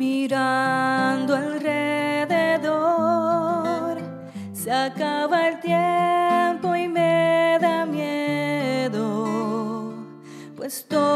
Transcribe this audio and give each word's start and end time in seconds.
mirando 0.00 1.36
alrededor. 1.36 2.30
Se 4.54 4.72
acaba 4.72 5.48
el 5.48 5.60
tiempo 5.60 6.74
y 6.74 6.88
me 6.88 7.58
da 7.60 7.84
miedo, 7.84 8.96
pues 10.56 10.86
todavía 10.88 11.09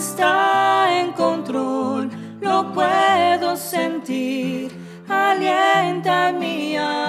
está 0.00 1.00
en 1.00 1.12
control, 1.12 2.10
lo 2.40 2.72
puedo 2.72 3.56
sentir, 3.56 4.72
alienta 5.08 6.32
mi 6.32 6.76
alma. 6.76 6.99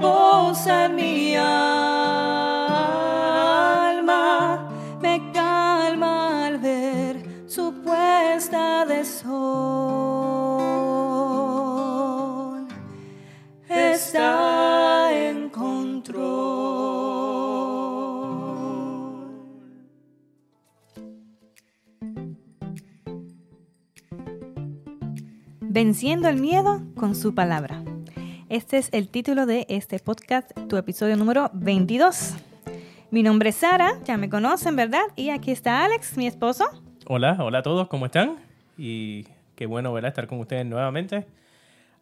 Reposa 0.00 0.88
mi 0.88 1.36
alma, 1.36 1.46
me 5.00 5.30
calma 5.32 6.46
al 6.46 6.58
ver 6.58 7.22
su 7.46 7.74
puesta 7.82 8.86
de 8.86 9.04
sol. 9.04 9.36
Está 13.68 15.12
en 15.12 15.50
control. 15.50 16.40
Venciendo 25.60 26.28
el 26.28 26.40
miedo 26.40 26.82
con 26.96 27.14
su 27.14 27.34
palabra. 27.34 27.84
Este 28.50 28.78
es 28.78 28.88
el 28.90 29.08
título 29.08 29.46
de 29.46 29.64
este 29.68 30.00
podcast, 30.00 30.50
tu 30.68 30.76
episodio 30.76 31.16
número 31.16 31.52
22. 31.54 32.34
Mi 33.12 33.22
nombre 33.22 33.50
es 33.50 33.54
Sara, 33.54 33.92
ya 34.02 34.16
me 34.16 34.28
conocen, 34.28 34.74
¿verdad? 34.74 35.02
Y 35.14 35.30
aquí 35.30 35.52
está 35.52 35.84
Alex, 35.84 36.16
mi 36.16 36.26
esposo. 36.26 36.64
Hola, 37.06 37.36
hola 37.38 37.58
a 37.58 37.62
todos, 37.62 37.86
¿cómo 37.86 38.06
están? 38.06 38.38
Y 38.76 39.24
qué 39.54 39.66
bueno 39.66 39.92
¿verdad? 39.92 40.08
estar 40.08 40.26
con 40.26 40.40
ustedes 40.40 40.66
nuevamente. 40.66 41.28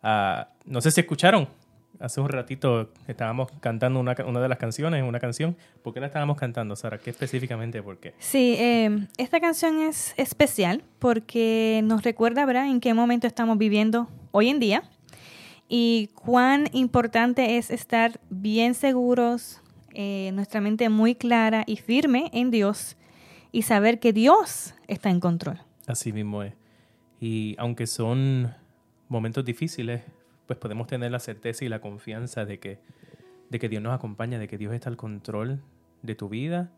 Ah, 0.03 0.49
no 0.65 0.81
sé 0.81 0.91
si 0.91 1.03
escucharon, 1.03 1.49
hace 2.01 2.19
un 2.23 2.31
ratito 2.31 2.93
estábamos 3.07 3.53
cantando 3.61 4.01
una, 4.01 4.17
una, 4.27 4.41
de 4.41 4.49
las 4.49 4.57
canciones, 4.57 5.03
una 5.03 5.21
canción. 5.21 5.55
¿Por 5.83 5.93
qué 5.93 6.01
la 6.01 6.07
estábamos 6.07 6.39
cantando, 6.39 6.77
Sara? 6.77 6.97
¿Qué 6.97 7.11
específicamente 7.11 7.83
por 7.83 7.99
qué? 7.99 8.15
Sí, 8.21 8.55
eh, 8.59 9.07
esta 9.19 9.39
canción 9.41 9.83
es 9.83 10.15
especial 10.17 10.83
porque 10.99 11.83
nos 11.85 12.05
recuerda, 12.05 12.47
¿verdad?, 12.47 12.69
en 12.69 12.81
qué 12.81 12.95
momento 12.95 13.27
estamos 13.27 13.59
viviendo 13.59 14.09
hoy 14.31 14.49
en 14.49 14.61
día 14.61 14.83
y 15.69 16.11
cuán 16.15 16.69
importante 16.73 17.59
es 17.59 17.71
estar 17.71 18.21
bien 18.31 18.75
seguros, 18.75 19.61
eh, 19.93 20.31
nuestra 20.33 20.61
mente 20.61 20.89
muy 20.89 21.15
clara 21.15 21.65
y 21.67 21.77
firme 21.77 22.31
en 22.33 22.51
Dios 22.51 22.97
y 23.53 23.63
saber 23.63 24.01
que 24.01 24.13
Dios 24.13 24.75
está 24.87 25.11
en 25.11 25.21
control. 25.21 25.61
Así 25.87 26.13
mismo 26.13 26.43
es. 26.43 26.55
Y 27.21 27.55
aunque 27.59 27.87
son 27.87 28.55
momentos 29.09 29.45
difíciles, 29.45 30.03
pues 30.47 30.59
podemos 30.59 30.87
tener 30.87 31.11
la 31.11 31.19
certeza 31.19 31.65
y 31.65 31.69
la 31.69 31.81
confianza 31.81 32.45
de 32.45 32.59
que, 32.59 32.79
de 33.51 33.59
que 33.59 33.69
Dios 33.69 33.83
nos 33.83 33.95
acompaña, 33.95 34.39
de 34.39 34.49
que 34.49 34.57
Dios 34.57 34.73
está 34.73 34.89
al 34.89 34.97
control 34.97 35.61
de 36.03 36.15
tu 36.15 36.29
vida, 36.29 36.71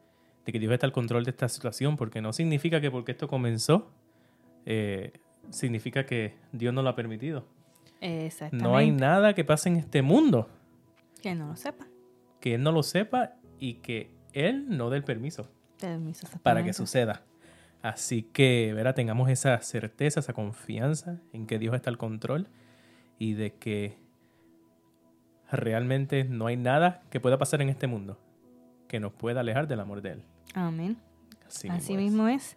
de 0.46 0.52
que 0.52 0.58
Dios 0.58 0.72
está 0.72 0.86
al 0.86 0.92
control 0.92 1.24
de 1.24 1.30
esta 1.30 1.48
situación, 1.48 1.96
porque 1.96 2.20
no 2.20 2.32
significa 2.32 2.80
que 2.80 2.90
porque 2.90 3.12
esto 3.12 3.28
comenzó, 3.28 3.90
eh, 4.66 5.12
significa 5.50 6.06
que 6.06 6.34
Dios 6.52 6.74
no 6.74 6.82
lo 6.82 6.88
ha 6.88 6.96
permitido. 6.96 7.46
No 8.52 8.76
hay 8.76 8.90
nada 8.90 9.34
que 9.34 9.44
pase 9.44 9.68
en 9.68 9.76
este 9.76 10.02
mundo. 10.02 10.48
Que 11.22 11.34
no 11.34 11.48
lo 11.48 11.56
sepa. 11.56 11.86
Que 12.40 12.54
Él 12.54 12.62
no 12.62 12.72
lo 12.72 12.82
sepa 12.82 13.34
y 13.58 13.74
que 13.74 14.10
Él 14.32 14.66
no 14.68 14.90
dé 14.90 14.98
el 14.98 15.04
permiso. 15.04 15.50
para 16.42 16.64
que 16.64 16.72
suceda. 16.72 17.22
Así 17.82 18.22
que, 18.22 18.72
verá, 18.74 18.94
tengamos 18.94 19.30
esa 19.30 19.58
certeza, 19.62 20.20
esa 20.20 20.34
confianza 20.34 21.20
en 21.32 21.46
que 21.46 21.58
Dios 21.58 21.74
está 21.74 21.88
al 21.88 21.96
control 21.96 22.48
y 23.18 23.32
de 23.34 23.54
que 23.54 23.98
realmente 25.50 26.24
no 26.24 26.46
hay 26.46 26.56
nada 26.56 27.02
que 27.10 27.20
pueda 27.20 27.38
pasar 27.38 27.62
en 27.62 27.70
este 27.70 27.86
mundo 27.86 28.18
que 28.90 28.98
nos 29.00 29.12
pueda 29.12 29.40
alejar 29.40 29.68
del 29.68 29.80
amor 29.80 30.02
de 30.02 30.12
Él. 30.12 30.24
Amén. 30.52 30.96
Así, 31.46 31.68
Así 31.68 31.96
mismo, 31.96 32.28
es. 32.28 32.56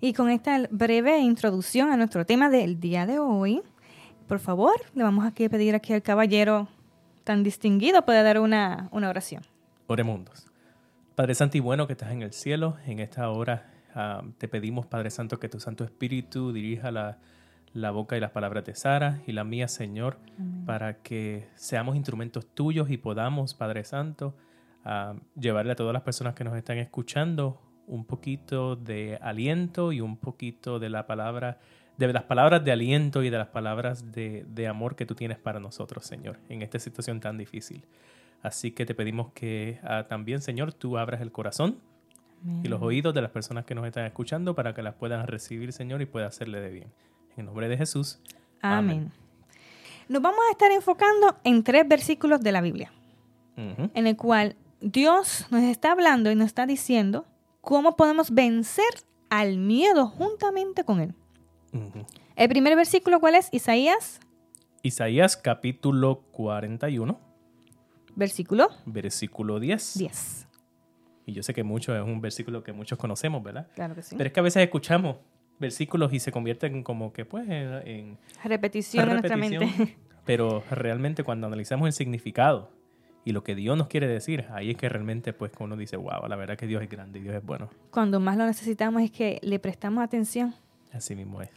Y 0.00 0.12
con 0.12 0.28
esta 0.28 0.66
breve 0.70 1.18
introducción 1.18 1.90
a 1.90 1.96
nuestro 1.96 2.26
tema 2.26 2.50
del 2.50 2.78
día 2.78 3.06
de 3.06 3.18
hoy, 3.18 3.62
por 4.26 4.38
favor, 4.38 4.74
le 4.94 5.02
vamos 5.02 5.24
a 5.24 5.30
pedir 5.30 5.74
aquí 5.74 5.92
al 5.92 6.02
caballero 6.02 6.68
tan 7.26 7.42
distinguido 7.42 8.04
pueda 8.04 8.22
dar 8.22 8.38
una, 8.38 8.88
una 8.92 9.08
oración. 9.08 9.42
Oremundos. 9.88 10.46
Padre 11.16 11.34
Santo 11.34 11.56
y 11.56 11.60
bueno 11.60 11.86
que 11.88 11.94
estás 11.94 12.12
en 12.12 12.22
el 12.22 12.32
cielo, 12.32 12.76
en 12.86 13.00
esta 13.00 13.28
hora 13.30 13.68
uh, 13.96 14.30
te 14.38 14.46
pedimos, 14.46 14.86
Padre 14.86 15.10
Santo, 15.10 15.40
que 15.40 15.48
tu 15.48 15.58
Santo 15.58 15.82
Espíritu 15.82 16.52
dirija 16.52 16.92
la, 16.92 17.18
la 17.72 17.90
boca 17.90 18.16
y 18.16 18.20
las 18.20 18.30
palabras 18.30 18.64
de 18.64 18.76
Sara 18.76 19.22
y 19.26 19.32
la 19.32 19.42
mía, 19.42 19.66
Señor, 19.66 20.18
Amén. 20.38 20.66
para 20.66 21.02
que 21.02 21.48
seamos 21.56 21.96
instrumentos 21.96 22.46
tuyos 22.46 22.90
y 22.90 22.96
podamos, 22.96 23.54
Padre 23.54 23.82
Santo, 23.82 24.36
uh, 24.84 25.18
llevarle 25.40 25.72
a 25.72 25.76
todas 25.76 25.92
las 25.92 26.02
personas 26.02 26.34
que 26.34 26.44
nos 26.44 26.56
están 26.56 26.78
escuchando 26.78 27.60
un 27.88 28.04
poquito 28.04 28.76
de 28.76 29.18
aliento 29.20 29.90
y 29.90 30.00
un 30.00 30.16
poquito 30.16 30.78
de 30.78 30.90
la 30.90 31.08
palabra 31.08 31.58
de 31.96 32.12
las 32.12 32.24
palabras 32.24 32.64
de 32.64 32.72
aliento 32.72 33.22
y 33.22 33.30
de 33.30 33.38
las 33.38 33.48
palabras 33.48 34.12
de, 34.12 34.44
de, 34.48 34.66
amor 34.66 34.96
que 34.96 35.06
tú 35.06 35.14
tienes 35.14 35.38
para 35.38 35.60
nosotros, 35.60 36.04
Señor, 36.04 36.38
en 36.48 36.62
esta 36.62 36.78
situación 36.78 37.20
tan 37.20 37.38
difícil. 37.38 37.84
Así 38.42 38.70
que 38.70 38.84
te 38.84 38.94
pedimos 38.94 39.32
que 39.32 39.80
uh, 39.82 40.06
también, 40.08 40.40
Señor, 40.40 40.72
tú 40.72 40.98
abras 40.98 41.20
el 41.20 41.32
corazón 41.32 41.78
Amén. 42.42 42.60
y 42.64 42.68
los 42.68 42.82
oídos 42.82 43.14
de 43.14 43.22
las 43.22 43.30
personas 43.30 43.64
que 43.64 43.74
nos 43.74 43.86
están 43.86 44.04
escuchando 44.04 44.54
para 44.54 44.74
que 44.74 44.82
las 44.82 44.94
puedan 44.94 45.26
recibir, 45.26 45.72
Señor, 45.72 46.02
y 46.02 46.06
pueda 46.06 46.26
hacerle 46.26 46.60
de 46.60 46.70
bien. 46.70 46.92
En 47.32 47.40
el 47.40 47.46
nombre 47.46 47.68
de 47.68 47.76
Jesús. 47.76 48.20
Amén. 48.60 48.98
Amén. 48.98 49.12
Nos 50.08 50.22
vamos 50.22 50.40
a 50.48 50.52
estar 50.52 50.70
enfocando 50.70 51.36
en 51.42 51.64
tres 51.64 51.88
versículos 51.88 52.40
de 52.40 52.52
la 52.52 52.60
Biblia, 52.60 52.92
uh 53.56 53.60
-huh. 53.60 53.90
en 53.94 54.06
el 54.06 54.16
cual 54.16 54.54
Dios 54.80 55.46
nos 55.50 55.62
está 55.62 55.92
hablando 55.92 56.30
y 56.30 56.36
nos 56.36 56.46
está 56.46 56.66
diciendo 56.66 57.26
cómo 57.60 57.96
podemos 57.96 58.30
vencer 58.30 58.84
al 59.30 59.58
miedo 59.58 60.06
juntamente 60.06 60.84
con 60.84 61.00
Él. 61.00 61.14
Uh 61.76 61.90
-huh. 61.90 62.06
El 62.36 62.48
primer 62.48 62.76
versículo, 62.76 63.20
¿cuál 63.20 63.34
es? 63.34 63.48
Isaías. 63.52 64.20
Isaías 64.82 65.36
capítulo 65.36 66.22
41. 66.32 67.18
Versículo. 68.14 68.68
Versículo 68.86 69.60
10. 69.60 69.98
10. 69.98 70.48
Y 71.26 71.32
yo 71.32 71.42
sé 71.42 71.52
que 71.52 71.64
mucho 71.64 71.96
es 71.96 72.02
un 72.02 72.20
versículo 72.20 72.62
que 72.62 72.72
muchos 72.72 72.98
conocemos, 72.98 73.42
¿verdad? 73.42 73.68
Claro 73.74 73.94
que 73.94 74.02
sí. 74.02 74.14
Pero 74.16 74.28
es 74.28 74.32
que 74.32 74.40
a 74.40 74.42
veces 74.42 74.62
escuchamos 74.62 75.16
versículos 75.58 76.12
y 76.12 76.20
se 76.20 76.30
convierten 76.30 76.82
como 76.82 77.12
que 77.12 77.24
pues 77.24 77.48
en... 77.48 77.72
en 77.86 78.18
repetición, 78.44 79.04
en 79.08 79.12
nuestra 79.14 79.36
mente. 79.36 79.96
Pero 80.24 80.62
realmente 80.70 81.24
cuando 81.24 81.46
analizamos 81.46 81.86
el 81.86 81.92
significado 81.92 82.70
y 83.24 83.32
lo 83.32 83.42
que 83.42 83.54
Dios 83.54 83.76
nos 83.76 83.88
quiere 83.88 84.06
decir, 84.06 84.46
ahí 84.50 84.70
es 84.70 84.76
que 84.76 84.88
realmente 84.88 85.32
pues 85.32 85.52
uno 85.58 85.76
dice, 85.76 85.96
wow, 85.96 86.28
la 86.28 86.36
verdad 86.36 86.56
que 86.56 86.66
Dios 86.66 86.82
es 86.82 86.88
grande 86.88 87.18
y 87.18 87.22
Dios 87.22 87.34
es 87.34 87.44
bueno. 87.44 87.70
Cuando 87.90 88.20
más 88.20 88.36
lo 88.36 88.46
necesitamos 88.46 89.02
es 89.02 89.10
que 89.10 89.40
le 89.42 89.58
prestamos 89.58 90.04
atención. 90.04 90.54
Así 90.92 91.14
mismo 91.14 91.42
es. 91.42 91.50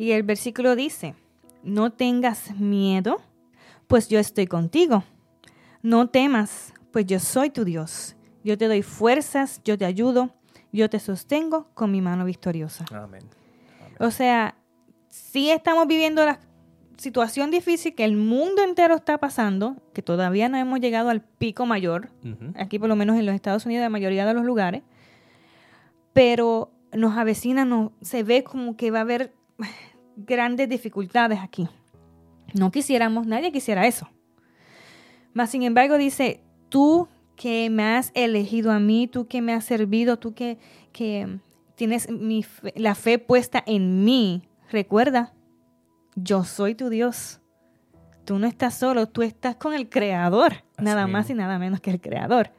Y 0.00 0.12
el 0.12 0.22
versículo 0.22 0.76
dice, 0.76 1.14
no 1.62 1.92
tengas 1.92 2.58
miedo, 2.58 3.18
pues 3.86 4.08
yo 4.08 4.18
estoy 4.18 4.46
contigo. 4.46 5.04
No 5.82 6.08
temas, 6.08 6.72
pues 6.90 7.04
yo 7.04 7.20
soy 7.20 7.50
tu 7.50 7.66
Dios. 7.66 8.16
Yo 8.42 8.56
te 8.56 8.66
doy 8.66 8.80
fuerzas, 8.80 9.60
yo 9.62 9.76
te 9.76 9.84
ayudo, 9.84 10.34
yo 10.72 10.88
te 10.88 11.00
sostengo 11.00 11.68
con 11.74 11.90
mi 11.90 12.00
mano 12.00 12.24
victoriosa. 12.24 12.86
Amén. 12.88 13.24
Amén. 13.78 13.94
O 13.98 14.10
sea, 14.10 14.54
sí 15.10 15.50
estamos 15.50 15.86
viviendo 15.86 16.24
las 16.24 16.38
situación 16.96 17.50
difícil 17.50 17.94
que 17.94 18.06
el 18.06 18.16
mundo 18.16 18.62
entero 18.62 18.94
está 18.94 19.18
pasando, 19.18 19.76
que 19.92 20.00
todavía 20.00 20.48
no 20.48 20.56
hemos 20.56 20.80
llegado 20.80 21.10
al 21.10 21.20
pico 21.20 21.66
mayor, 21.66 22.08
aquí 22.56 22.78
por 22.78 22.88
lo 22.88 22.96
menos 22.96 23.18
en 23.18 23.26
los 23.26 23.34
Estados 23.34 23.66
Unidos, 23.66 23.82
la 23.82 23.90
mayoría 23.90 24.24
de 24.24 24.32
los 24.32 24.44
lugares, 24.44 24.82
pero 26.14 26.70
nos 26.92 27.18
avecina, 27.18 27.66
no, 27.66 27.92
se 28.00 28.22
ve 28.22 28.44
como 28.44 28.76
que 28.78 28.90
va 28.90 28.98
a 28.98 29.02
haber 29.02 29.32
grandes 30.16 30.68
dificultades 30.68 31.38
aquí. 31.40 31.68
No 32.54 32.70
quisiéramos, 32.70 33.26
nadie 33.26 33.52
quisiera 33.52 33.86
eso. 33.86 34.08
Mas, 35.32 35.50
sin 35.50 35.62
embargo, 35.62 35.96
dice, 35.98 36.40
tú 36.68 37.08
que 37.36 37.70
me 37.70 37.84
has 37.84 38.10
elegido 38.14 38.72
a 38.72 38.80
mí, 38.80 39.06
tú 39.06 39.26
que 39.28 39.40
me 39.40 39.52
has 39.52 39.64
servido, 39.64 40.18
tú 40.18 40.34
que, 40.34 40.58
que 40.92 41.38
tienes 41.76 42.10
mi 42.10 42.42
fe- 42.42 42.74
la 42.76 42.94
fe 42.94 43.18
puesta 43.18 43.62
en 43.66 44.04
mí, 44.04 44.42
recuerda, 44.70 45.32
yo 46.16 46.44
soy 46.44 46.74
tu 46.74 46.88
Dios. 46.88 47.40
Tú 48.24 48.38
no 48.38 48.46
estás 48.46 48.74
solo, 48.74 49.06
tú 49.08 49.22
estás 49.22 49.56
con 49.56 49.72
el 49.72 49.88
Creador, 49.88 50.52
Así 50.76 50.84
nada 50.84 51.06
más 51.06 51.30
y 51.30 51.34
nada 51.34 51.58
menos 51.58 51.80
que 51.80 51.90
el 51.90 52.00
Creador. 52.00 52.50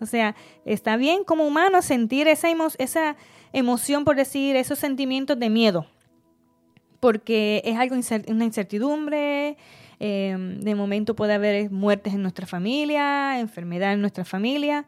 O 0.00 0.06
sea, 0.06 0.34
está 0.64 0.96
bien 0.96 1.22
como 1.24 1.46
humano 1.46 1.80
sentir 1.82 2.26
esa, 2.26 2.50
emo- 2.50 2.74
esa 2.78 3.16
emoción, 3.52 4.04
por 4.04 4.16
decir, 4.16 4.56
esos 4.56 4.78
sentimientos 4.78 5.38
de 5.38 5.48
miedo, 5.50 5.86
porque 7.04 7.60
es 7.66 7.76
algo 7.78 7.96
incer- 7.96 8.24
una 8.30 8.46
incertidumbre, 8.46 9.58
eh, 10.00 10.56
de 10.62 10.74
momento 10.74 11.14
puede 11.14 11.34
haber 11.34 11.70
muertes 11.70 12.14
en 12.14 12.22
nuestra 12.22 12.46
familia, 12.46 13.38
enfermedad 13.40 13.92
en 13.92 14.00
nuestra 14.00 14.24
familia, 14.24 14.86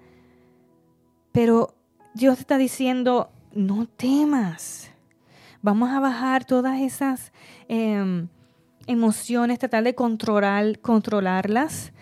pero 1.31 1.75
Dios 2.15 2.39
está 2.39 2.57
diciendo, 2.57 3.29
no 3.53 3.87
temas, 3.87 4.91
vamos 5.61 5.91
a 5.91 6.01
bajar 6.01 6.47
todas 6.47 6.81
esas 6.81 7.33
em, 7.69 8.29
emociones, 8.87 9.59
tratar 9.59 9.85
de 9.85 9.95
controlar, 9.95 10.79
controlarlas 10.79 11.93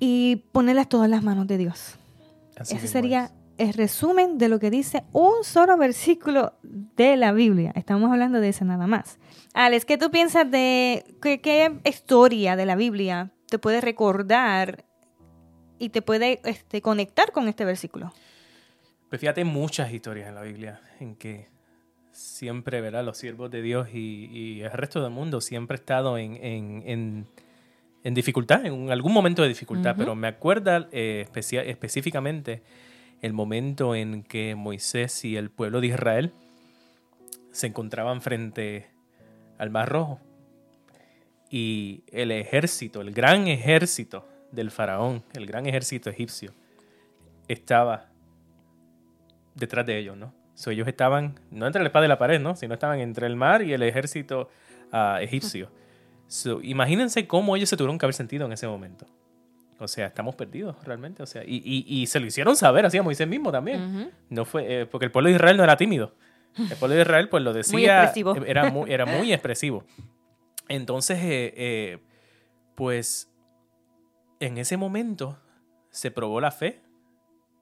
y 0.00 0.36
ponerlas 0.52 0.88
todas 0.88 1.04
en 1.04 1.10
las 1.10 1.22
manos 1.22 1.46
de 1.46 1.58
Dios. 1.58 1.98
Así 2.58 2.74
Ese 2.76 2.88
sería 2.88 3.24
es. 3.58 3.68
el 3.68 3.74
resumen 3.74 4.38
de 4.38 4.48
lo 4.48 4.58
que 4.58 4.70
dice 4.70 5.04
un 5.12 5.44
solo 5.44 5.76
versículo 5.76 6.54
de 6.96 7.16
la 7.16 7.32
Biblia. 7.32 7.72
Estamos 7.74 8.10
hablando 8.10 8.40
de 8.40 8.48
ese 8.48 8.64
nada 8.64 8.86
más. 8.86 9.18
Alex, 9.54 9.84
¿qué 9.84 9.98
tú 9.98 10.10
piensas 10.10 10.50
de 10.50 11.04
qué, 11.22 11.40
qué 11.40 11.80
historia 11.84 12.56
de 12.56 12.66
la 12.66 12.76
Biblia 12.76 13.30
te 13.48 13.58
puede 13.58 13.80
recordar 13.80 14.84
y 15.78 15.90
te 15.90 16.02
puede 16.02 16.40
este, 16.44 16.80
conectar 16.80 17.32
con 17.32 17.48
este 17.48 17.64
versículo? 17.64 18.12
Pues 19.08 19.20
fíjate, 19.20 19.44
muchas 19.44 19.92
historias 19.92 20.28
en 20.28 20.34
la 20.34 20.42
Biblia 20.42 20.80
en 21.00 21.14
que 21.16 21.48
siempre, 22.10 22.80
¿verdad? 22.80 23.04
Los 23.04 23.18
siervos 23.18 23.50
de 23.50 23.62
Dios 23.62 23.88
y, 23.92 24.26
y 24.32 24.60
el 24.62 24.72
resto 24.72 25.02
del 25.02 25.10
mundo 25.10 25.40
siempre 25.40 25.74
ha 25.76 25.78
estado 25.78 26.18
en, 26.18 26.36
en, 26.42 26.82
en, 26.86 27.26
en 28.02 28.14
dificultad, 28.14 28.64
en 28.64 28.90
algún 28.90 29.12
momento 29.12 29.42
de 29.42 29.48
dificultad, 29.48 29.94
pero 29.98 30.14
me 30.14 30.28
acuerda 30.28 30.88
eh, 30.92 31.26
específicamente 31.34 32.62
el 33.20 33.32
momento 33.32 33.94
en 33.94 34.22
que 34.22 34.54
Moisés 34.54 35.24
y 35.24 35.36
el 35.36 35.50
pueblo 35.50 35.80
de 35.80 35.88
Israel 35.88 36.32
se 37.56 37.66
encontraban 37.68 38.20
frente 38.20 38.86
al 39.56 39.70
Mar 39.70 39.88
Rojo 39.88 40.20
y 41.48 42.02
el 42.08 42.30
ejército, 42.32 43.00
el 43.00 43.12
gran 43.12 43.46
ejército 43.48 44.28
del 44.52 44.70
faraón, 44.70 45.22
el 45.32 45.46
gran 45.46 45.64
ejército 45.66 46.10
egipcio, 46.10 46.52
estaba 47.48 48.06
detrás 49.54 49.86
de 49.86 49.98
ellos, 49.98 50.16
¿no? 50.16 50.34
So, 50.54 50.70
ellos 50.70 50.88
estaban, 50.88 51.38
no 51.50 51.66
entre 51.66 51.82
la 51.82 51.88
espada 51.88 52.04
y 52.06 52.08
la 52.08 52.18
pared, 52.18 52.40
¿no? 52.40 52.56
Sino 52.56 52.74
estaban 52.74 53.00
entre 53.00 53.26
el 53.26 53.36
mar 53.36 53.62
y 53.62 53.72
el 53.72 53.82
ejército 53.82 54.48
ah, 54.92 55.18
egipcio. 55.22 55.70
So, 56.26 56.60
imagínense 56.62 57.26
cómo 57.26 57.56
ellos 57.56 57.68
se 57.68 57.76
tuvieron 57.76 57.98
que 57.98 58.06
haber 58.06 58.14
sentido 58.14 58.46
en 58.46 58.52
ese 58.52 58.66
momento. 58.66 59.06
O 59.78 59.86
sea, 59.88 60.06
estamos 60.06 60.34
perdidos 60.34 60.76
realmente. 60.84 61.22
O 61.22 61.26
sea, 61.26 61.42
y, 61.44 61.56
y- 61.64 61.84
y 62.02 62.06
se 62.06 62.20
lo 62.20 62.26
hicieron 62.26 62.56
saber 62.56 62.84
así 62.86 62.96
a 62.98 63.02
Moisés 63.02 63.28
mismo 63.28 63.52
también. 63.52 64.10
No 64.30 64.44
fue, 64.46 64.80
eh, 64.82 64.86
porque 64.86 65.04
el 65.06 65.12
pueblo 65.12 65.28
de 65.28 65.36
Israel 65.36 65.56
no 65.58 65.64
era 65.64 65.76
tímido. 65.76 66.14
El 66.70 66.76
pueblo 66.76 66.94
de 66.96 67.02
Israel, 67.02 67.28
pues 67.28 67.42
lo 67.42 67.52
decía. 67.52 68.04
expresivo. 68.04 68.34
Era 68.44 68.70
muy, 68.70 68.92
era 68.92 69.06
muy 69.06 69.32
expresivo. 69.32 69.84
Entonces, 70.68 71.18
eh, 71.22 71.52
eh, 71.56 71.98
pues, 72.74 73.30
en 74.40 74.58
ese 74.58 74.76
momento 74.76 75.38
se 75.90 76.10
probó 76.10 76.40
la 76.40 76.50
fe 76.50 76.80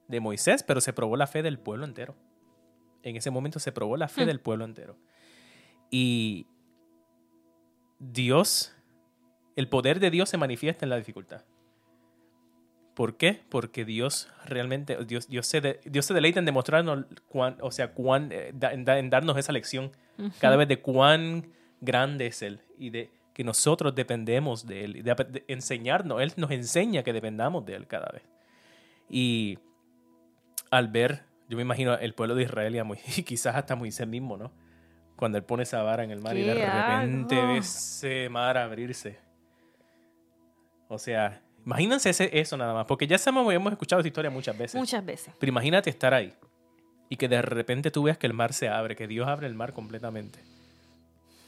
de 0.09 0.21
Moisés, 0.21 0.63
pero 0.63 0.81
se 0.81 0.93
probó 0.93 1.17
la 1.17 1.27
fe 1.27 1.43
del 1.43 1.59
pueblo 1.59 1.85
entero. 1.85 2.15
En 3.03 3.17
ese 3.17 3.31
momento 3.31 3.59
se 3.59 3.73
probó 3.73 3.97
la 3.97 4.09
fe 4.09 4.23
Hmm. 4.23 4.27
del 4.27 4.41
pueblo 4.41 4.65
entero. 4.65 4.97
Y 5.91 6.47
Dios, 7.99 8.75
el 9.57 9.69
poder 9.69 10.01
de 10.01 10.11
Dios 10.11 10.29
se 10.29 10.37
manifiesta 10.39 10.85
en 10.85 10.91
la 10.91 10.97
dificultad. 10.97 11.45
¿Por 12.95 13.17
qué? 13.17 13.41
Porque 13.49 13.85
Dios 13.85 14.29
realmente, 14.47 14.97
Dios, 15.05 15.29
Dios, 15.29 15.47
se, 15.47 15.61
de- 15.61 15.81
Dios 15.85 16.07
se 16.07 16.15
deleita 16.15 16.39
en 16.39 16.45
demostrarnos, 16.47 17.07
cuán, 17.29 17.57
o 17.61 17.71
sea, 17.73 17.93
cuán, 17.93 18.31
eh, 18.31 18.53
en, 18.71 18.89
en 18.89 19.11
darnos 19.11 19.37
esa 19.37 19.53
lección 19.53 19.91
cada 20.41 20.57
vez 20.57 20.69
de 20.69 20.81
cuán 20.81 21.49
grande 21.81 22.27
es 22.29 22.41
Él 22.43 22.61
y 22.79 22.91
de 22.91 23.11
que 23.33 23.43
nosotros 23.43 23.97
dependemos 23.97 24.65
de 24.67 24.85
Él, 24.85 25.03
de, 25.03 25.15
de 25.29 25.45
enseñarnos, 25.49 26.23
Él 26.23 26.33
nos 26.37 26.53
enseña 26.53 27.03
que 27.03 27.13
dependamos 27.13 27.67
de 27.67 27.75
Él 27.75 27.87
cada 27.89 28.09
vez. 28.13 28.23
Y 29.11 29.59
al 30.71 30.87
ver, 30.89 31.25
yo 31.49 31.57
me 31.57 31.63
imagino 31.63 31.95
el 31.99 32.15
pueblo 32.15 32.37
de 32.37 32.45
Israel 32.45 32.77
y, 33.17 33.23
quizás 33.25 33.57
hasta 33.57 33.75
Moisés 33.75 34.07
mismo, 34.07 34.37
¿no? 34.37 34.53
Cuando 35.17 35.37
Él 35.39 35.45
pone 35.45 35.65
esa 35.65 35.83
vara 35.83 36.05
en 36.05 36.13
el 36.13 36.21
mar 36.21 36.37
y 36.37 36.43
de 36.43 36.55
¡Qué 36.55 36.65
repente 36.65 37.37
algo! 37.37 37.49
ve 37.55 37.59
ese 37.59 38.29
mar 38.29 38.57
abrirse. 38.57 39.19
O 40.89 40.99
sea, 40.99 41.43
imagínense 41.65 42.11
ese- 42.11 42.39
eso 42.39 42.57
nada 42.57 42.75
más, 42.75 42.87
porque 42.87 43.07
ya 43.07 43.19
sabemos, 43.19 43.53
hemos 43.53 43.73
escuchado 43.73 44.01
esa 44.01 44.09
historia 44.09 44.31
muchas 44.31 44.57
veces. 44.57 44.79
Muchas 44.79 45.05
veces. 45.05 45.35
Pero 45.39 45.49
imagínate 45.51 45.91
estar 45.91 46.13
ahí 46.15 46.33
y 47.09 47.17
que 47.17 47.29
de 47.29 47.43
repente 47.43 47.91
tú 47.91 48.03
veas 48.05 48.19
que 48.19 48.27
el 48.27 48.33
mar 48.35 48.53
se 48.53 48.69
abre, 48.69 48.97
que 48.97 49.07
Dios 49.07 49.27
abre 49.29 49.47
el 49.47 49.55
mar 49.55 49.73
completamente 49.73 50.39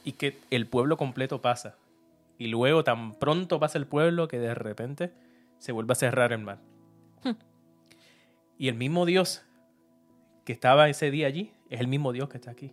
y 0.05 0.13
que 0.13 0.39
el 0.51 0.67
pueblo 0.67 0.97
completo 0.97 1.41
pasa. 1.41 1.77
Y 2.39 2.49
luego 2.49 2.85
tan 2.85 3.15
pronto 3.15 3.59
pasa 3.59 3.79
el 3.79 3.87
pueblo 3.87 4.29
que 4.29 4.39
de 4.39 4.55
repente 4.55 5.11
se 5.59 5.73
vuelve 5.73 5.93
a 5.93 5.97
cerrar 5.97 6.33
el 6.33 6.41
mar. 6.41 6.59
Hmm. 7.25 7.33
Y 8.59 8.69
el 8.69 8.75
mismo 8.75 9.07
Dios 9.07 9.43
que 10.45 10.53
estaba 10.53 10.89
ese 10.89 11.11
día 11.11 11.27
allí 11.27 11.51
es 11.71 11.81
el 11.81 11.89
mismo 11.89 12.13
Dios 12.13 12.29
que 12.29 12.37
está 12.37 12.51
aquí. 12.51 12.73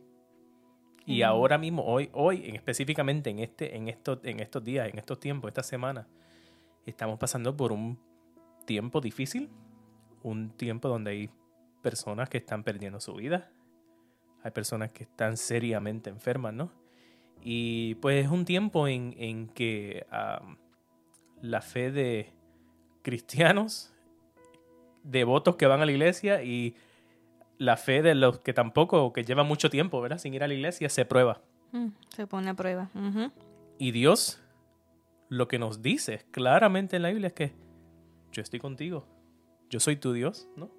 Y 1.05 1.21
Mm. 1.21 1.25
ahora 1.25 1.57
mismo, 1.57 1.83
hoy, 1.85 2.09
hoy, 2.13 2.43
en- 2.47 2.55
específicamente 2.55 3.29
en, 3.29 3.39
este, 3.39 3.75
en, 3.75 3.87
estos, 3.89 4.19
en 4.23 4.39
estos 4.39 4.63
días, 4.63 4.87
en 4.89 4.97
estos 4.99 5.19
tiempos, 5.19 5.49
esta 5.49 5.63
semana, 5.63 6.07
estamos 6.85 7.19
pasando 7.19 7.55
por 7.55 7.71
un 7.71 7.99
tiempo 8.65 9.01
difícil, 9.01 9.49
un 10.21 10.51
tiempo 10.51 10.87
donde 10.87 11.11
hay 11.11 11.29
personas 11.81 12.29
que 12.29 12.37
están 12.37 12.63
perdiendo 12.63 12.99
su 12.99 13.13
vida, 13.13 13.51
hay 14.43 14.51
personas 14.51 14.91
que 14.91 15.03
están 15.03 15.37
seriamente 15.37 16.09
enfermas, 16.09 16.53
¿no? 16.53 16.71
Y 17.41 17.95
pues 17.95 18.25
es 18.25 18.31
un 18.31 18.45
tiempo 18.45 18.87
en, 18.87 19.15
en 19.17 19.47
que 19.49 20.05
la 21.41 21.61
fe 21.61 21.91
de 21.91 22.31
cristianos, 23.01 23.93
devotos 25.03 25.57
que 25.57 25.67
van 25.67 25.81
a 25.81 25.85
la 25.85 25.91
iglesia 25.91 26.43
y 26.43 26.75
la 27.57 27.77
fe 27.77 28.01
de 28.01 28.15
los 28.15 28.39
que 28.39 28.53
tampoco, 28.53 29.13
que 29.13 29.23
llevan 29.23 29.47
mucho 29.47 29.69
tiempo, 29.69 30.01
¿verdad? 30.01 30.17
Sin 30.17 30.33
ir 30.33 30.43
a 30.43 30.47
la 30.47 30.53
iglesia, 30.53 30.89
se 30.89 31.05
prueba. 31.05 31.41
Mm, 31.71 31.87
se 32.09 32.27
pone 32.27 32.49
a 32.49 32.53
prueba. 32.53 32.89
Ujú. 32.93 33.31
Y 33.77 33.91
Dios 33.91 34.42
lo 35.33 35.47
que 35.47 35.57
nos 35.57 35.81
dice 35.81 36.25
claramente 36.29 36.95
en 36.95 37.01
la 37.01 37.09
Biblia 37.09 37.27
es 37.27 37.33
que 37.33 37.53
yo 38.31 38.41
estoy 38.41 38.59
contigo. 38.59 39.07
Yo 39.69 39.79
soy 39.79 39.95
tu 39.95 40.13
Dios, 40.13 40.47
¿no? 40.55 40.69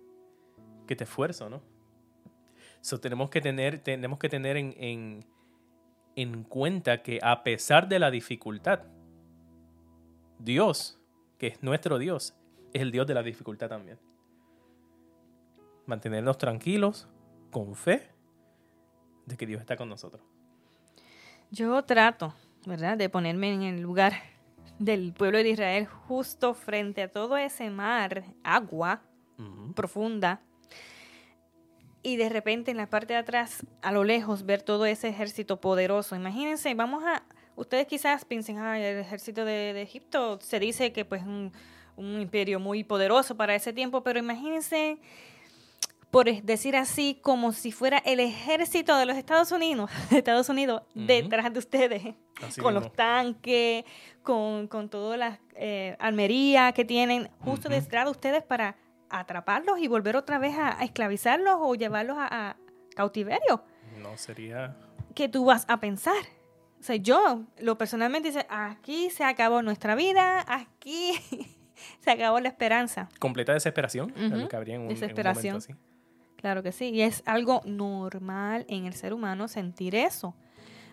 Que 0.87 0.95
te 0.95 1.05
esfuerzo, 1.05 1.51
¿no? 1.51 1.61
So, 2.81 3.01
tenemos 3.01 3.31
que 3.31 3.41
tener, 3.41 3.81
tenemos 3.81 4.19
que 4.19 4.29
tener 4.29 4.57
en, 4.57 4.75
en, 4.79 5.27
en 6.15 6.45
cuenta 6.45 7.03
que 7.03 7.19
a 7.21 7.43
pesar 7.43 7.89
de 7.89 7.99
la 7.99 8.13
dificultad, 8.13 8.83
Dios, 10.39 11.01
que 11.37 11.49
es 11.49 11.63
nuestro 11.63 11.99
Dios, 11.99 12.37
es 12.73 12.83
el 12.83 12.93
Dios 12.93 13.09
de 13.09 13.15
la 13.15 13.25
dificultad 13.25 13.69
también. 13.69 13.99
Mantenernos 15.87 16.39
tranquilos, 16.39 17.09
con 17.51 17.75
fe, 17.75 18.09
de 19.27 19.37
que 19.37 19.47
Dios 19.47 19.61
está 19.61 19.77
con 19.77 19.89
nosotros. 19.89 20.23
Yo 21.51 21.83
trato, 21.83 22.35
¿verdad?, 22.67 22.97
de 22.97 23.09
ponerme 23.09 23.53
en 23.53 23.63
el 23.63 23.81
lugar 23.81 24.13
del 24.79 25.13
pueblo 25.13 25.39
de 25.39 25.51
Israel 25.51 25.87
justo 25.87 26.55
frente 26.55 27.03
a 27.03 27.09
todo 27.11 27.37
ese 27.37 27.71
mar, 27.71 28.25
agua 28.43 29.03
profunda. 29.75 30.41
Y 32.03 32.17
de 32.17 32.29
repente 32.29 32.71
en 32.71 32.77
la 32.77 32.91
parte 32.91 33.15
de 33.15 33.19
atrás, 33.21 33.65
a 33.81 33.91
lo 33.91 34.05
lejos, 34.05 34.45
ver 34.45 34.63
todo 34.63 34.85
ese 34.85 35.09
ejército 35.09 35.61
poderoso. 35.61 36.15
Imagínense, 36.17 36.75
vamos 36.75 37.03
a... 37.05 37.25
Ustedes 37.57 37.87
quizás 37.87 38.25
piensen, 38.25 38.59
ah, 38.59 38.79
el 38.79 38.99
ejército 38.99 39.45
de, 39.45 39.73
de 39.73 39.83
Egipto 39.83 40.41
se 40.41 40.59
dice 40.59 40.93
que 40.93 41.05
pues 41.05 41.23
un, 41.23 41.53
un 41.97 42.21
imperio 42.21 42.59
muy 42.61 42.85
poderoso 42.85 43.37
para 43.37 43.55
ese 43.55 43.73
tiempo, 43.73 44.03
pero 44.03 44.19
imagínense 44.19 44.99
por 46.15 46.27
decir 46.43 46.77
así, 46.77 47.19
como 47.23 47.53
si 47.53 47.73
fuera 47.73 47.99
el 47.99 48.21
ejército 48.21 48.97
de 48.97 49.05
los 49.05 49.17
Estados 49.17 49.51
Unidos, 49.51 49.91
Estados 50.13 50.49
Unidos 50.49 50.83
detrás 50.95 51.53
de 51.53 51.59
ustedes, 51.59 52.15
Así 52.41 52.61
con 52.61 52.73
mismo. 52.73 52.87
los 52.87 52.93
tanques, 52.93 53.85
con, 54.23 54.69
con 54.69 54.89
todas 54.89 55.19
las 55.19 55.41
eh, 55.57 55.97
armerías 55.99 56.73
que 56.73 56.85
tienen 56.85 57.29
justo 57.41 57.69
detrás 57.69 58.05
de 58.05 58.11
ustedes 58.13 58.43
para 58.45 58.77
atraparlos 59.11 59.79
y 59.81 59.89
volver 59.89 60.17
otra 60.17 60.39
vez 60.39 60.57
a, 60.57 60.79
a 60.81 60.85
esclavizarlos 60.85 61.57
o 61.59 61.75
llevarlos 61.75 62.17
a, 62.19 62.51
a 62.51 62.57
cautiverio. 62.95 63.65
No 64.01 64.17
sería. 64.17 64.77
¿Qué 65.17 65.29
tú 65.29 65.45
vas 65.45 65.65
a 65.69 65.81
pensar? 65.81 66.15
O 66.79 66.83
sea, 66.85 66.97
yo, 66.97 67.43
lo 67.59 67.77
personalmente, 67.77 68.29
dice, 68.29 68.47
aquí 68.51 69.11
se 69.11 69.25
acabó 69.25 69.63
nuestra 69.63 69.95
vida, 69.97 70.45
aquí 70.47 71.13
se 72.01 72.11
acabó 72.13 72.39
la 72.41 72.49
esperanza. 72.51 73.09
Completa 73.19 73.53
desesperación. 73.53 74.13
es 74.17 74.31
lo 74.31 74.39
Ujú. 74.39 74.49
que 74.49 74.57
habría 74.57 74.75
en 74.77 74.83
un, 74.83 74.87
en 74.89 74.95
un 74.95 75.01
Desesperación. 75.01 75.55
momento 75.55 75.73
así. 75.73 75.94
Claro 76.45 76.63
que 76.63 76.73
sí, 76.73 76.91
y 76.91 77.01
es 77.01 77.23
algo 77.25 77.63
normal 77.65 78.67
en 78.69 78.85
el 78.85 78.93
ser 78.93 79.15
humano 79.15 79.49
sentir 79.49 79.95
eso. 79.95 80.35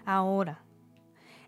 Ahora, 0.06 0.64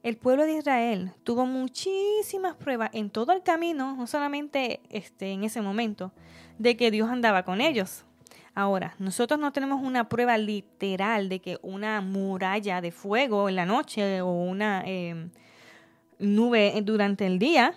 el 0.03 0.17
pueblo 0.17 0.43
de 0.43 0.57
Israel 0.57 1.13
tuvo 1.23 1.45
muchísimas 1.45 2.57
pruebas 2.57 2.89
en 2.91 3.09
todo 3.09 3.31
el 3.31 3.43
camino, 3.43 3.95
no 3.95 4.05
solamente 4.05 4.81
este, 4.89 5.31
en 5.31 5.45
ese 5.45 5.61
momento, 5.61 6.11
de 6.59 6.75
que 6.75 6.91
Dios 6.91 7.09
andaba 7.09 7.43
con 7.43 7.61
ellos. 7.61 8.03
Ahora, 8.53 8.93
nosotros 8.99 9.39
no 9.39 9.53
tenemos 9.53 9.81
una 9.81 10.09
prueba 10.09 10.37
literal 10.37 11.29
de 11.29 11.39
que 11.39 11.57
una 11.61 12.01
muralla 12.01 12.81
de 12.81 12.91
fuego 12.91 13.47
en 13.47 13.55
la 13.55 13.65
noche 13.65 14.19
o 14.19 14.33
una 14.33 14.83
eh, 14.85 15.29
nube 16.19 16.77
durante 16.83 17.25
el 17.25 17.39
día 17.39 17.73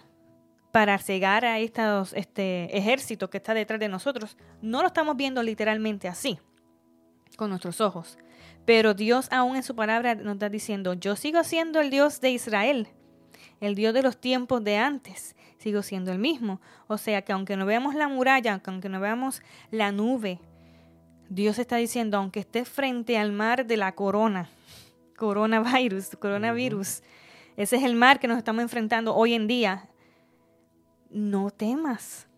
para 0.77 0.99
cegar 0.99 1.47
a 1.47 1.59
estos 1.59 2.13
este 2.13 2.77
ejército 2.77 3.31
que 3.31 3.39
está 3.39 3.55
detrás 3.55 3.81
de 3.81 3.89
nosotros. 3.89 4.37
No 4.61 4.83
lo 4.83 4.89
estamos 4.89 5.17
viendo 5.17 5.43
literalmente 5.43 6.07
así, 6.07 6.39
con 7.39 7.49
nuestros 7.49 7.81
ojos. 7.81 8.19
Pero 8.67 8.93
Dios 8.93 9.27
aún 9.31 9.57
en 9.57 9.63
su 9.63 9.75
palabra 9.75 10.17
nos 10.17 10.35
está 10.35 10.51
diciendo, 10.51 10.93
yo 10.93 11.17
sigo 11.17 11.43
siendo 11.45 11.81
el 11.81 11.89
Dios 11.89 12.21
de 12.21 12.29
Israel, 12.29 12.89
el 13.63 13.75
Dios 13.75 13.95
de 13.95 14.03
los 14.03 14.21
tiempos 14.21 14.63
de 14.65 14.77
antes, 14.77 15.35
sigo 15.57 15.81
siendo 15.81 16.13
el 16.13 16.19
mismo. 16.19 16.61
O 16.89 16.99
sea 16.99 17.23
que 17.23 17.33
aunque 17.33 17.57
no 17.57 17.65
veamos 17.65 17.95
la 17.95 18.09
muralla, 18.09 18.61
aunque 18.67 18.91
no 18.91 19.01
veamos 19.01 19.41
la 19.71 19.93
nube, 19.93 20.41
Dios 21.31 21.59
está 21.59 21.77
diciendo, 21.77 22.19
aunque 22.19 22.41
estés 22.41 22.69
frente 22.69 23.17
al 23.17 23.33
mar 23.33 23.65
de 23.65 23.79
la 23.79 23.93
corona, 23.93 24.51
coronavirus, 25.17 26.17
coronavirus, 26.21 27.03
ese 27.57 27.77
es 27.77 27.83
el 27.83 27.95
mar 27.95 28.21
que 28.21 28.29
nos 28.29 28.37
estamos 28.37 28.61
enfrentando 28.61 29.15
hoy 29.17 29.33
en 29.33 29.47
día, 29.47 29.89
no 31.17 31.51
temas. 31.51 32.29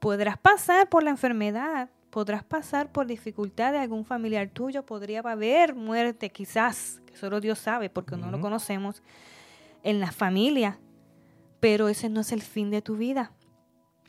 Podrás 0.00 0.38
pasar 0.38 0.88
por 0.88 1.02
la 1.02 1.10
enfermedad, 1.10 1.90
podrás 2.10 2.42
pasar 2.42 2.90
por 2.90 3.06
dificultad 3.06 3.72
de 3.72 3.78
algún 3.78 4.04
familiar 4.04 4.48
tuyo, 4.48 4.86
podría 4.86 5.20
haber 5.20 5.74
muerte 5.74 6.30
quizás, 6.30 7.02
que 7.04 7.16
solo 7.16 7.40
Dios 7.40 7.58
sabe 7.58 7.90
porque 7.90 8.16
no 8.16 8.30
lo 8.30 8.40
conocemos, 8.40 9.02
en 9.82 10.00
la 10.00 10.12
familia, 10.12 10.78
pero 11.60 11.88
ese 11.88 12.08
no 12.08 12.20
es 12.20 12.32
el 12.32 12.42
fin 12.42 12.70
de 12.70 12.80
tu 12.80 12.96
vida. 12.96 13.32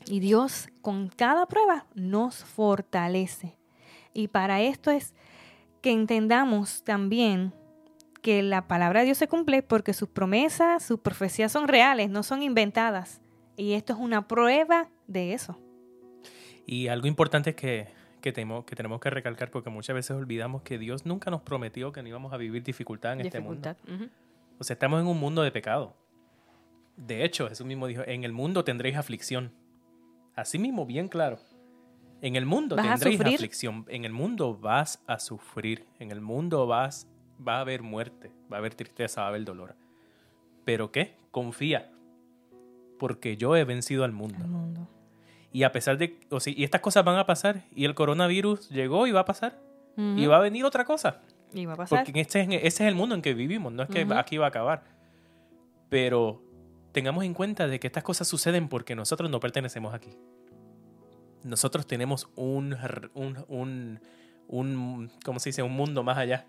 Y 0.06 0.20
Dios 0.20 0.68
con 0.80 1.08
cada 1.08 1.46
prueba 1.46 1.86
nos 1.94 2.44
fortalece. 2.44 3.56
Y 4.14 4.28
para 4.28 4.62
esto 4.62 4.90
es 4.90 5.14
que 5.82 5.90
entendamos 5.92 6.82
también 6.82 7.52
que 8.22 8.42
la 8.42 8.68
palabra 8.68 9.00
de 9.00 9.06
Dios 9.06 9.18
se 9.18 9.28
cumple 9.28 9.62
porque 9.62 9.92
sus 9.92 10.08
promesas, 10.08 10.82
sus 10.82 11.00
profecías 11.00 11.52
son 11.52 11.68
reales, 11.68 12.10
no 12.10 12.22
son 12.22 12.42
inventadas. 12.42 13.20
Y 13.56 13.72
esto 13.72 13.92
es 13.92 13.98
una 13.98 14.28
prueba 14.28 14.88
de 15.06 15.32
eso. 15.32 15.58
Y 16.66 16.88
algo 16.88 17.06
importante 17.06 17.54
que, 17.54 17.88
que, 18.20 18.32
tenemos, 18.32 18.64
que 18.64 18.76
tenemos 18.76 19.00
que 19.00 19.10
recalcar, 19.10 19.50
porque 19.50 19.70
muchas 19.70 19.94
veces 19.94 20.16
olvidamos 20.16 20.62
que 20.62 20.78
Dios 20.78 21.06
nunca 21.06 21.30
nos 21.30 21.42
prometió 21.42 21.92
que 21.92 22.02
no 22.02 22.08
íbamos 22.08 22.32
a 22.32 22.36
vivir 22.36 22.62
dificultad 22.62 23.14
en 23.14 23.22
este 23.22 23.40
mundo. 23.40 23.74
O 24.58 24.64
sea, 24.64 24.74
estamos 24.74 25.00
en 25.00 25.06
un 25.06 25.18
mundo 25.18 25.42
de 25.42 25.50
pecado. 25.50 25.96
De 26.96 27.24
hecho, 27.24 27.48
Jesús 27.48 27.66
mismo 27.66 27.86
dijo, 27.86 28.02
en 28.06 28.24
el 28.24 28.32
mundo 28.32 28.64
tendréis 28.64 28.96
aflicción. 28.96 29.52
Así 30.34 30.58
mismo, 30.58 30.84
bien 30.84 31.08
claro. 31.08 31.38
En 32.20 32.34
el 32.34 32.44
mundo 32.46 32.74
¿Vas 32.74 32.86
a 32.86 32.90
tendréis 32.94 33.18
sufrir? 33.18 33.34
aflicción. 33.36 33.84
En 33.88 34.04
el 34.04 34.12
mundo 34.12 34.56
vas 34.58 35.00
a 35.06 35.18
sufrir. 35.20 35.86
En 36.00 36.10
el 36.10 36.20
mundo 36.20 36.66
vas, 36.66 37.08
va 37.46 37.56
a 37.56 37.60
haber 37.60 37.82
muerte, 37.82 38.30
va 38.52 38.56
a 38.56 38.60
haber 38.60 38.74
tristeza, 38.74 39.20
va 39.22 39.26
a 39.26 39.30
haber 39.30 39.44
dolor. 39.44 39.76
¿Pero 40.64 40.92
qué? 40.92 41.16
Confía. 41.30 41.90
Porque 42.98 43.36
yo 43.36 43.56
he 43.56 43.64
vencido 43.64 44.04
al 44.04 44.12
mundo. 44.12 44.38
Al 44.40 44.48
mundo. 44.48 44.88
Y 45.52 45.62
a 45.62 45.72
pesar 45.72 45.96
de... 45.98 46.20
O 46.30 46.40
sea, 46.40 46.52
y 46.56 46.64
estas 46.64 46.80
cosas 46.80 47.04
van 47.04 47.16
a 47.16 47.26
pasar. 47.26 47.64
Y 47.74 47.84
el 47.84 47.94
coronavirus 47.94 48.68
llegó 48.68 49.06
y 49.06 49.12
va 49.12 49.20
a 49.20 49.24
pasar. 49.24 49.58
Y 49.96 50.26
va 50.26 50.36
a 50.36 50.40
venir 50.40 50.64
otra 50.64 50.84
cosa. 50.84 51.22
Y 51.52 51.66
va 51.66 51.72
a 51.72 51.76
pasar. 51.76 52.04
Porque 52.04 52.20
este 52.20 52.40
es, 52.42 52.48
ese 52.48 52.64
es 52.66 52.80
el 52.82 52.94
mundo 52.94 53.14
en 53.16 53.22
que 53.22 53.34
vivimos, 53.34 53.72
no 53.72 53.82
es 53.82 53.88
que 53.88 54.04
Ujú. 54.04 54.14
aquí 54.14 54.36
va 54.36 54.44
a 54.44 54.48
acabar. 54.48 54.84
Pero 55.88 56.42
tengamos 56.92 57.24
en 57.24 57.34
cuenta 57.34 57.66
de 57.66 57.80
que 57.80 57.86
estas 57.88 58.04
cosas 58.04 58.28
suceden 58.28 58.68
porque 58.68 58.94
nosotros 58.94 59.28
no 59.30 59.40
pertenecemos 59.40 59.94
aquí. 59.94 60.10
Nosotros 61.42 61.86
tenemos 61.86 62.28
un, 62.36 62.76
un, 63.14 63.44
un, 63.48 64.00
un 64.48 65.10
¿cómo 65.24 65.40
se 65.40 65.48
dice? 65.48 65.62
Un 65.62 65.72
mundo 65.72 66.02
más 66.02 66.18
allá. 66.18 66.46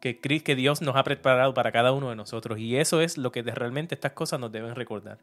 Que, 0.00 0.18
que 0.18 0.56
Dios 0.56 0.80
nos 0.80 0.96
ha 0.96 1.04
preparado 1.04 1.52
para 1.52 1.72
cada 1.72 1.92
uno 1.92 2.08
de 2.08 2.16
nosotros. 2.16 2.58
Y 2.58 2.76
eso 2.76 3.02
es 3.02 3.18
lo 3.18 3.32
que 3.32 3.42
realmente 3.42 3.94
estas 3.94 4.12
cosas 4.12 4.40
nos 4.40 4.50
deben 4.50 4.74
recordar. 4.74 5.18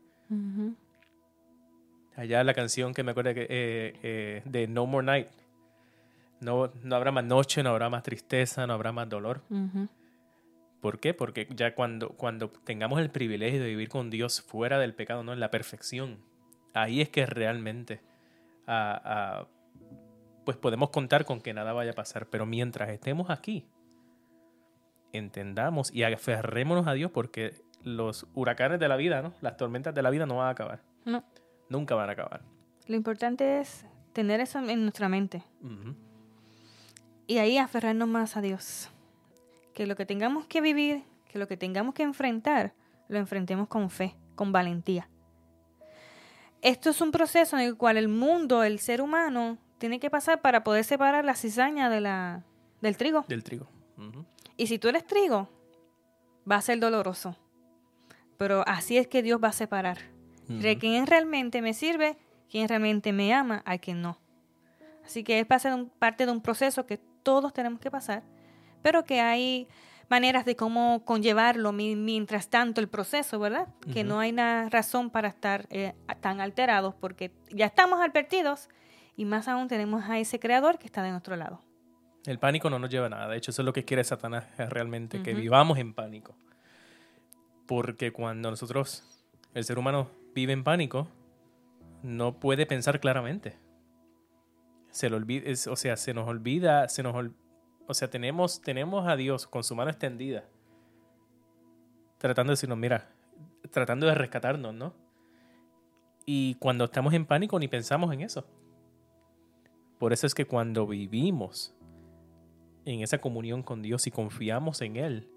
Allá 2.15 2.43
la 2.43 2.53
canción 2.53 2.93
que 2.93 3.03
me 3.03 3.11
acuerdo 3.11 3.33
que, 3.33 3.43
eh, 3.43 3.93
eh, 4.03 4.41
de 4.45 4.67
No 4.67 4.85
More 4.85 5.05
Night. 5.05 5.27
No, 6.39 6.71
no 6.83 6.95
habrá 6.95 7.11
más 7.11 7.23
noche, 7.23 7.63
no 7.63 7.69
habrá 7.71 7.89
más 7.89 8.03
tristeza, 8.03 8.67
no 8.67 8.73
habrá 8.73 8.91
más 8.91 9.09
dolor. 9.09 9.41
¿Por 10.81 10.99
qué? 10.99 11.13
Porque 11.13 11.47
ya 11.55 11.73
cuando, 11.73 12.09
cuando 12.09 12.49
tengamos 12.49 13.01
el 13.01 13.09
privilegio 13.09 13.59
de 13.59 13.67
vivir 13.67 13.89
con 13.89 14.09
Dios 14.09 14.41
fuera 14.41 14.77
del 14.77 14.93
pecado, 14.93 15.23
no 15.23 15.33
en 15.33 15.39
la 15.39 15.49
perfección, 15.49 16.19
ahí 16.73 17.01
es 17.01 17.09
que 17.09 17.25
realmente 17.25 17.99
ah, 18.67 19.01
ah, 19.03 19.47
pues 20.45 20.57
podemos 20.57 20.91
contar 20.91 21.25
con 21.25 21.41
que 21.41 21.53
nada 21.53 21.73
vaya 21.73 21.91
a 21.91 21.95
pasar. 21.95 22.27
Pero 22.27 22.45
mientras 22.45 22.89
estemos 22.89 23.29
aquí, 23.29 23.65
entendamos 25.13 25.93
y 25.93 26.03
aferrémonos 26.03 26.87
a 26.87 26.93
Dios 26.93 27.11
porque 27.11 27.61
los 27.83 28.27
huracanes 28.33 28.79
de 28.79 28.87
la 28.87 28.95
vida, 28.95 29.21
¿no? 29.21 29.33
las 29.41 29.57
tormentas 29.57 29.93
de 29.93 30.01
la 30.01 30.09
vida 30.09 30.25
no 30.25 30.37
van 30.37 30.47
a 30.47 30.51
acabar. 30.51 30.81
No. 31.05 31.23
Nunca 31.69 31.95
van 31.95 32.09
a 32.09 32.13
acabar. 32.13 32.41
Lo 32.87 32.95
importante 32.95 33.59
es 33.59 33.85
tener 34.13 34.39
eso 34.39 34.59
en 34.59 34.81
nuestra 34.81 35.09
mente 35.09 35.43
y 37.27 37.37
ahí 37.39 37.57
aferrarnos 37.57 38.07
más 38.07 38.37
a 38.37 38.41
Dios. 38.41 38.89
Que 39.73 39.85
lo 39.85 39.95
que 39.95 40.05
tengamos 40.05 40.47
que 40.47 40.61
vivir, 40.61 41.03
que 41.29 41.37
lo 41.37 41.47
que 41.47 41.57
tengamos 41.57 41.93
que 41.93 42.03
enfrentar, 42.03 42.73
lo 43.09 43.17
enfrentemos 43.19 43.67
con 43.67 43.89
fe, 43.89 44.15
con 44.35 44.51
valentía. 44.51 45.09
Esto 46.61 46.89
es 46.89 47.01
un 47.01 47.11
proceso 47.11 47.57
en 47.57 47.63
el 47.63 47.77
cual 47.77 47.97
el 47.97 48.07
mundo, 48.07 48.63
el 48.63 48.79
ser 48.79 49.01
humano, 49.01 49.57
tiene 49.77 49.99
que 49.99 50.09
pasar 50.09 50.41
para 50.41 50.63
poder 50.63 50.83
separar 50.83 51.23
la 51.23 51.35
cizaña 51.35 51.89
de 51.89 52.01
la, 52.01 52.43
del 52.81 52.97
trigo. 52.97 53.25
Del 53.27 53.43
trigo. 53.43 53.67
Ujú. 53.97 54.25
Y 54.57 54.67
si 54.67 54.79
tú 54.79 54.87
eres 54.89 55.05
trigo, 55.05 55.49
va 56.49 56.55
a 56.55 56.61
ser 56.61 56.79
doloroso. 56.79 57.35
Pero 58.37 58.63
así 58.67 58.97
es 58.97 59.07
que 59.07 59.21
Dios 59.23 59.39
va 59.43 59.49
a 59.49 59.53
separar. 59.53 59.97
De 60.47 60.77
realmente 61.05 61.61
me 61.61 61.73
sirve, 61.73 62.17
quién 62.49 62.67
realmente 62.67 63.11
me 63.11 63.33
ama, 63.33 63.61
a 63.65 63.77
quien 63.77 64.01
no. 64.01 64.17
Así 65.05 65.23
que 65.23 65.39
es 65.39 65.45
parte 65.45 66.25
de 66.25 66.31
un 66.31 66.41
proceso 66.41 66.85
que 66.85 66.97
todos 67.23 67.53
tenemos 67.53 67.79
que 67.79 67.91
pasar, 67.91 68.23
pero 68.81 69.03
que 69.03 69.19
hay 69.21 69.67
maneras 70.09 70.45
de 70.45 70.55
cómo 70.55 71.03
conllevarlo 71.03 71.73
mi- 71.73 71.95
mientras 71.97 72.47
tanto 72.49 72.79
el 72.79 72.87
proceso, 72.87 73.39
¿verdad? 73.39 73.67
Que 73.93 74.03
no 74.05 74.19
hay 74.19 74.31
una 74.31 74.69
razón 74.69 75.09
para 75.09 75.27
estar 75.27 75.65
eh, 75.69 75.93
tan 76.21 76.39
alterados 76.39 76.95
porque 76.95 77.31
ya 77.49 77.65
estamos 77.65 77.99
advertidos 77.99 78.69
y 79.17 79.25
más 79.25 79.47
aún 79.49 79.67
tenemos 79.67 80.05
a 80.09 80.17
ese 80.19 80.39
creador 80.39 80.77
que 80.79 80.85
está 80.85 81.03
de 81.03 81.11
nuestro 81.11 81.35
lado. 81.35 81.61
El 82.27 82.39
pánico 82.39 82.69
no 82.69 82.77
nos 82.77 82.89
lleva 82.89 83.05
a 83.05 83.09
nada. 83.09 83.27
De 83.29 83.37
hecho, 83.37 83.51
eso 83.51 83.61
es 83.61 83.65
lo 83.65 83.71
que 83.73 83.85
quiere 83.85 84.03
Satanás 84.03 84.45
realmente, 84.57 85.23
que 85.23 85.33
vivamos 85.41 85.77
en 85.79 85.93
pánico. 85.93 86.35
Porque 87.65 88.11
cuando 88.11 88.49
nosotros, 88.51 89.03
el 89.53 89.63
ser 89.63 89.79
humano, 89.79 90.09
vive 90.35 90.51
en 90.53 90.63
pánico, 90.63 91.07
no 92.03 92.39
puede 92.39 92.65
pensar 92.65 92.99
claramente. 92.99 93.55
Se 94.89 95.09
lo 95.09 95.17
olvida, 95.17 95.49
es- 95.49 95.67
o 95.67 95.75
sea, 95.75 95.95
se 95.97 96.13
nos 96.13 96.27
olvida, 96.27 96.87
se 96.89 97.01
nos 97.01 97.15
ol- 97.15 97.33
o 97.87 97.93
sea, 97.93 98.09
tenemos, 98.09 98.61
tenemos 98.61 99.07
a 99.07 99.15
Dios 99.15 99.47
con 99.47 99.63
su 99.63 99.73
mano 99.75 99.89
extendida, 99.89 100.43
tratando 102.17 102.51
de 102.51 102.53
decirnos, 102.55 102.77
mira, 102.77 103.09
tratando 103.71 104.05
de 104.05 104.15
rescatarnos, 104.15 104.73
¿no? 104.73 104.93
Y 106.25 106.55
cuando 106.55 106.85
estamos 106.85 107.13
en 107.13 107.25
pánico 107.25 107.57
ni 107.57 107.67
pensamos 107.69 108.13
en 108.13 108.21
eso. 108.21 108.45
Por 109.97 110.11
eso 110.13 110.27
es 110.27 110.35
que 110.35 110.45
cuando 110.45 110.85
vivimos 110.87 111.73
en 112.93 113.01
esa 113.01 113.17
comunión 113.19 113.63
con 113.63 113.81
Dios 113.81 114.07
y 114.07 114.11
confiamos 114.11 114.81
en 114.81 114.95
Él, 114.95 115.29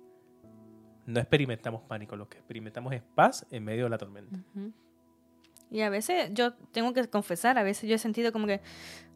no 1.06 1.18
experimentamos 1.18 1.82
pánico, 1.82 2.14
lo 2.16 2.28
que 2.28 2.38
experimentamos 2.38 2.92
es 2.92 3.02
paz 3.14 3.46
en 3.50 3.64
medio 3.64 3.84
de 3.84 3.90
la 3.90 3.98
tormenta. 3.98 4.38
Y 5.70 5.80
a 5.82 5.90
veces 5.90 6.30
yo 6.32 6.52
tengo 6.72 6.92
que 6.92 7.08
confesar, 7.08 7.58
a 7.58 7.62
veces 7.62 7.88
yo 7.88 7.96
he 7.96 7.98
sentido 7.98 8.32
como 8.32 8.46
que, 8.46 8.60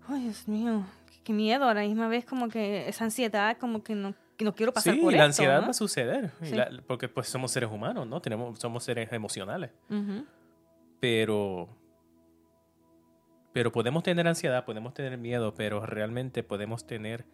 Ay, 0.08 0.24
Dios 0.24 0.46
mío, 0.48 0.84
qué 1.22 1.32
miedo. 1.32 1.66
A 1.68 1.74
la 1.74 1.80
misma 1.82 2.08
vez 2.08 2.24
como 2.24 2.48
que 2.48 2.88
esa 2.88 3.04
ansiedad, 3.04 3.56
como 3.58 3.82
que 3.82 3.94
no, 3.94 4.14
que 4.36 4.44
no 4.44 4.54
quiero 4.54 4.72
pasar 4.72 4.94
sí, 4.94 5.00
por 5.00 5.12
la 5.12 5.18
esto, 5.18 5.26
ansiedad 5.26 5.56
¿no? 5.60 5.66
va 5.66 5.70
a 5.70 5.74
suceder, 5.74 6.30
y 6.42 6.46
Sí. 6.46 6.54
la- 6.56 6.70
porque 6.86 7.08
pues 7.08 7.28
somos 7.28 7.50
seres 7.52 7.70
humanos, 7.70 8.06
¿no? 8.06 8.20
Tenemos, 8.20 8.58
somos 8.58 8.82
seres 8.84 9.12
emocionales, 9.12 9.70
pero, 11.00 11.68
pero 13.52 13.70
podemos 13.72 14.02
tener 14.02 14.26
ansiedad, 14.26 14.64
podemos 14.64 14.92
tener 14.94 15.16
miedo, 15.18 15.54
pero 15.54 15.84
realmente 15.86 16.42
podemos 16.42 16.86
tener 16.86 17.24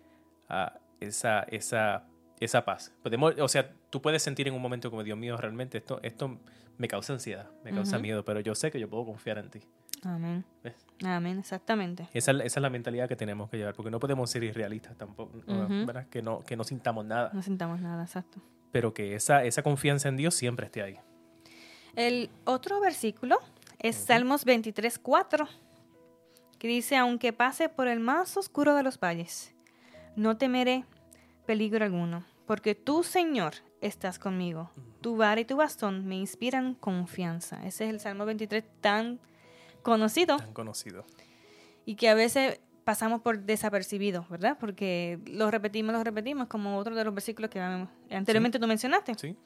esa, 1.01 1.41
esa, 1.45 2.05
esa 2.39 2.65
paz. 2.65 2.93
Podemos, 3.03 3.35
o 3.39 3.49
sea, 3.49 3.73
tú 3.91 4.01
puedes 4.01 4.23
sentir 4.23 4.47
en 4.49 4.55
un 4.55 4.63
momento 4.63 4.91
como, 4.91 5.03
Dios 5.03 5.19
mío, 5.19 5.37
realmente 5.37 5.79
esto, 5.79 5.99
esto 6.03 6.39
me 6.79 6.89
causa 6.89 7.13
ansiedad, 7.13 7.51
me 7.65 7.73
causa 7.73 7.99
miedo, 7.99 8.25
pero 8.25 8.41
yo 8.41 8.55
sé 8.55 8.71
que 8.71 8.81
yo 8.81 8.89
puedo 8.89 9.05
confiar 9.05 9.39
en 9.39 9.51
ti. 9.51 9.61
Amén. 10.03 10.45
¿Ves? 10.65 10.75
Amén, 11.05 11.39
exactamente. 11.39 12.09
Esa, 12.15 12.31
es 12.31 12.37
la- 12.39 12.45
esa 12.45 12.59
es 12.61 12.63
la 12.63 12.71
mentalidad 12.71 13.07
que 13.09 13.17
tenemos 13.17 13.51
que 13.51 13.59
llevar, 13.59 13.75
porque 13.75 13.91
no 13.91 13.99
podemos 14.01 14.31
ser 14.31 14.43
irrealistas 14.45 14.97
tampoco. 14.97 15.43
¿verdad? 15.47 16.07
Que, 16.09 16.23
no, 16.23 16.41
que 16.41 16.57
no 16.57 16.65
sintamos 16.65 17.05
nada, 17.05 17.31
No 17.35 17.43
sintamos 17.43 17.81
nada, 17.81 18.03
exacto. 18.05 18.41
pero 18.73 18.95
que 18.95 19.15
esa, 19.15 19.45
esa 19.45 19.63
confianza 19.63 20.09
en 20.09 20.17
Dios 20.17 20.35
siempre 20.35 20.67
esté 20.67 20.83
ahí. 20.83 20.97
El 21.97 22.31
otro 22.47 22.81
versículo 22.81 23.39
es 23.79 23.97
Salmos 23.97 24.45
23, 24.47 24.99
4, 24.99 25.47
que 26.59 26.69
dice, 26.69 26.97
aunque 26.97 27.33
pase 27.35 27.69
por 27.69 27.89
el 27.89 28.01
más 28.01 28.37
oscuro 28.39 28.75
de 28.75 28.83
los 28.83 28.99
valles, 28.99 29.55
no 30.17 30.37
temeré 30.37 30.85
peligro 31.47 31.85
alguno, 31.85 32.25
porque 32.47 32.75
tú, 32.75 33.03
Señor, 33.03 33.55
estás 33.81 34.19
conmigo. 34.19 34.71
Tu 35.01 35.17
vara 35.17 35.41
y 35.41 35.45
tu 35.45 35.57
bastón 35.57 36.07
me 36.07 36.17
inspiran 36.17 36.75
confianza. 36.75 37.65
Ese 37.67 37.85
es 37.85 37.91
el 37.91 38.01
Salmo 38.01 38.27
23 38.27 38.65
tan 38.81 39.19
conocido 39.83 40.37
Tan 40.37 40.53
conocido. 40.53 41.05
y 41.87 41.95
que 41.95 42.09
a 42.09 42.15
veces 42.15 42.61
pasamos 42.85 43.21
por 43.23 43.41
desapercibido, 43.41 44.27
¿verdad? 44.29 44.59
Porque 44.59 45.19
lo 45.27 45.51
repetimos, 45.51 45.95
lo 45.95 46.03
repetimos, 46.05 46.49
como 46.49 46.77
otro 46.77 46.95
de 46.95 47.05
los 47.05 47.15
versículos 47.15 47.51
que 47.51 47.61
anteriormente 48.11 48.59
tú 48.59 48.67
mencionaste. 48.67 49.15
¿Sí? 49.17 49.37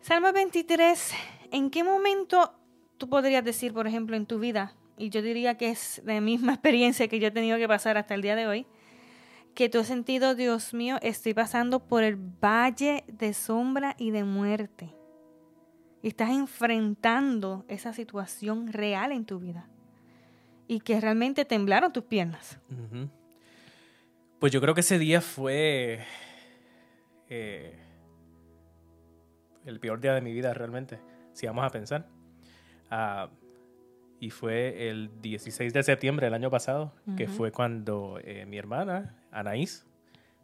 Salmo 0.00 0.32
23, 0.32 1.12
¿en 1.50 1.70
qué 1.70 1.82
momento 1.82 2.54
tú 2.96 3.08
podrías 3.08 3.44
decir, 3.44 3.72
por 3.72 3.86
ejemplo, 3.86 4.16
en 4.16 4.26
tu 4.26 4.38
vida, 4.38 4.74
y 4.96 5.10
yo 5.10 5.22
diría 5.22 5.56
que 5.56 5.70
es 5.70 6.00
la 6.04 6.20
misma 6.20 6.52
experiencia 6.54 7.08
que 7.08 7.18
yo 7.18 7.28
he 7.28 7.30
tenido 7.30 7.58
que 7.58 7.68
pasar 7.68 7.98
hasta 7.98 8.14
el 8.14 8.22
día 8.22 8.36
de 8.36 8.46
hoy, 8.46 8.66
que 9.58 9.68
tú 9.68 9.80
has 9.80 9.88
sentido, 9.88 10.36
Dios 10.36 10.72
mío, 10.72 10.98
estoy 11.02 11.34
pasando 11.34 11.80
por 11.80 12.04
el 12.04 12.14
valle 12.14 13.02
de 13.08 13.34
sombra 13.34 13.96
y 13.98 14.12
de 14.12 14.22
muerte? 14.22 14.94
Y 16.00 16.06
estás 16.06 16.30
enfrentando 16.30 17.64
esa 17.66 17.92
situación 17.92 18.72
real 18.72 19.10
en 19.10 19.24
tu 19.24 19.40
vida. 19.40 19.68
Y 20.68 20.78
que 20.78 21.00
realmente 21.00 21.44
temblaron 21.44 21.92
tus 21.92 22.04
piernas. 22.04 22.60
Pues 24.38 24.52
yo 24.52 24.60
creo 24.60 24.74
que 24.74 24.82
ese 24.82 24.96
día 24.96 25.20
fue 25.20 26.04
eh, 27.28 27.76
el 29.64 29.80
peor 29.80 29.98
día 29.98 30.14
de 30.14 30.20
mi 30.20 30.32
vida 30.32 30.54
realmente, 30.54 31.00
si 31.32 31.48
vamos 31.48 31.64
a 31.64 31.70
pensar. 31.70 32.06
Ah, 32.92 33.28
y 34.20 34.30
fue 34.30 34.88
el 34.88 35.10
16 35.20 35.72
de 35.72 35.82
septiembre 35.82 36.26
del 36.26 36.34
año 36.34 36.48
pasado, 36.48 36.94
que 37.16 37.26
fue 37.26 37.50
cuando 37.50 38.20
eh, 38.22 38.46
mi 38.46 38.56
hermana, 38.56 39.17
Anaís, 39.30 39.86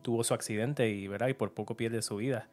tuvo 0.02 0.22
su 0.24 0.34
accidente 0.34 0.88
y, 0.88 1.08
¿verdad? 1.08 1.28
y 1.28 1.34
por 1.34 1.52
poco 1.54 1.76
pierde 1.76 2.02
su 2.02 2.16
vida. 2.16 2.48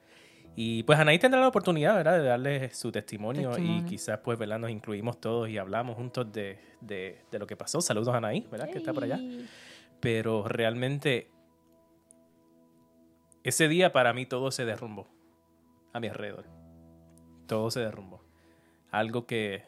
Y 0.55 0.83
pues 0.83 0.99
Anaís 0.99 1.19
tendrá 1.21 1.39
la 1.39 1.47
oportunidad 1.47 1.95
¿verdad? 1.95 2.17
de 2.17 2.23
darle 2.23 2.69
su 2.73 2.91
testimonio, 2.91 3.57
y 3.57 3.83
quizás 3.83 4.19
pues 4.19 4.37
¿verdad? 4.37 4.59
nos 4.59 4.69
incluimos 4.69 5.19
todos 5.21 5.47
y 5.49 5.57
hablamos 5.57 5.95
juntos 5.95 6.31
de, 6.31 6.59
de- 6.81 7.21
de 7.31 7.39
lo 7.39 7.47
que 7.47 7.55
pasó. 7.55 7.79
Saludos 7.81 8.13
a 8.13 8.17
Anaís, 8.17 8.49
¿verdad? 8.49 8.69
Que 8.69 8.77
está 8.79 8.93
por 8.93 9.03
allá 9.03 9.19
pero 10.01 10.47
realmente 10.47 11.29
ese 13.43 13.67
día 13.67 13.91
para 13.91 14.13
mí 14.13 14.25
todo 14.25 14.51
se 14.51 14.65
derrumbó 14.65 15.07
a 15.93 15.99
mi 15.99 16.07
alrededor. 16.07 16.45
Todo 17.47 17.69
se 17.71 17.81
derrumbó. 17.81 18.23
Algo 18.91 19.25
que, 19.25 19.63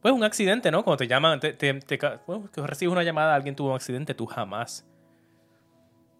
pues 0.00 0.12
un 0.14 0.24
accidente, 0.24 0.70
¿no? 0.70 0.84
Cuando 0.84 0.98
te 0.98 1.06
llaman, 1.06 1.40
te, 1.40 1.52
te- 1.52 1.74
te 1.80 1.98
ca- 1.98 2.22
bueno, 2.26 2.50
que 2.50 2.60
recibes 2.66 2.92
una 2.92 3.02
llamada, 3.02 3.34
alguien 3.34 3.54
tuvo 3.56 3.70
un 3.70 3.74
accidente, 3.76 4.14
tú 4.14 4.26
jamás, 4.26 4.86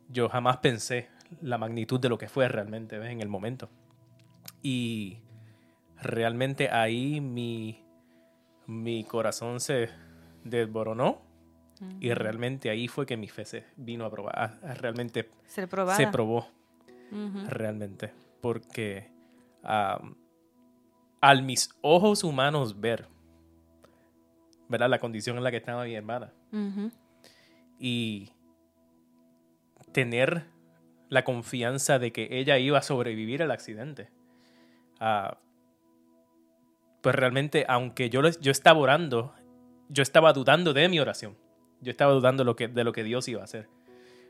yo 0.08 0.28
jamás 0.28 0.58
pensé 0.58 1.08
la 1.40 1.58
magnitud 1.58 1.98
de 2.00 2.08
lo 2.08 2.18
que 2.18 2.28
fue 2.28 2.48
realmente 2.48 2.98
¿ves? 2.98 3.10
en 3.10 3.20
el 3.20 3.28
momento. 3.28 3.68
Y 4.62 5.18
realmente 6.00 6.70
ahí 6.70 7.20
mi, 7.20 7.82
mi 8.66 9.04
corazón 9.04 9.60
se 9.60 9.88
desboronó 10.44 11.22
y 12.00 12.12
realmente 12.14 12.70
ahí 12.70 12.88
fue 12.88 13.04
que 13.06 13.16
mi 13.16 13.28
fe 13.28 13.44
se 13.44 13.64
vino 13.76 14.04
a 14.04 14.10
probar, 14.10 14.38
a- 14.38 14.70
a 14.70 14.74
realmente 14.74 15.30
probada. 15.68 15.96
se 15.96 16.06
probó 16.08 16.46
Ujú. 17.10 17.44
realmente. 17.46 18.12
Porque 18.40 19.10
am, 19.62 20.16
al 21.20 21.42
mis 21.42 21.70
ojos 21.82 22.24
humanos 22.24 22.80
ver, 22.80 23.08
¿verdad? 24.68 24.88
La 24.88 24.98
condición 24.98 25.36
en 25.36 25.44
la 25.44 25.50
que 25.50 25.56
estaba 25.58 25.84
mi 25.84 25.94
hermana 25.94 26.32
Ujú. 26.52 26.90
y 27.78 28.30
tener 29.94 30.44
la 31.09 31.24
confianza 31.24 31.98
de 31.98 32.12
que 32.12 32.28
ella 32.30 32.59
iba 32.59 32.78
a 32.78 32.83
sobrevivir 32.83 33.42
al 33.42 33.50
accidente. 33.50 34.11
Ah, 35.00 35.38
pues 37.00 37.14
realmente, 37.14 37.64
aunque 37.68 38.11
yo, 38.11 38.20
yo 38.22 38.50
estaba 38.50 38.78
orando, 38.78 39.33
yo 39.88 40.02
estaba 40.02 40.35
dudando 40.35 40.74
de 40.74 40.90
mi 40.90 41.00
oración. 41.00 41.37
Yo 41.80 41.90
estaba 41.90 42.12
dudando 42.12 42.44
de 42.44 42.85
lo 42.85 42.92
que 42.92 43.04
Dios 43.04 43.26
iba 43.28 43.40
a 43.40 43.44
hacer. 43.44 43.68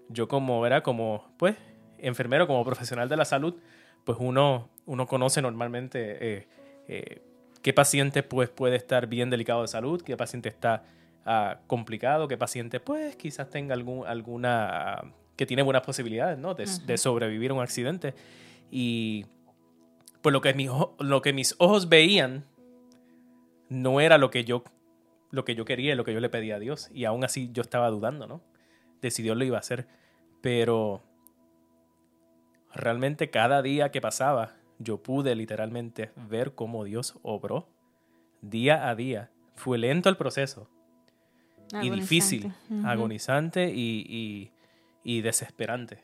Yo 0.09 0.29
como, 0.29 0.67
era 0.67 0.83
como, 0.83 1.33
pues, 1.37 1.57
enfermero, 1.99 2.47
como 2.47 2.65
profesional 2.65 3.09
de 3.09 3.17
la 3.17 3.25
salud, 3.25 3.57
pues 4.05 4.19
uno, 4.21 4.69
uno 4.87 5.07
conoce 5.07 5.41
normalmente 5.43 6.19
eh, 6.21 6.49
eh, 6.89 7.23
qué 7.63 7.73
paciente 7.73 8.23
pues, 8.23 8.51
puede 8.51 8.77
estar 8.77 9.07
bien 9.07 9.31
delicado 9.31 9.63
de 9.63 9.69
salud, 9.69 10.03
qué 10.03 10.17
paciente 10.17 10.49
está 10.49 10.85
ah, 11.25 11.61
complicado, 11.67 12.29
qué 12.29 12.37
paciente 12.37 12.81
pues 12.81 13.17
quizás 13.17 13.49
tenga 13.51 13.75
algún, 13.75 14.07
alguna, 14.07 15.15
que 15.37 15.47
tiene 15.47 15.63
buenas 15.63 15.83
posibilidades, 15.83 16.39
¿no? 16.39 16.55
De, 16.55 16.65
de 16.87 16.99
sobrevivir 16.99 17.51
a 17.51 17.55
un 17.55 17.61
accidente. 17.63 18.15
Y 18.71 19.27
pues 20.23 20.33
lo 20.33 20.41
que, 20.41 20.55
mis, 20.55 20.69
ojo- 20.69 20.95
lo 21.01 21.23
que 21.23 21.33
mis 21.33 21.55
ojos 21.59 21.89
veían 21.89 22.45
no 23.69 24.01
era 24.01 24.19
lo 24.19 24.31
que 24.31 24.45
yo 24.45 24.65
lo 25.31 25.45
que 25.45 25.57
yo 25.57 25.65
quería 25.65 25.93
y 25.95 25.97
lo 25.97 26.05
que 26.05 26.13
yo 26.15 26.21
le 26.21 26.29
pedía 26.29 26.57
a 26.57 26.59
Dios. 26.61 26.89
Y 26.95 27.05
aún 27.07 27.25
así 27.25 27.51
yo 27.53 27.63
estaba 27.63 27.91
dudando, 27.91 28.29
¿no? 28.29 28.41
De 29.03 29.11
si 29.11 29.23
Dios 29.23 29.37
lo 29.37 29.45
iba 29.45 29.57
a 29.57 29.61
hacer. 29.61 29.89
Pero 30.41 31.03
realmente 32.73 33.31
cada 33.31 33.63
día 33.63 33.91
que 33.91 34.01
pasaba, 34.01 34.55
yo 34.79 35.03
pude 35.03 35.35
literalmente 35.35 36.13
ver 36.29 36.55
cómo 36.55 36.85
Dios 36.85 37.19
obró 37.23 37.69
día 38.43 38.89
a 38.89 38.95
día. 38.95 39.31
Fue 39.55 39.79
lento 39.79 40.09
el 40.09 40.17
proceso 40.17 40.69
y 41.83 41.91
difícil, 42.01 42.53
agonizante 42.87 43.73
y, 43.73 44.07
y- 44.09 44.51
y 45.05 45.21
desesperante. 45.21 46.03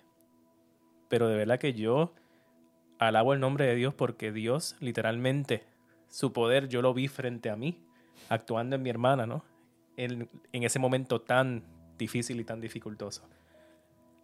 Pero 1.08 1.26
de 1.28 1.36
verdad 1.36 1.58
que 1.58 1.72
yo 1.72 2.14
alabo 2.98 3.32
el 3.32 3.40
nombre 3.40 3.66
de 3.66 3.74
Dios 3.74 3.94
porque 3.94 4.30
Dios 4.30 4.76
literalmente, 4.78 5.64
su 6.08 6.32
poder 6.32 6.68
yo 6.68 6.82
lo 6.82 6.94
vi 6.94 7.08
frente 7.08 7.50
a 7.50 7.56
mí, 7.56 7.82
actuando 8.28 8.76
en 8.76 8.82
mi 8.82 8.90
hermana, 8.90 9.26
¿no? 9.26 9.44
En, 9.96 10.28
en 10.52 10.62
ese 10.62 10.78
momento 10.78 11.20
tan 11.20 11.64
difícil 11.98 12.38
y 12.38 12.44
tan 12.44 12.60
dificultoso. 12.60 13.28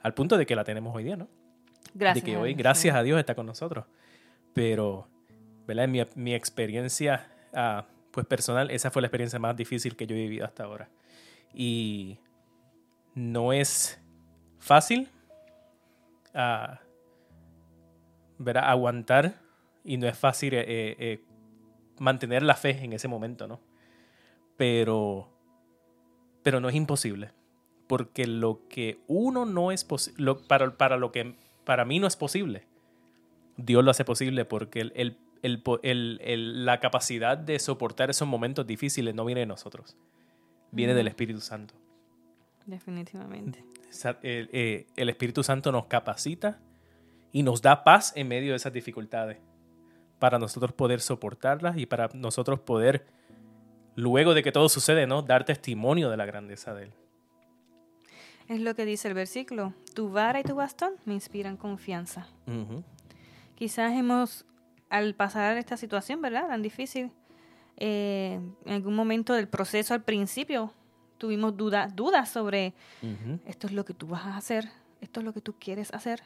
Al 0.02 0.14
punto 0.14 0.36
de 0.36 0.46
que 0.46 0.54
la 0.54 0.62
tenemos 0.62 0.94
hoy 0.94 1.04
día, 1.04 1.16
¿no? 1.16 1.28
Gracias. 1.94 2.24
de 2.24 2.30
que 2.30 2.36
hoy, 2.36 2.50
Dios, 2.50 2.58
gracias 2.58 2.94
a 2.94 3.02
Dios, 3.02 3.18
está 3.18 3.34
con 3.34 3.46
nosotros. 3.46 3.86
Pero, 4.52 5.08
¿verdad? 5.66 5.86
En 5.86 5.90
mi, 5.90 6.02
mi 6.14 6.34
experiencia, 6.34 7.26
ah, 7.54 7.86
pues 8.10 8.26
personal, 8.26 8.70
esa 8.70 8.90
fue 8.90 9.02
la 9.02 9.08
experiencia 9.08 9.38
más 9.38 9.56
difícil 9.56 9.96
que 9.96 10.06
yo 10.06 10.14
he 10.14 10.18
vivido 10.18 10.44
hasta 10.44 10.64
ahora. 10.64 10.88
Y 11.54 12.18
no 13.14 13.52
es 13.52 14.00
fácil, 14.58 15.08
¿verdad? 18.38 18.64
Aguantar 18.68 19.40
y 19.84 19.96
no 19.96 20.06
es 20.08 20.18
fácil 20.18 20.54
eh, 20.54 20.64
eh, 20.68 21.24
mantener 21.98 22.42
la 22.42 22.54
fe 22.54 22.70
en 22.84 22.92
ese 22.92 23.08
momento, 23.08 23.46
¿no? 23.46 23.60
Pero, 24.56 25.28
pero 26.42 26.60
no 26.60 26.68
es 26.68 26.74
imposible 26.74 27.30
porque 27.86 28.26
lo 28.26 28.66
que 28.68 28.98
uno 29.06 29.44
no 29.46 29.70
es 29.70 29.84
posible, 29.84 30.34
para, 30.48 30.76
para 30.76 30.96
lo 30.96 31.12
que 31.12 31.36
para 31.64 31.84
mí 31.84 32.00
no 32.00 32.06
es 32.06 32.16
posible, 32.16 32.66
Dios 33.56 33.84
lo 33.84 33.90
hace 33.90 34.04
posible 34.04 34.44
porque 34.44 34.80
el, 34.80 34.92
el- 34.96 35.18
el 35.42 35.62
el- 35.82 36.20
el- 36.24 36.64
la 36.66 36.80
capacidad 36.80 37.38
de 37.38 37.58
soportar 37.58 38.10
esos 38.10 38.26
momentos 38.26 38.66
difíciles 38.66 39.14
no 39.14 39.24
viene 39.24 39.40
de 39.40 39.46
nosotros, 39.46 39.96
viene 40.72 40.94
del 40.94 41.06
Espíritu 41.06 41.40
Santo. 41.40 41.74
Definitivamente. 42.66 43.64
El, 44.22 44.50
eh, 44.52 44.86
el 44.96 45.08
Espíritu 45.08 45.42
Santo 45.42 45.72
nos 45.72 45.86
capacita 45.86 46.60
y 47.32 47.42
nos 47.42 47.62
da 47.62 47.84
paz 47.84 48.12
en 48.16 48.28
medio 48.28 48.50
de 48.50 48.56
esas 48.56 48.72
dificultades 48.72 49.38
para 50.18 50.38
nosotros 50.38 50.72
poder 50.72 51.00
soportarlas 51.00 51.76
y 51.76 51.86
para 51.86 52.08
nosotros 52.14 52.60
poder, 52.60 53.06
luego 53.94 54.34
de 54.34 54.42
que 54.42 54.52
todo 54.52 54.68
sucede, 54.68 55.06
¿no? 55.06 55.22
dar 55.22 55.44
testimonio 55.44 56.10
de 56.10 56.16
la 56.16 56.26
grandeza 56.26 56.74
de 56.74 56.84
Él. 56.84 56.92
Es 58.48 58.60
lo 58.60 58.74
que 58.74 58.84
dice 58.84 59.08
el 59.08 59.14
versículo. 59.14 59.74
Tu 59.94 60.10
vara 60.10 60.40
y 60.40 60.44
tu 60.44 60.54
bastón 60.54 60.94
me 61.04 61.14
inspiran 61.14 61.56
confianza. 61.56 62.28
Quizás 63.56 63.92
hemos, 63.92 64.46
al 64.88 65.14
pasar 65.14 65.56
esta 65.56 65.76
situación, 65.76 66.22
¿verdad? 66.22 66.46
Tan 66.48 66.62
difícil, 66.62 67.10
eh, 67.76 68.40
en 68.64 68.72
algún 68.72 68.94
momento 68.94 69.34
del 69.34 69.48
proceso 69.48 69.94
al 69.94 70.04
principio 70.04 70.72
tuvimos 71.18 71.56
duda- 71.56 71.88
dudas 71.94 72.28
sobre 72.30 72.74
esto 73.46 73.66
es 73.66 73.72
lo 73.72 73.84
que 73.84 73.94
tú 73.94 74.06
vas 74.06 74.24
a 74.26 74.36
hacer, 74.36 74.68
esto 75.00 75.20
es 75.20 75.24
lo 75.26 75.32
que 75.32 75.40
tú 75.40 75.54
quieres 75.58 75.92
hacer. 75.92 76.22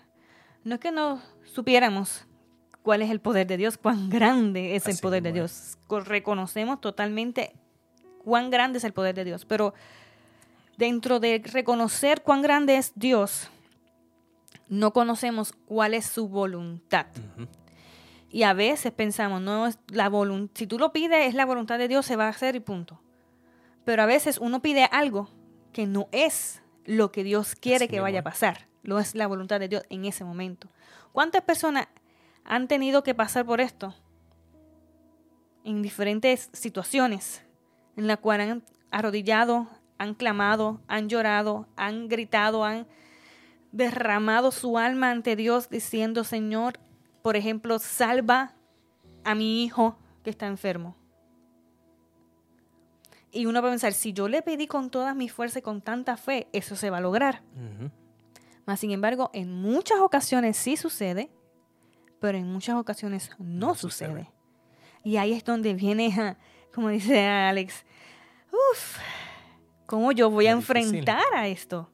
No 0.65 0.75
es 0.75 0.81
que 0.81 0.93
no 0.93 1.21
supiéramos 1.45 2.27
cuál 2.83 3.03
es 3.03 3.11
el 3.11 3.21
poder 3.21 3.47
de 3.47 3.57
Dios, 3.57 3.77
cuán 3.79 4.09
grande 4.11 4.77
es 4.77 4.87
el 4.87 4.99
poder 4.99 5.23
de 5.23 5.33
Dios. 5.33 5.79
Co- 5.87 6.01
Reconocemos 6.01 6.81
totalmente 6.81 7.53
cuán 8.25 8.51
grande 8.51 8.79
es 8.79 8.85
el 8.85 8.93
poder 8.93 9.15
de 9.15 9.25
Dios, 9.25 9.45
pero 9.45 9.75
dentro 10.77 11.21
de 11.21 11.43
reconocer 11.45 12.23
cuán 12.23 12.43
grande 12.43 12.77
es 12.77 12.93
Dios, 12.95 13.49
no 14.69 14.93
conocemos 14.93 15.53
cuál 15.67 15.95
es 15.95 16.07
su 16.07 16.29
voluntad. 16.29 17.07
Y 18.31 18.45
a 18.45 18.53
veces 18.53 18.93
pensamos, 18.93 19.41
no 19.43 19.67
es 19.67 19.79
la 19.89 20.09
voluntad, 20.09 20.53
si 20.57 20.67
tú 20.67 20.79
lo 20.79 20.93
pides, 20.93 21.27
es 21.29 21.35
la 21.35 21.45
voluntad 21.45 21.79
de 21.79 21.89
Dios, 21.89 22.07
se 22.07 22.15
va 22.17 22.27
a 22.27 22.31
hacer 22.31 22.55
y 22.55 22.61
punto. 22.61 23.01
Pero 23.85 24.03
a 24.03 24.07
veces 24.07 24.39
uno 24.39 24.61
pide 24.61 24.85
algo 24.85 25.29
que 25.73 25.87
no 25.87 26.09
es 26.13 26.63
lo 26.85 27.13
que 27.13 27.25
Dios 27.25 27.55
quiere 27.55 27.85
Así 27.85 27.89
que 27.89 28.01
vaya 28.01 28.21
a 28.21 28.25
pasar. 28.25 28.69
Lo 28.83 28.99
es 28.99 29.15
la 29.15 29.27
voluntad 29.27 29.61
de 29.61 29.69
Dios 29.69 29.83
en 29.91 30.05
ese 30.05 30.25
momento. 30.25 30.69
¿Cuántas 31.13 31.43
personas 31.43 31.89
han 32.45 32.69
tenido 32.69 33.03
que 33.03 33.15
pasar 33.15 33.45
por 33.45 33.61
esto? 33.61 33.95
En 35.65 35.83
diferentes 35.83 36.51
situaciones 36.53 37.43
en 37.97 38.07
las 38.07 38.19
cuales 38.19 38.51
han 38.51 38.65
arrodillado, 38.91 39.69
han 39.99 40.15
clamado, 40.15 40.81
han 40.89 41.09
llorado, 41.09 41.69
han 41.77 42.09
gritado, 42.09 42.65
han 42.65 42.87
derramado 43.73 44.51
su 44.51 44.79
alma 44.79 45.11
ante 45.11 45.37
Dios 45.37 45.69
diciendo, 45.69 46.25
Señor, 46.25 46.79
por 47.23 47.37
ejemplo, 47.37 47.79
salva 47.79 48.55
a 49.25 49.35
mi 49.35 49.63
hijo 49.63 49.99
que 50.25 50.31
está 50.31 50.47
enfermo. 50.47 50.97
Y 53.33 53.47
uno 53.47 53.63
va 53.63 53.69
a 53.69 53.73
pensar, 53.73 53.93
si 53.93 54.13
yo 54.13 54.29
le 54.29 54.43
pedí 54.43 54.67
con 54.67 54.91
todas 54.91 55.15
mis 55.15 55.33
fuerzas 55.33 55.59
y 55.59 55.63
con 55.63 55.81
tanta 55.83 56.17
fe, 56.17 56.49
eso 56.53 56.75
se 56.77 56.91
va 56.91 56.99
a 56.99 57.01
lograr. 57.01 57.43
Ujú. 57.55 57.91
Mas, 58.67 58.81
sin 58.81 58.91
embargo, 58.91 59.31
en 59.33 59.53
muchas 59.53 59.99
ocasiones 60.01 60.57
sí 60.57 60.77
sucede, 60.77 61.31
pero 62.21 62.39
en 62.39 62.51
muchas 62.53 62.77
ocasiones 62.77 63.31
no, 63.39 63.69
No 63.69 63.75
sucede. 63.75 64.09
sucede. 64.11 64.31
Y 65.05 65.17
ahí 65.17 65.33
es 65.33 65.45
donde 65.45 65.75
viene, 65.75 66.37
como 66.75 66.89
dice 66.89 67.27
Alex, 67.27 67.85
uff, 68.53 68.99
¿cómo 69.87 70.13
yo 70.13 70.29
voy 70.31 70.47
a 70.47 70.51
enfrentar 70.53 71.23
a 71.35 71.49
esto? 71.49 71.91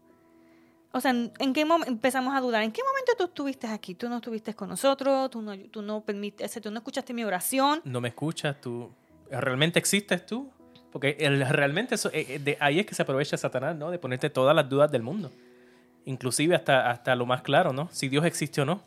O 0.92 1.00
sea, 1.00 1.10
¿en 1.10 1.52
qué 1.52 1.64
momento 1.66 1.90
empezamos 1.92 2.34
a 2.34 2.40
dudar? 2.40 2.62
¿En 2.62 2.72
qué 2.72 2.80
momento 2.82 3.12
tú 3.18 3.24
estuviste 3.24 3.66
aquí? 3.66 3.94
Tú 3.94 4.08
no 4.08 4.16
estuviste 4.16 4.54
con 4.54 4.70
nosotros, 4.70 5.30
tú 5.30 5.42
no, 5.42 5.52
tú 5.70 5.82
no 5.82 6.02
tú 6.02 6.70
no 6.70 6.78
escuchaste 6.78 7.12
mi 7.12 7.22
oración. 7.22 7.82
No 7.84 8.00
me 8.00 8.08
escuchas, 8.08 8.58
tú. 8.60 8.90
¿Realmente 9.30 9.78
existes 9.78 10.24
tú? 10.24 10.50
Porque 10.96 11.14
el, 11.20 11.46
realmente 11.46 11.94
eso, 11.94 12.08
eh, 12.10 12.24
eh, 12.26 12.38
de 12.38 12.56
ahí 12.58 12.80
es 12.80 12.86
que 12.86 12.94
se 12.94 13.02
aprovecha 13.02 13.36
Satanás, 13.36 13.76
¿no? 13.76 13.90
De 13.90 13.98
ponerte 13.98 14.30
todas 14.30 14.56
las 14.56 14.66
dudas 14.66 14.90
del 14.90 15.02
mundo. 15.02 15.30
Inclusive 16.06 16.54
hasta, 16.54 16.90
hasta 16.90 17.14
lo 17.14 17.26
más 17.26 17.42
claro, 17.42 17.74
¿no? 17.74 17.90
Si 17.92 18.08
Dios 18.08 18.24
existe 18.24 18.62
o 18.62 18.64
no. 18.64 18.82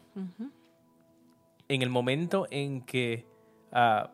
En 1.67 1.84
el 1.84 1.89
momento 1.91 2.48
en 2.50 2.82
que, 2.82 3.28
ah, 3.72 4.10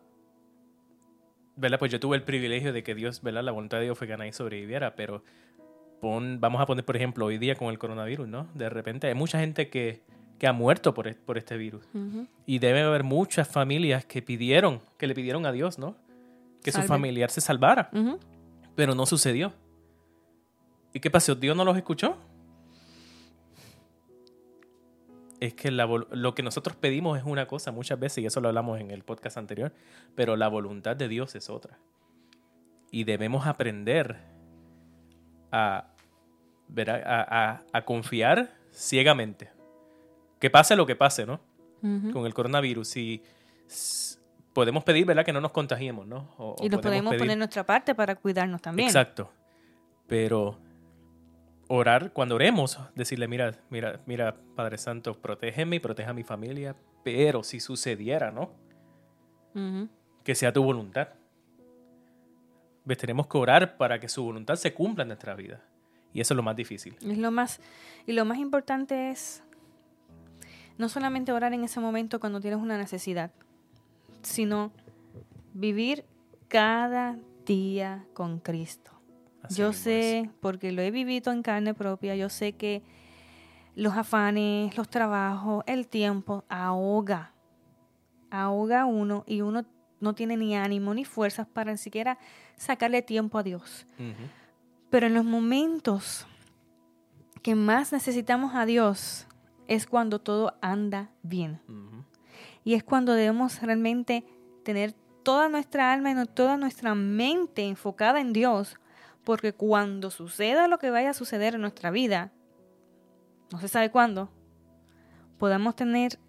¿verdad? 1.56 1.80
Pues 1.80 1.90
yo 1.90 2.02
tuve 2.02 2.18
el 2.18 2.24
privilegio 2.24 2.74
de 2.74 2.84
que 2.84 2.96
Dios, 2.96 3.22
¿verdad? 3.22 3.44
La 3.44 3.54
voluntad 3.54 3.78
de 3.78 3.86
Dios 3.86 3.98
fue 3.98 4.08
que 4.08 4.18
nadie 4.18 4.34
sobreviviera, 4.34 4.98
pero 4.98 5.24
pon, 6.02 6.42
vamos 6.42 6.60
a 6.60 6.66
poner, 6.66 6.84
por 6.84 6.98
ejemplo, 6.98 7.28
hoy 7.28 7.38
día 7.38 7.56
con 7.56 7.70
el 7.70 7.80
coronavirus, 7.80 8.28
¿no? 8.28 8.50
De 8.56 8.68
repente 8.68 9.08
hay 9.08 9.16
mucha 9.16 9.40
gente 9.40 9.70
que, 9.70 10.02
que 10.38 10.48
ha 10.48 10.52
muerto 10.52 10.94
por, 10.94 11.16
por 11.16 11.38
este 11.38 11.56
virus. 11.56 11.88
Ujú. 11.94 12.28
Y 12.46 12.60
debe 12.60 12.82
haber 12.82 13.06
muchas 13.06 13.48
familias 13.48 14.04
que 14.04 14.22
pidieron, 14.22 14.82
que 14.98 15.08
le 15.08 15.16
pidieron 15.16 15.46
a 15.46 15.54
Dios, 15.54 15.80
¿no? 15.80 15.96
Que 16.66 16.72
su 16.72 16.80
familiar 16.88 17.30
se 17.32 17.42
salvara, 17.42 17.90
pero 18.76 18.94
no 18.96 19.06
sucedió. 19.06 19.54
¿Y 20.94 21.00
qué 21.00 21.10
pasó? 21.12 21.36
¿Dios 21.36 21.56
no 21.56 21.64
los 21.64 21.78
escuchó? 21.78 22.18
Es 25.42 25.54
que 25.54 25.70
la 25.70 25.86
lo 25.86 26.34
que 26.34 26.44
nosotros 26.44 26.76
pedimos 26.78 27.18
es 27.18 27.26
una 27.26 27.46
cosa 27.48 27.72
muchas 27.72 28.00
veces, 28.00 28.20
y 28.20 28.26
eso 28.26 28.40
lo 28.42 28.48
hablamos 28.48 28.80
en 28.80 28.90
el 28.92 29.04
podcast 29.04 29.38
anterior, 29.38 29.74
pero 30.16 30.36
la 30.38 30.48
voluntad 30.48 30.96
de 30.96 31.08
Dios 31.10 31.36
es 31.36 31.50
otra. 31.50 31.78
Y 32.90 33.04
debemos 33.04 33.46
aprender 33.46 34.16
a, 35.52 35.88
ver, 36.70 36.90
a, 36.90 37.22
a- 37.52 37.64
a 37.74 37.86
confiar 37.86 38.54
ciegamente. 38.72 39.52
Que 40.40 40.50
pase 40.50 40.76
lo 40.76 40.86
que 40.86 40.96
pase, 40.96 41.26
¿no? 41.26 41.40
Con 42.14 42.26
el 42.26 42.34
coronavirus 42.34 42.98
y 42.98 43.22
s- 43.68 44.05
podemos 44.56 44.84
pedir, 44.86 45.06
¿verdad? 45.06 45.26
Que 45.26 45.34
no 45.34 45.42
nos 45.42 45.52
contagiemos, 45.52 46.08
¿no? 46.08 46.34
O- 46.38 46.56
Y 46.64 46.70
lo 46.70 46.80
podemos 46.82 47.12
pedir- 47.12 47.20
poner 47.20 47.38
nuestra 47.38 47.66
parte 47.66 47.94
para 47.94 48.16
cuidarnos 48.16 48.62
también. 48.62 48.88
Exacto. 48.88 49.30
Pero 50.08 50.58
orar, 51.68 52.14
cuando 52.14 52.36
oremos, 52.36 52.80
decirle, 52.96 53.28
mira, 53.28 53.52
mira, 53.70 54.00
mira, 54.06 54.36
Padre 54.56 54.78
Santo, 54.78 55.14
protégeme 55.14 55.76
y 55.76 55.80
proteja 55.80 56.12
a 56.12 56.14
mi 56.14 56.24
familia, 56.24 56.74
pero 57.04 57.44
si 57.44 57.60
sucediera, 57.60 58.32
¿no? 58.32 58.52
Ujú. 59.54 59.90
Que 60.24 60.34
sea 60.36 60.54
tu 60.54 60.64
voluntad. 60.64 61.10
¿Ves? 62.86 62.98
Tenemos 62.98 63.28
que 63.28 63.38
orar 63.38 63.76
para 63.78 64.00
que 64.00 64.08
su 64.08 64.24
voluntad 64.24 64.56
se 64.56 64.74
cumpla 64.74 65.02
en 65.02 65.10
nuestra 65.10 65.36
vida. 65.36 65.62
Y 66.14 66.22
eso 66.22 66.34
es 66.34 66.36
lo 66.38 66.44
más 66.44 66.56
difícil. 66.56 66.96
Es 67.06 67.18
lo 67.18 67.30
más, 67.30 67.60
y 68.06 68.14
lo 68.14 68.24
más 68.24 68.38
importante 68.38 69.10
es 69.12 69.44
no 70.78 70.88
solamente 70.88 71.32
orar 71.34 71.54
en 71.54 71.64
ese 71.66 71.80
momento 71.82 72.20
cuando 72.22 72.40
tienes 72.40 72.60
una 72.60 72.78
necesidad, 72.78 73.32
sino 74.26 74.72
vivir 75.54 76.06
cada 76.48 77.18
día 77.46 78.06
con 78.14 78.40
Cristo. 78.40 78.92
Así 79.42 79.56
yo 79.56 79.74
sé, 79.74 80.30
porque 80.42 80.72
lo 80.72 80.82
he 80.82 80.92
vivido 80.92 81.32
en 81.32 81.44
carne 81.44 81.74
propia, 81.74 82.16
yo 82.16 82.30
sé 82.30 82.54
que 82.54 82.84
los 83.76 83.96
afanes, 83.96 84.76
los 84.78 84.90
trabajos, 84.90 85.64
el 85.68 85.88
tiempo 85.88 86.44
ahoga, 86.50 87.34
ahoga 88.32 88.82
a 88.82 88.86
uno 88.86 89.24
y 89.28 89.42
uno 89.42 89.66
no 90.00 90.16
tiene 90.16 90.38
ni 90.38 90.56
ánimo 90.56 90.94
ni 90.94 91.06
fuerzas 91.06 91.48
para 91.48 91.72
ni 91.72 91.78
siquiera 91.78 92.18
sacarle 92.56 93.02
tiempo 93.02 93.38
a 93.38 93.44
Dios. 93.44 93.86
Pero 94.90 95.08
en 95.08 95.14
los 95.14 95.26
momentos 95.26 96.26
que 97.42 97.56
más 97.56 97.92
necesitamos 97.92 98.56
a 98.56 98.66
Dios 98.66 99.28
es 99.68 99.86
cuando 99.86 100.20
todo 100.20 100.58
anda 100.62 101.12
bien. 101.22 101.60
Y 102.66 102.74
es 102.74 102.84
cuando 102.84 103.14
debemos 103.14 103.62
realmente 103.62 104.26
tener 104.66 104.94
toda 105.24 105.48
nuestra 105.48 105.94
alma 105.94 106.12
y 106.12 106.26
toda 106.26 106.58
nuestra 106.58 106.96
mente 106.96 107.64
enfocada 107.66 108.20
en 108.20 108.34
Dios. 108.34 108.78
Porque 109.24 109.54
cuando 109.54 110.12
suceda 110.12 110.68
lo 110.68 110.78
que 110.78 110.90
vaya 110.90 111.12
a 111.12 111.14
suceder 111.14 111.56
en 111.56 111.62
nuestra 111.62 111.92
vida, 111.92 112.32
no 113.52 113.60
se 113.60 113.68
sabe 113.68 113.90
cuándo, 113.90 114.30
podamos 115.38 115.76
tener 115.76 116.20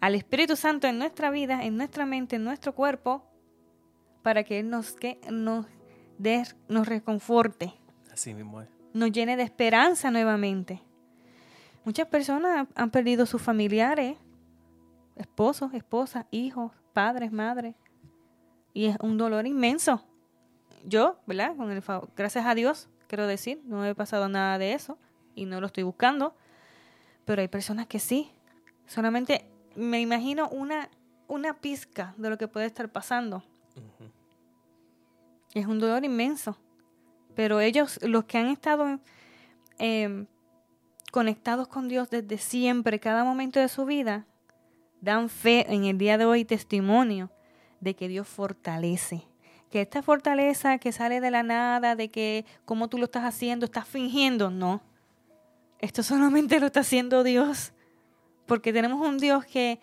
al 0.00 0.14
Espíritu 0.14 0.56
Santo 0.56 0.86
en 0.86 0.98
nuestra 0.98 1.30
vida, 1.30 1.64
en 1.64 1.76
nuestra 1.76 2.04
mente, 2.04 2.36
en 2.36 2.44
nuestro 2.44 2.74
cuerpo, 2.74 3.24
para 4.22 4.44
que 4.44 4.58
Él 4.60 4.68
nos, 4.70 4.92
que, 4.92 5.20
nos, 5.30 5.66
nos 6.68 6.86
reconforte 6.86 7.72
Así 8.12 8.34
mismo 8.34 8.60
es. 8.60 8.68
nos 8.92 9.12
llene 9.12 9.36
de 9.36 9.44
esperanza 9.44 10.10
nuevamente. 10.10 10.82
Muchas 11.84 12.08
personas 12.08 12.66
han 12.74 12.90
perdido 12.90 13.26
sus 13.26 13.40
familiares, 13.40 14.16
esposos, 15.16 15.74
esposas, 15.74 16.26
hijos, 16.30 16.72
padres, 16.92 17.32
madres, 17.32 17.74
y 18.72 18.86
es 18.86 18.96
un 19.00 19.18
dolor 19.18 19.46
inmenso. 19.46 20.04
Yo, 20.84 21.18
¿verdad? 21.26 21.56
Con 21.56 21.70
el 21.70 21.82
favor, 21.82 22.08
gracias 22.16 22.46
a 22.46 22.54
Dios, 22.54 22.88
quiero 23.08 23.26
decir, 23.26 23.60
no 23.64 23.84
he 23.84 23.94
pasado 23.94 24.28
nada 24.28 24.58
de 24.58 24.72
eso 24.72 24.98
y 25.34 25.46
no 25.46 25.60
lo 25.60 25.66
estoy 25.66 25.82
buscando, 25.82 26.34
pero 27.24 27.42
hay 27.42 27.48
personas 27.48 27.86
que 27.86 27.98
sí. 27.98 28.30
Solamente 28.86 29.44
me 29.74 30.00
imagino 30.00 30.48
una 30.50 30.88
una 31.28 31.54
pizca 31.54 32.14
de 32.16 32.30
lo 32.30 32.38
que 32.38 32.48
puede 32.48 32.66
estar 32.66 32.90
pasando. 32.90 33.42
Es 35.54 35.66
un 35.66 35.78
dolor 35.78 36.04
inmenso. 36.04 36.56
Pero 37.34 37.60
ellos, 37.60 37.98
los 38.02 38.24
que 38.24 38.38
han 38.38 38.46
estado 38.46 38.98
eh, 39.78 40.26
conectados 41.12 41.68
con 41.68 41.88
Dios 41.88 42.08
desde 42.10 42.38
siempre, 42.38 43.00
cada 43.00 43.24
momento 43.24 43.60
de 43.60 43.68
su 43.68 43.84
vida, 43.84 44.26
dan 45.00 45.28
fe 45.28 45.72
en 45.72 45.84
el 45.84 45.98
día 45.98 46.18
de 46.18 46.24
hoy 46.24 46.44
testimonio 46.44 47.30
de 47.80 47.94
que 47.94 48.08
Dios 48.08 48.26
fortalece. 48.26 49.22
Que 49.70 49.80
esta 49.80 50.02
fortaleza 50.02 50.78
que 50.78 50.92
sale 50.92 51.20
de 51.20 51.30
la 51.30 51.42
nada, 51.42 51.96
de 51.96 52.08
que 52.08 52.44
como 52.64 52.88
tú 52.88 52.98
lo 52.98 53.04
estás 53.04 53.24
haciendo, 53.24 53.66
estás 53.66 53.86
fingiendo, 53.86 54.50
no. 54.50 54.82
Esto 55.78 56.02
solamente 56.02 56.60
lo 56.60 56.66
está 56.66 56.80
haciendo 56.80 57.24
Dios. 57.24 57.72
Porque 58.46 58.72
tenemos 58.72 59.06
un 59.06 59.18
Dios 59.18 59.44
que, 59.44 59.80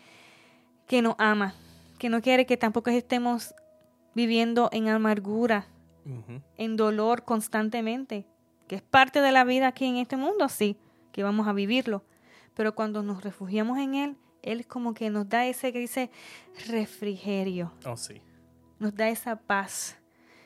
que 0.87 1.01
nos 1.01 1.15
ama, 1.17 1.53
que 1.99 2.09
no 2.09 2.21
quiere 2.21 2.45
que 2.45 2.57
tampoco 2.57 2.89
estemos 2.89 3.53
viviendo 4.15 4.69
en 4.71 4.87
amargura, 4.87 5.67
en 6.57 6.75
dolor 6.75 7.23
constantemente. 7.23 8.25
que 8.67 8.75
es 8.75 8.81
parte 8.81 9.21
de 9.21 9.31
la 9.31 9.43
vida 9.43 9.67
aquí 9.67 9.85
en 9.85 9.97
este 9.97 10.15
mundo, 10.17 10.47
sí, 10.49 10.77
que 11.11 11.23
vamos 11.23 11.47
a 11.47 11.53
vivirlo. 11.53 12.03
Pero 12.55 12.75
cuando 12.75 13.03
nos 13.03 13.23
refugiamos 13.23 13.77
en 13.77 13.95
Él, 13.95 14.17
Él 14.43 14.59
es 14.59 14.67
como 14.67 14.93
que 14.93 15.09
nos 15.09 15.27
da 15.29 15.45
ese 15.47 15.71
que 15.73 15.79
dice 15.79 16.09
refrigerio, 16.67 17.71
Oh, 17.85 17.97
sí. 17.97 18.21
nos 18.79 18.93
da 18.95 19.09
esa 19.09 19.35
paz 19.37 19.97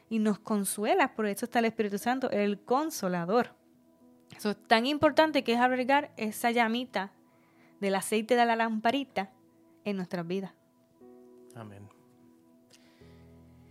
y 0.10 0.20
nos 0.20 0.40
consuela. 0.40 1.14
Por 1.16 1.26
eso 1.26 1.46
está 1.46 1.60
el 1.60 1.66
Espíritu 1.66 1.98
Santo, 1.98 2.30
el 2.32 2.60
consolador. 2.62 3.56
Eso 4.36 4.52
es 4.52 4.58
tan 4.68 4.86
importante 4.86 5.44
que 5.44 5.54
es 5.54 5.60
albergar 5.60 6.12
esa 6.18 6.52
llamita 6.52 7.12
del 7.80 7.96
aceite 7.96 8.36
de 8.36 8.46
la 8.46 8.56
lamparita 8.56 9.32
en 9.84 9.98
nuestras 9.98 10.26
vidas. 10.28 10.52
Amén. 11.56 11.88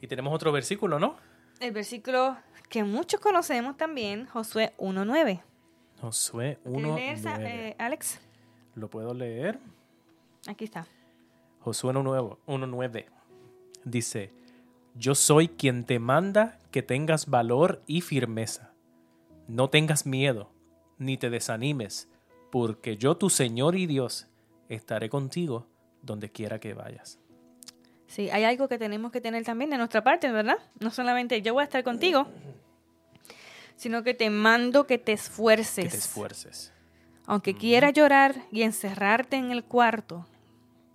Y 0.01 0.07
tenemos 0.09 0.35
otro 0.35 0.53
versículo, 0.53 0.99
¿no? 0.99 1.17
El 1.61 1.73
versículo 1.73 2.37
que 2.69 2.85
muchos 2.85 3.21
conocemos 3.21 3.77
también, 3.77 4.27
Josué 4.27 4.73
1.9. 4.79 5.41
Josué 6.01 6.59
¿Quieres 6.62 6.85
1, 6.85 6.97
leer 6.97 7.15
esa, 7.17 7.43
eh, 7.43 7.77
Alex? 7.79 8.21
¿Lo 8.75 8.91
puedo 8.91 9.15
leer? 9.15 9.59
Aquí 10.46 10.64
está. 10.64 10.87
Josué 11.61 11.92
1.9 11.92 13.06
dice, 13.87 14.32
yo 14.94 15.14
soy 15.14 15.48
quien 15.48 15.85
te 15.85 15.98
manda 15.98 16.59
que 16.70 16.82
tengas 16.82 17.26
valor 17.26 17.82
y 17.87 18.02
firmeza. 18.02 18.72
No 19.48 19.70
tengas 19.70 20.04
miedo, 20.04 20.50
ni 20.98 21.16
te 21.16 21.30
desanimes, 21.30 22.09
porque 22.50 22.96
yo, 22.96 23.16
tu 23.16 23.30
Señor 23.30 23.76
y 23.76 23.87
Dios, 23.87 24.26
estaré 24.68 25.09
contigo 25.09 25.66
donde 26.02 26.30
quiera 26.30 26.59
que 26.59 26.74
vayas. 26.74 27.18
Sí, 28.06 28.30
hay 28.30 28.44
algo 28.44 28.68
que 28.68 28.78
tenemos 28.78 29.12
que 29.12 29.20
tener 29.20 29.44
también 29.44 29.70
de 29.70 29.78
nuestra 29.78 30.02
parte, 30.02 30.30
¿verdad? 30.30 30.59
No 30.80 30.90
solamente 30.90 31.42
yo 31.42 31.54
voy 31.54 31.62
a 31.62 31.64
estar 31.64 31.82
contigo, 31.82 32.26
sino 33.76 34.02
que 34.02 34.14
te 34.14 34.30
mando 34.30 34.87
que 34.87 34.98
te 34.98 35.12
esfuerces. 35.12 35.85
Que 35.85 35.90
te 35.90 35.96
esfuerces. 35.96 36.72
Aunque 37.26 37.54
quieras 37.54 37.92
llorar 37.92 38.37
y 38.52 38.62
encerrarte 38.62 39.37
en 39.37 39.50
el 39.50 39.64
cuarto 39.64 40.26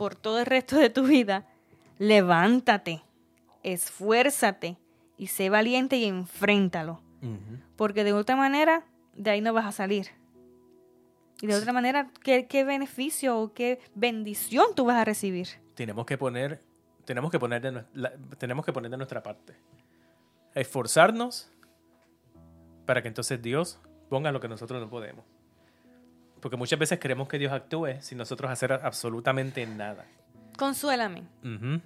por 0.02 0.16
todo 0.16 0.40
el 0.40 0.48
resto 0.48 0.78
de 0.80 0.90
tu 0.90 1.04
vida, 1.04 1.46
levántate, 2.00 3.04
esfuérzate 3.62 4.76
y 5.16 5.28
sé 5.28 5.52
valiente 5.52 5.96
y 5.98 6.06
enfréntalo. 6.06 7.00
Porque 7.76 8.04
de 8.04 8.12
otra 8.12 8.36
manera, 8.36 8.84
de 9.16 9.30
ahí 9.30 9.42
no 9.42 9.54
vas 9.54 9.66
a 9.68 9.72
salir. 9.72 10.08
Y 11.40 11.46
de 11.46 11.54
otra 11.54 11.72
manera, 11.72 12.10
¿qué, 12.24 12.48
qué 12.48 12.64
beneficio 12.64 13.40
o 13.40 13.54
qué 13.54 13.80
bendición 13.94 14.66
tú 14.76 14.86
vas 14.86 14.98
a 14.98 15.06
recibir? 15.06 15.48
Tenemos 15.76 16.08
que 16.08 16.18
poner, 16.18 16.64
tenemos 17.06 17.30
que 17.30 17.38
poner 17.38 17.62
de, 17.62 17.86
la- 17.94 18.14
tenemos 18.40 18.66
que 18.66 18.74
poner 18.74 18.90
de 18.90 18.98
nuestra 18.98 19.22
parte. 19.22 19.56
Esforzarnos 20.56 21.52
para 22.88 23.04
que 23.04 23.08
entonces 23.08 23.40
Dios 23.40 23.80
ponga 24.10 24.32
lo 24.32 24.40
que 24.40 24.48
nosotros 24.48 24.82
no 24.82 24.90
podemos. 24.90 25.24
Porque 26.42 26.58
muchas 26.58 26.80
veces 26.80 27.00
queremos 27.00 27.28
que 27.28 27.38
Dios 27.38 27.54
actúe 27.54 28.02
sin 28.02 28.18
nosotros 28.18 28.52
hacer 28.52 28.74
absolutamente 28.74 29.66
nada. 29.66 30.06
Consuélame, 30.58 31.24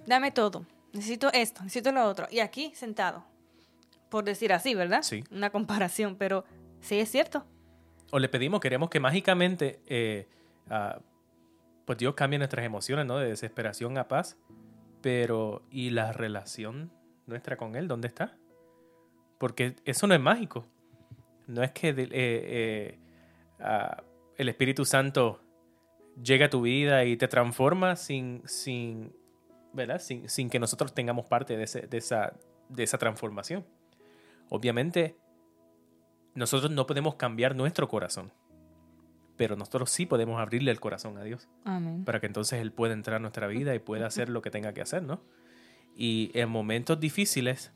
dame 0.06 0.32
todo. 0.32 0.66
Necesito 0.92 1.30
esto, 1.32 1.62
necesito 1.62 1.92
lo 1.92 2.04
otro. 2.04 2.26
Y 2.30 2.40
aquí 2.40 2.72
sentado. 2.74 3.24
Por 4.08 4.24
decir 4.24 4.52
así, 4.52 4.74
¿verdad? 4.74 5.02
Sí. 5.02 5.22
Una 5.30 5.50
comparación, 5.50 6.16
pero 6.16 6.44
sí 6.80 6.98
es 6.98 7.10
cierto. 7.10 7.44
O 8.10 8.18
le 8.18 8.28
pedimos, 8.28 8.60
queremos 8.60 8.88
que 8.88 9.00
mágicamente 9.00 9.80
eh, 9.86 10.28
ah, 10.70 10.98
pues 11.84 11.98
Dios 11.98 12.14
cambie 12.14 12.38
nuestras 12.38 12.64
emociones, 12.66 13.06
¿no? 13.06 13.18
De 13.18 13.28
desesperación 13.28 13.96
a 13.96 14.08
paz. 14.08 14.36
Pero, 15.00 15.62
¿y 15.70 15.90
la 15.90 16.12
relación 16.12 16.90
nuestra 17.26 17.56
con 17.56 17.76
Él? 17.76 17.88
¿Dónde 17.88 18.08
está? 18.08 18.36
Porque 19.38 19.76
eso 19.84 20.06
no 20.06 20.14
es 20.14 20.20
mágico. 20.20 20.66
No 21.46 21.62
es 21.62 21.70
que 21.70 21.90
eh, 21.90 22.08
eh, 22.10 22.98
ah, 23.60 24.02
el 24.36 24.48
Espíritu 24.48 24.84
Santo 24.84 25.40
llega 26.22 26.46
a 26.46 26.50
tu 26.50 26.62
vida 26.62 27.04
y 27.04 27.16
te 27.16 27.28
transforma 27.28 27.96
sin, 27.96 28.42
sin, 28.46 29.14
¿verdad? 29.72 29.98
Sin, 30.00 30.28
sin 30.28 30.48
que 30.50 30.58
nosotros 30.58 30.94
tengamos 30.94 31.26
parte 31.26 31.56
de, 31.56 31.64
ese- 31.64 31.86
de 31.86 31.98
esa, 31.98 32.34
de 32.68 32.82
esa 32.82 32.98
transformación. 32.98 33.66
Obviamente, 34.48 35.16
nosotros 36.34 36.70
no 36.70 36.86
podemos 36.86 37.16
cambiar 37.16 37.54
nuestro 37.56 37.88
corazón, 37.88 38.32
pero 39.36 39.56
nosotros 39.56 39.90
sí 39.90 40.06
podemos 40.06 40.40
abrirle 40.40 40.70
el 40.70 40.80
corazón 40.80 41.18
a 41.18 41.22
Dios 41.22 41.48
Amén. 41.64 42.04
para 42.04 42.20
que 42.20 42.26
entonces 42.26 42.60
Él 42.60 42.72
pueda 42.72 42.94
entrar 42.94 43.16
a 43.16 43.20
nuestra 43.20 43.46
vida 43.46 43.74
y 43.74 43.78
pueda 43.78 44.06
hacer 44.06 44.28
lo 44.28 44.40
que 44.42 44.50
tenga 44.50 44.72
que 44.72 44.80
hacer, 44.80 45.02
¿no? 45.02 45.20
Y 45.94 46.30
en 46.34 46.48
momentos 46.48 47.00
difíciles, 47.00 47.72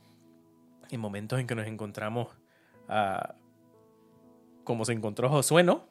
en 0.90 1.01
momentos 1.01 1.38
en 1.40 1.46
que 1.46 1.55
nos 1.55 1.66
encontramos 1.66 2.29
ah, 2.88 3.35
como 4.64 4.85
se 4.85 4.92
encontró 4.92 5.29
Josué, 5.29 5.62
¿no? 5.62 5.88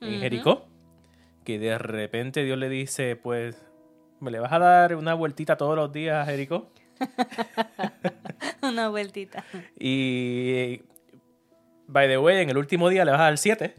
En 0.00 0.10
Ujú. 0.10 0.20
Jericó, 0.20 0.68
que 1.44 1.58
de 1.58 1.78
repente 1.78 2.44
Dios 2.44 2.58
le 2.58 2.68
dice, 2.68 3.16
pues, 3.16 3.56
¿me 4.20 4.30
le 4.30 4.38
vas 4.38 4.52
a 4.52 4.58
dar 4.58 4.96
una 4.96 5.14
vueltita 5.14 5.56
todos 5.56 5.76
los 5.76 5.92
días 5.92 6.26
a 6.26 6.30
Jericó? 6.30 6.70
Una 8.62 8.88
vueltita. 8.88 9.44
Y, 9.78 10.82
by 11.86 12.08
the 12.08 12.18
way, 12.18 12.42
en 12.42 12.50
el 12.50 12.58
último 12.58 12.88
día 12.88 13.04
le 13.04 13.12
vas 13.12 13.20
a 13.20 13.24
dar 13.24 13.38
7. 13.38 13.74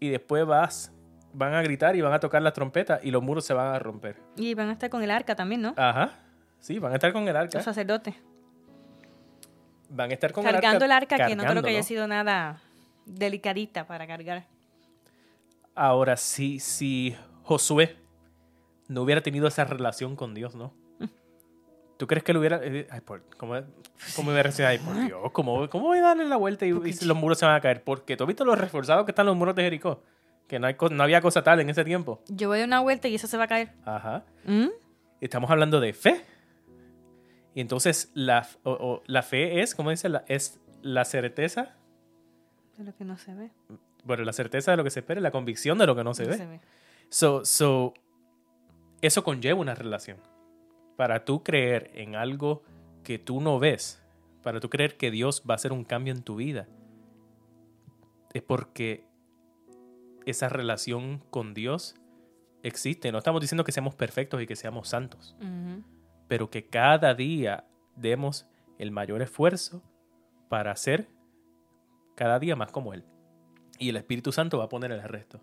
Y 0.00 0.10
después 0.10 0.44
vas, 0.44 0.92
van 1.32 1.54
a 1.54 1.62
gritar 1.62 1.96
y 1.96 2.00
van 2.00 2.12
a 2.12 2.20
tocar 2.20 2.42
las 2.42 2.52
trompetas 2.52 3.00
y 3.02 3.10
los 3.10 3.22
muros 3.22 3.44
se 3.44 3.54
van 3.54 3.74
a 3.74 3.78
romper. 3.78 4.16
Y 4.36 4.54
van 4.54 4.68
a 4.68 4.72
estar 4.72 4.90
con 4.90 5.02
el 5.02 5.10
arca 5.10 5.34
también, 5.34 5.62
¿no? 5.62 5.74
Ajá. 5.76 6.12
Sí, 6.60 6.78
van 6.78 6.92
a 6.92 6.96
estar 6.96 7.12
con 7.12 7.26
el 7.28 7.36
arca. 7.36 7.58
Los 7.58 7.64
sacerdotes. 7.64 8.14
Van 9.90 10.10
a 10.10 10.14
estar 10.14 10.32
con 10.32 10.44
Cargando 10.44 10.84
el 10.84 10.92
arca, 10.92 11.16
que 11.16 11.22
no 11.22 11.28
creo 11.28 11.38
cargando, 11.38 11.62
que 11.62 11.70
haya 11.70 11.82
sido 11.82 12.06
nada 12.06 12.60
delicadita 13.06 13.86
para 13.86 14.06
cargar. 14.06 14.46
Ahora, 15.74 16.16
si, 16.16 16.60
si 16.60 17.16
Josué 17.42 17.96
no 18.88 19.02
hubiera 19.02 19.22
tenido 19.22 19.46
esa 19.48 19.64
relación 19.64 20.14
con 20.16 20.34
Dios, 20.34 20.54
¿no? 20.54 20.72
¿Tú 21.98 22.06
crees 22.06 22.22
que 22.24 22.32
lo 22.32 22.40
hubiera... 22.40 22.60
eh, 22.62 22.86
Ay, 22.90 23.00
por, 23.00 23.22
¿cómo, 23.36 23.54
¿Cómo 24.16 24.30
hubiera 24.30 24.50
sido? 24.52 24.68
Ay, 24.68 24.78
por 24.78 24.94
Dios, 25.04 25.30
¿cómo, 25.32 25.68
¿cómo 25.70 25.86
voy 25.86 25.98
a 25.98 26.02
darle 26.02 26.24
la 26.26 26.36
vuelta 26.36 26.66
y, 26.66 26.70
y 26.70 27.04
los 27.04 27.16
muros 27.16 27.38
se 27.38 27.46
van 27.46 27.54
a 27.56 27.60
caer? 27.60 27.82
Porque 27.82 28.16
tú 28.16 28.24
has 28.24 28.28
visto 28.28 28.44
los 28.44 28.58
reforzados 28.58 29.04
que 29.04 29.10
están 29.12 29.26
los 29.26 29.36
muros 29.36 29.54
de 29.54 29.62
Jericó. 29.62 30.02
Que 30.46 30.58
no, 30.58 30.66
hay, 30.66 30.76
no 30.90 31.02
había 31.02 31.20
cosa 31.22 31.42
tal 31.42 31.60
en 31.60 31.70
ese 31.70 31.84
tiempo. 31.84 32.20
Yo 32.28 32.48
voy 32.48 32.58
a 32.58 32.60
dar 32.60 32.68
una 32.68 32.80
vuelta 32.80 33.08
y 33.08 33.14
eso 33.14 33.26
se 33.26 33.36
va 33.38 33.44
a 33.44 33.48
caer. 33.48 33.72
Ajá. 33.86 34.24
¿Mm? 34.44 34.66
Estamos 35.20 35.50
hablando 35.50 35.80
de 35.80 35.92
fe. 35.94 36.22
Y 37.54 37.60
entonces 37.62 38.10
la, 38.14 38.46
o- 38.62 38.72
o 38.72 39.02
la 39.06 39.22
fe 39.22 39.62
es, 39.62 39.74
¿cómo 39.74 39.88
dice? 39.90 40.08
La, 40.10 40.24
es 40.28 40.60
la 40.82 41.04
certeza, 41.06 41.76
De 42.76 42.84
lo 42.84 42.94
que 42.94 43.04
no 43.04 43.16
se 43.16 43.32
ve. 43.34 43.50
Bueno, 44.04 44.24
la 44.24 44.32
certeza 44.32 44.70
de 44.70 44.76
lo 44.76 44.84
que 44.84 44.90
se 44.90 45.00
espera, 45.00 45.20
y 45.20 45.22
la 45.22 45.30
convicción 45.30 45.78
de 45.78 45.86
lo 45.86 45.96
que 45.96 46.04
no 46.04 46.14
se 46.14 46.24
No 46.24 46.30
ve. 46.30 46.36
se 46.36 46.46
ve. 46.46 46.60
So, 47.08 47.44
so, 47.44 47.94
eso 49.00 49.24
conlleva 49.24 49.60
una 49.60 49.74
relación. 49.74 50.18
Para 50.96 51.24
tú 51.24 51.42
creer 51.42 51.90
en 51.94 52.14
algo 52.16 52.62
que 53.02 53.18
tú 53.18 53.40
no 53.40 53.58
ves, 53.58 54.02
para 54.42 54.60
tú 54.60 54.70
creer 54.70 54.96
que 54.96 55.10
Dios 55.10 55.42
va 55.48 55.54
a 55.54 55.56
hacer 55.56 55.72
un 55.72 55.84
cambio 55.84 56.12
en 56.14 56.22
tu 56.22 56.36
vida, 56.36 56.68
es 58.32 58.42
porque 58.42 59.06
esa 60.26 60.48
relación 60.48 61.22
con 61.30 61.54
Dios 61.54 61.96
existe. 62.62 63.12
No 63.12 63.18
estamos 63.18 63.40
diciendo 63.40 63.64
que 63.64 63.72
seamos 63.72 63.94
perfectos 63.94 64.40
y 64.42 64.46
que 64.46 64.56
seamos 64.56 64.88
santos, 64.88 65.36
pero 66.28 66.50
que 66.50 66.66
cada 66.66 67.14
día 67.14 67.66
demos 67.96 68.46
el 68.78 68.90
mayor 68.90 69.22
esfuerzo 69.22 69.82
para 70.48 70.74
ser 70.76 71.08
cada 72.16 72.38
día 72.38 72.56
más 72.56 72.72
como 72.72 72.94
Él. 72.94 73.04
Y 73.78 73.88
el 73.88 73.96
Espíritu 73.96 74.32
Santo 74.32 74.58
va 74.58 74.64
a 74.64 74.68
poner 74.68 74.92
el 74.92 75.02
resto. 75.02 75.40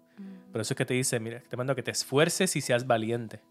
Por 0.52 0.62
eso 0.62 0.74
es 0.74 0.78
que 0.78 0.86
te 0.86 0.94
dice, 0.94 1.20
mira, 1.20 1.42
te 1.48 1.58
mando 1.58 1.74
a 1.74 1.76
que 1.76 1.84
te 1.84 1.92
esfuerces 1.92 2.56
y 2.56 2.62
seas 2.62 2.88
valiente. 2.88 3.42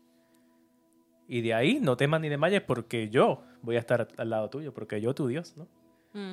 Y 1.28 1.42
de 1.42 1.54
ahí 1.54 1.78
no 1.80 1.96
temas 1.96 2.20
ni 2.20 2.28
desmayes 2.28 2.62
porque 2.62 3.08
yo 3.08 3.44
voy 3.62 3.76
a 3.76 3.78
estar 3.78 4.08
al 4.16 4.30
lado 4.30 4.50
tuyo, 4.50 4.74
porque 4.74 5.00
yo, 5.00 5.14
tu 5.14 5.28
Dios, 5.28 5.56
¿no? 5.56 5.68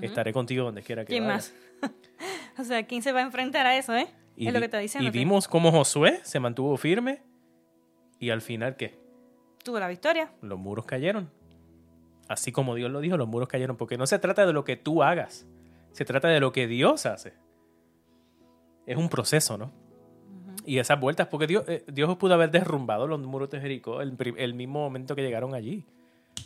Estaré 0.01 0.33
contigo 0.33 0.63
donde 0.63 0.81
quiera 0.81 1.05
que 1.05 1.09
¿Quién 1.09 1.27
vayas. 1.27 1.53
más? 1.81 1.91
o 2.59 2.63
sea, 2.63 2.87
¿quién 2.87 3.03
se 3.03 3.11
va 3.11 3.19
a 3.19 3.23
enfrentar 3.23 3.67
a 3.67 3.77
eso, 3.77 3.95
eh? 3.95 4.07
Y, 4.35 4.47
es 4.47 4.53
lo 4.53 4.59
que 4.59 4.65
está 4.65 4.79
diciendo. 4.79 5.07
y 5.07 5.11
vimos 5.11 5.47
cómo 5.47 5.71
Josué 5.71 6.19
se 6.23 6.39
mantuvo 6.39 6.75
firme 6.77 7.21
y 8.19 8.31
al 8.31 8.41
final, 8.41 8.75
¿qué? 8.75 8.99
Tuvo 9.63 9.79
la 9.79 9.87
victoria. 9.87 10.31
Los 10.41 10.57
muros 10.57 10.85
cayeron. 10.85 11.29
Así 12.27 12.51
como 12.51 12.75
Dios 12.75 12.91
lo 12.91 12.99
dijo, 12.99 13.17
los 13.17 13.27
muros 13.27 13.47
cayeron. 13.47 13.77
Porque 13.77 13.97
no 13.97 14.07
se 14.07 14.17
trata 14.19 14.45
de 14.45 14.53
lo 14.53 14.63
que 14.63 14.77
tú 14.77 15.03
hagas, 15.03 15.45
se 15.91 16.05
trata 16.05 16.27
de 16.27 16.39
lo 16.39 16.51
que 16.51 16.67
Dios 16.67 17.05
hace. 17.05 17.33
Es 18.87 18.97
un 18.97 19.09
proceso, 19.09 19.57
¿no? 19.57 19.71
Y 20.65 20.79
esas 20.79 20.99
vueltas, 20.99 21.27
porque 21.27 21.45
Dios, 21.45 21.63
eh, 21.67 21.85
Dios 21.87 22.17
pudo 22.17 22.33
haber 22.33 22.49
derrumbado 22.51 23.07
los 23.07 23.19
muros 23.21 23.49
de 23.51 23.61
Jericó 23.61 24.01
el, 24.01 24.17
el 24.37 24.53
mismo 24.53 24.79
momento 24.79 25.15
que 25.15 25.21
llegaron 25.21 25.53
allí. 25.53 25.85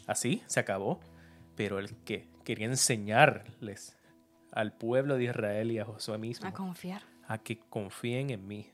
Así, 0.06 0.44
se 0.48 0.60
acabó. 0.60 1.00
Pero 1.56 1.80
el 1.80 1.96
que 2.04 2.28
quería 2.44 2.68
enseñarles 2.68 3.98
al 4.52 4.74
pueblo 4.74 5.16
de 5.16 5.26
Israel 5.26 5.72
y 5.72 5.80
a 5.80 5.86
Josué 5.86 6.18
mismo 6.18 6.48
A 6.48 6.52
confiar. 6.54 7.04
a 7.28 7.38
que 7.38 7.60
confíen 7.60 8.30
en 8.32 8.48
mí. 8.48 8.70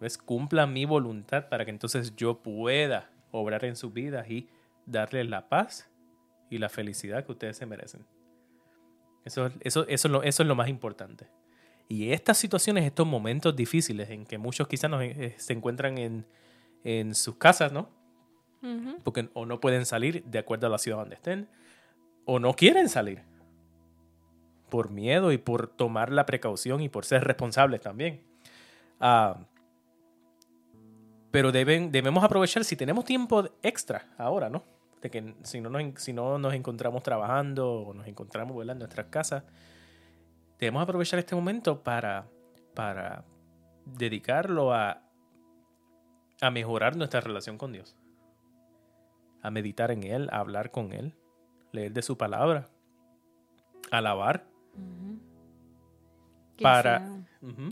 ¿Ves? 0.00 0.16
Cumplan 0.16 0.72
mi 0.72 0.84
voluntad 0.84 1.48
para 1.48 1.64
que 1.64 1.70
entonces 1.70 2.14
yo 2.16 2.42
pueda 2.42 3.10
obrar 3.32 3.64
en 3.64 3.76
sus 3.76 3.92
vidas 3.92 4.30
y 4.30 4.48
darles 4.86 5.28
la 5.28 5.48
paz 5.48 5.90
y 6.48 6.58
la 6.58 6.68
felicidad 6.68 7.24
que 7.24 7.32
ustedes 7.32 7.56
se 7.56 7.66
merecen. 7.66 8.06
Eso, 9.24 9.50
eso, 9.60 9.86
eso, 9.86 9.86
es 9.88 10.04
lo, 10.06 10.22
eso 10.22 10.42
es 10.42 10.48
lo 10.48 10.54
más 10.54 10.68
importante. 10.68 11.28
Y 11.90 12.12
estas 12.12 12.38
situaciones, 12.38 12.84
estos 12.84 13.04
momentos 13.04 13.56
difíciles 13.56 14.10
en 14.10 14.24
que 14.24 14.38
muchos 14.38 14.68
quizás 14.68 14.88
nos, 14.88 15.02
eh, 15.02 15.34
se 15.38 15.52
encuentran 15.52 15.98
en, 15.98 16.24
en 16.84 17.16
sus 17.16 17.34
casas, 17.34 17.72
¿no? 17.72 17.88
Ujú. 18.62 18.98
Porque 19.02 19.28
o 19.34 19.44
no 19.44 19.58
pueden 19.58 19.84
salir 19.84 20.22
de 20.22 20.38
acuerdo 20.38 20.68
a 20.68 20.70
la 20.70 20.78
ciudad 20.78 20.98
donde 20.98 21.16
estén, 21.16 21.48
o 22.26 22.38
no 22.38 22.54
quieren 22.54 22.88
salir 22.88 23.24
por 24.68 24.92
miedo 24.92 25.32
y 25.32 25.38
por 25.38 25.66
tomar 25.66 26.12
la 26.12 26.26
precaución 26.26 26.80
y 26.80 26.88
por 26.88 27.04
ser 27.04 27.24
responsables 27.24 27.80
también. 27.80 28.22
Ah, 29.00 29.40
pero 31.32 31.50
deben, 31.50 31.90
debemos 31.90 32.22
aprovechar 32.22 32.64
si 32.64 32.76
tenemos 32.76 33.04
tiempo 33.04 33.48
extra 33.64 34.06
ahora, 34.16 34.48
¿no? 34.48 34.62
De 35.02 35.10
que 35.10 35.34
si 35.42 35.60
no 35.60 35.68
nos, 35.68 36.00
si 36.00 36.12
no 36.12 36.38
nos 36.38 36.54
encontramos 36.54 37.02
trabajando 37.02 37.68
o 37.68 37.94
nos 37.94 38.06
encontramos 38.06 38.56
¿verdad? 38.56 38.76
en 38.76 38.78
nuestras 38.78 39.06
casas, 39.06 39.42
debemos 40.60 40.82
aprovechar 40.82 41.18
este 41.18 41.34
momento 41.34 41.82
para, 41.82 42.26
para 42.74 43.24
dedicarlo 43.84 44.72
a, 44.72 45.02
a 46.40 46.50
mejorar 46.50 46.96
nuestra 46.96 47.20
relación 47.20 47.56
con 47.58 47.72
Dios, 47.72 47.96
a 49.42 49.50
meditar 49.50 49.90
en 49.90 50.02
Él, 50.04 50.28
a 50.32 50.38
hablar 50.40 50.70
con 50.70 50.92
Él, 50.92 51.14
leer 51.72 51.92
de 51.92 52.02
su 52.02 52.16
palabra, 52.18 52.68
alabar. 53.90 54.46
Que 56.56 56.62
Para- 56.64 56.98
sea- 56.98 57.24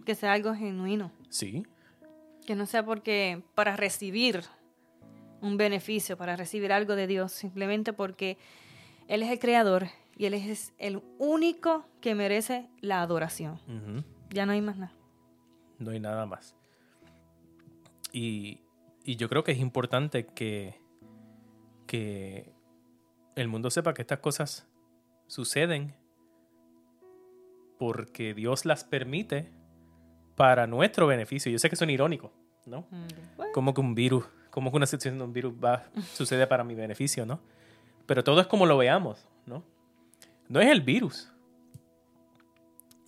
que 0.05 0.15
sea 0.15 0.33
algo 0.33 0.55
genuino. 0.55 1.13
Sí, 1.29 1.65
Que 2.47 2.55
no 2.55 2.65
sea 2.65 2.83
porque 2.83 3.43
para 3.55 3.77
recibir 3.77 4.43
un 5.43 5.59
beneficio, 5.59 6.17
para 6.17 6.35
recibir 6.35 6.73
algo 6.73 6.97
de 6.97 7.07
Dios, 7.07 7.31
simplemente 7.33 7.93
porque 7.93 8.39
Él 9.09 9.23
es 9.23 9.31
el 9.31 9.39
creador 9.39 9.89
y 10.19 10.27
Él 10.27 10.35
es 10.35 10.75
el 10.79 11.01
único 11.19 11.87
que 12.01 12.15
merece 12.15 12.69
la 12.81 13.01
adoración. 13.01 13.61
Ya 14.31 14.45
no 14.45 14.53
hay 14.53 14.61
más 14.61 14.77
nada. 14.77 14.93
no 15.79 15.91
hay 15.93 16.01
nada 16.01 16.27
más. 16.27 16.55
Y, 18.13 18.61
y 19.05 19.17
yo 19.17 19.29
creo 19.29 19.45
que 19.45 19.53
es 19.53 19.59
importante 19.59 20.27
que, 20.27 20.81
que 21.87 22.53
el 23.37 23.49
mundo 23.49 23.71
sepa 23.71 23.95
que 23.95 24.03
estas 24.03 24.19
cosas 24.19 24.67
suceden 25.29 25.95
porque 27.79 28.35
Dios 28.35 28.65
las 28.65 28.83
permite 28.85 29.53
para 30.37 30.67
nuestro 30.67 31.07
beneficio. 31.07 31.51
Yo 31.53 31.59
sé 31.59 31.71
que 31.71 31.77
son 31.77 31.91
irónico, 31.91 32.33
¿no? 32.67 32.87
Bueno, 33.37 33.53
Como 33.53 33.73
que 33.75 33.81
un 33.81 33.95
virus, 33.95 34.25
como 34.51 34.71
que 34.71 34.77
una 34.79 34.87
situación 34.87 35.19
de 35.19 35.25
un 35.25 35.33
virus 35.33 35.55
va, 35.63 35.85
sucede 36.13 36.47
para 36.47 36.65
mi 36.65 36.75
beneficio, 36.75 37.25
¿no? 37.25 37.41
Pero 38.07 38.25
todo 38.25 38.41
es 38.41 38.47
como 38.47 38.67
lo 38.67 38.77
veamos, 38.79 39.27
¿no? 39.47 39.63
No 40.49 40.61
es 40.61 40.69
el 40.69 40.81
virus. 40.83 41.31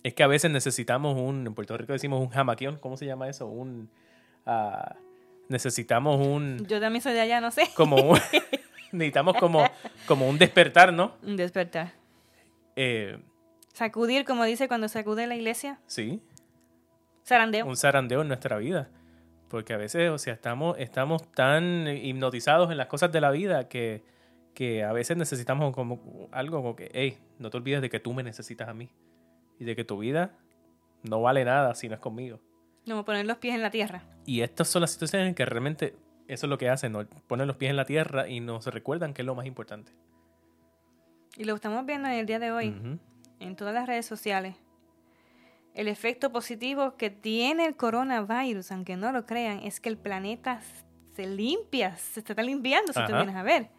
Es 0.03 0.13
que 0.13 0.23
a 0.23 0.27
veces 0.27 0.49
necesitamos 0.51 1.15
un, 1.17 1.45
en 1.45 1.53
Puerto 1.53 1.77
Rico 1.77 1.93
decimos 1.93 2.19
un 2.21 2.29
jamaquión, 2.29 2.77
¿cómo 2.77 2.97
se 2.97 3.05
llama 3.05 3.29
eso? 3.29 3.45
Un, 3.47 3.89
ah, 4.45 4.95
necesitamos 5.47 6.25
un, 6.25 6.65
Yo 6.67 6.79
también 6.79 7.01
soy 7.03 7.13
de 7.13 7.21
allá, 7.21 7.39
no 7.39 7.51
sé. 7.51 7.69
como 7.75 7.97
un- 7.97 8.19
necesitamos 8.91 9.35
como, 9.37 9.63
como 10.07 10.27
un 10.27 10.37
despertar, 10.39 10.91
¿no? 10.91 11.13
Un 11.23 11.37
despertar. 11.37 11.91
Eh, 12.75 13.19
Sacudir, 13.73 14.25
como 14.25 14.43
dice 14.43 14.67
cuando 14.67 14.87
sacude 14.87 15.27
la 15.27 15.35
iglesia. 15.35 15.79
sí, 15.85 16.21
Zarandeo. 17.25 17.65
un 17.67 17.77
zarandeo 17.77 18.21
en 18.23 18.27
nuestra 18.27 18.57
vida. 18.57 18.89
Porque 19.47 19.73
a 19.73 19.77
veces, 19.77 20.09
o 20.09 20.17
sea, 20.17 20.33
estamos, 20.33 20.77
estamos 20.79 21.29
tan 21.33 21.85
hipnotizados 21.87 22.71
en 22.71 22.77
las 22.77 22.87
cosas 22.87 23.11
de 23.11 23.21
la 23.21 23.31
vida 23.31 23.67
que, 23.67 24.01
que 24.53 24.83
a 24.83 24.91
veces 24.91 25.17
necesitamos 25.17 25.73
como 25.73 26.29
algo 26.31 26.57
como 26.57 26.75
que, 26.75 26.89
hey, 26.93 27.17
no 27.39 27.49
te 27.49 27.57
olvides 27.57 27.81
de 27.81 27.89
que 27.89 27.99
tú 27.99 28.13
me 28.13 28.23
necesitas 28.23 28.67
a 28.67 28.73
mí. 28.73 28.89
Y 29.59 29.65
de 29.65 29.75
que 29.75 29.83
tu 29.83 29.99
vida 29.99 30.37
no 31.03 31.21
vale 31.21 31.45
nada 31.45 31.75
si 31.75 31.87
no 31.87 31.95
es 31.95 32.01
conmigo. 32.01 32.39
Como 32.85 33.05
poner 33.05 33.25
los 33.25 33.37
pies 33.37 33.55
en 33.55 33.61
la 33.61 33.69
tierra. 33.69 34.03
Y 34.25 34.41
estas 34.41 34.67
son 34.67 34.81
las 34.81 34.91
situaciones 34.91 35.27
en 35.29 35.35
que 35.35 35.45
realmente 35.45 35.95
eso 36.27 36.45
es 36.45 36.49
lo 36.49 36.57
que 36.57 36.69
hacen, 36.69 36.93
¿no? 36.93 37.05
ponen 37.27 37.47
los 37.47 37.57
pies 37.57 37.69
en 37.69 37.75
la 37.75 37.85
tierra 37.85 38.27
y 38.27 38.39
nos 38.39 38.65
recuerdan 38.67 39.13
que 39.13 39.21
es 39.21 39.25
lo 39.25 39.35
más 39.35 39.45
importante. 39.45 39.91
Y 41.37 41.43
lo 41.43 41.55
estamos 41.55 41.85
viendo 41.85 42.07
en 42.07 42.15
el 42.15 42.25
día 42.25 42.39
de 42.39 42.51
hoy. 42.51 42.99
En 43.39 43.55
todas 43.55 43.73
las 43.73 43.87
redes 43.87 44.05
sociales. 44.05 44.55
El 45.73 45.87
efecto 45.87 46.31
positivo 46.31 46.95
que 46.97 47.09
tiene 47.09 47.65
el 47.65 47.75
coronavirus, 47.75 48.71
aunque 48.71 48.97
no 48.97 49.11
lo 49.11 49.25
crean, 49.25 49.59
es 49.59 49.79
que 49.79 49.89
el 49.89 49.97
planeta 49.97 50.61
se 51.15 51.25
limpia, 51.25 51.95
se 51.95 52.19
está 52.19 52.41
limpiando 52.41 52.91
si 52.91 52.99
tú 53.05 53.13
vienes 53.13 53.35
a 53.35 53.43
ver. 53.43 53.69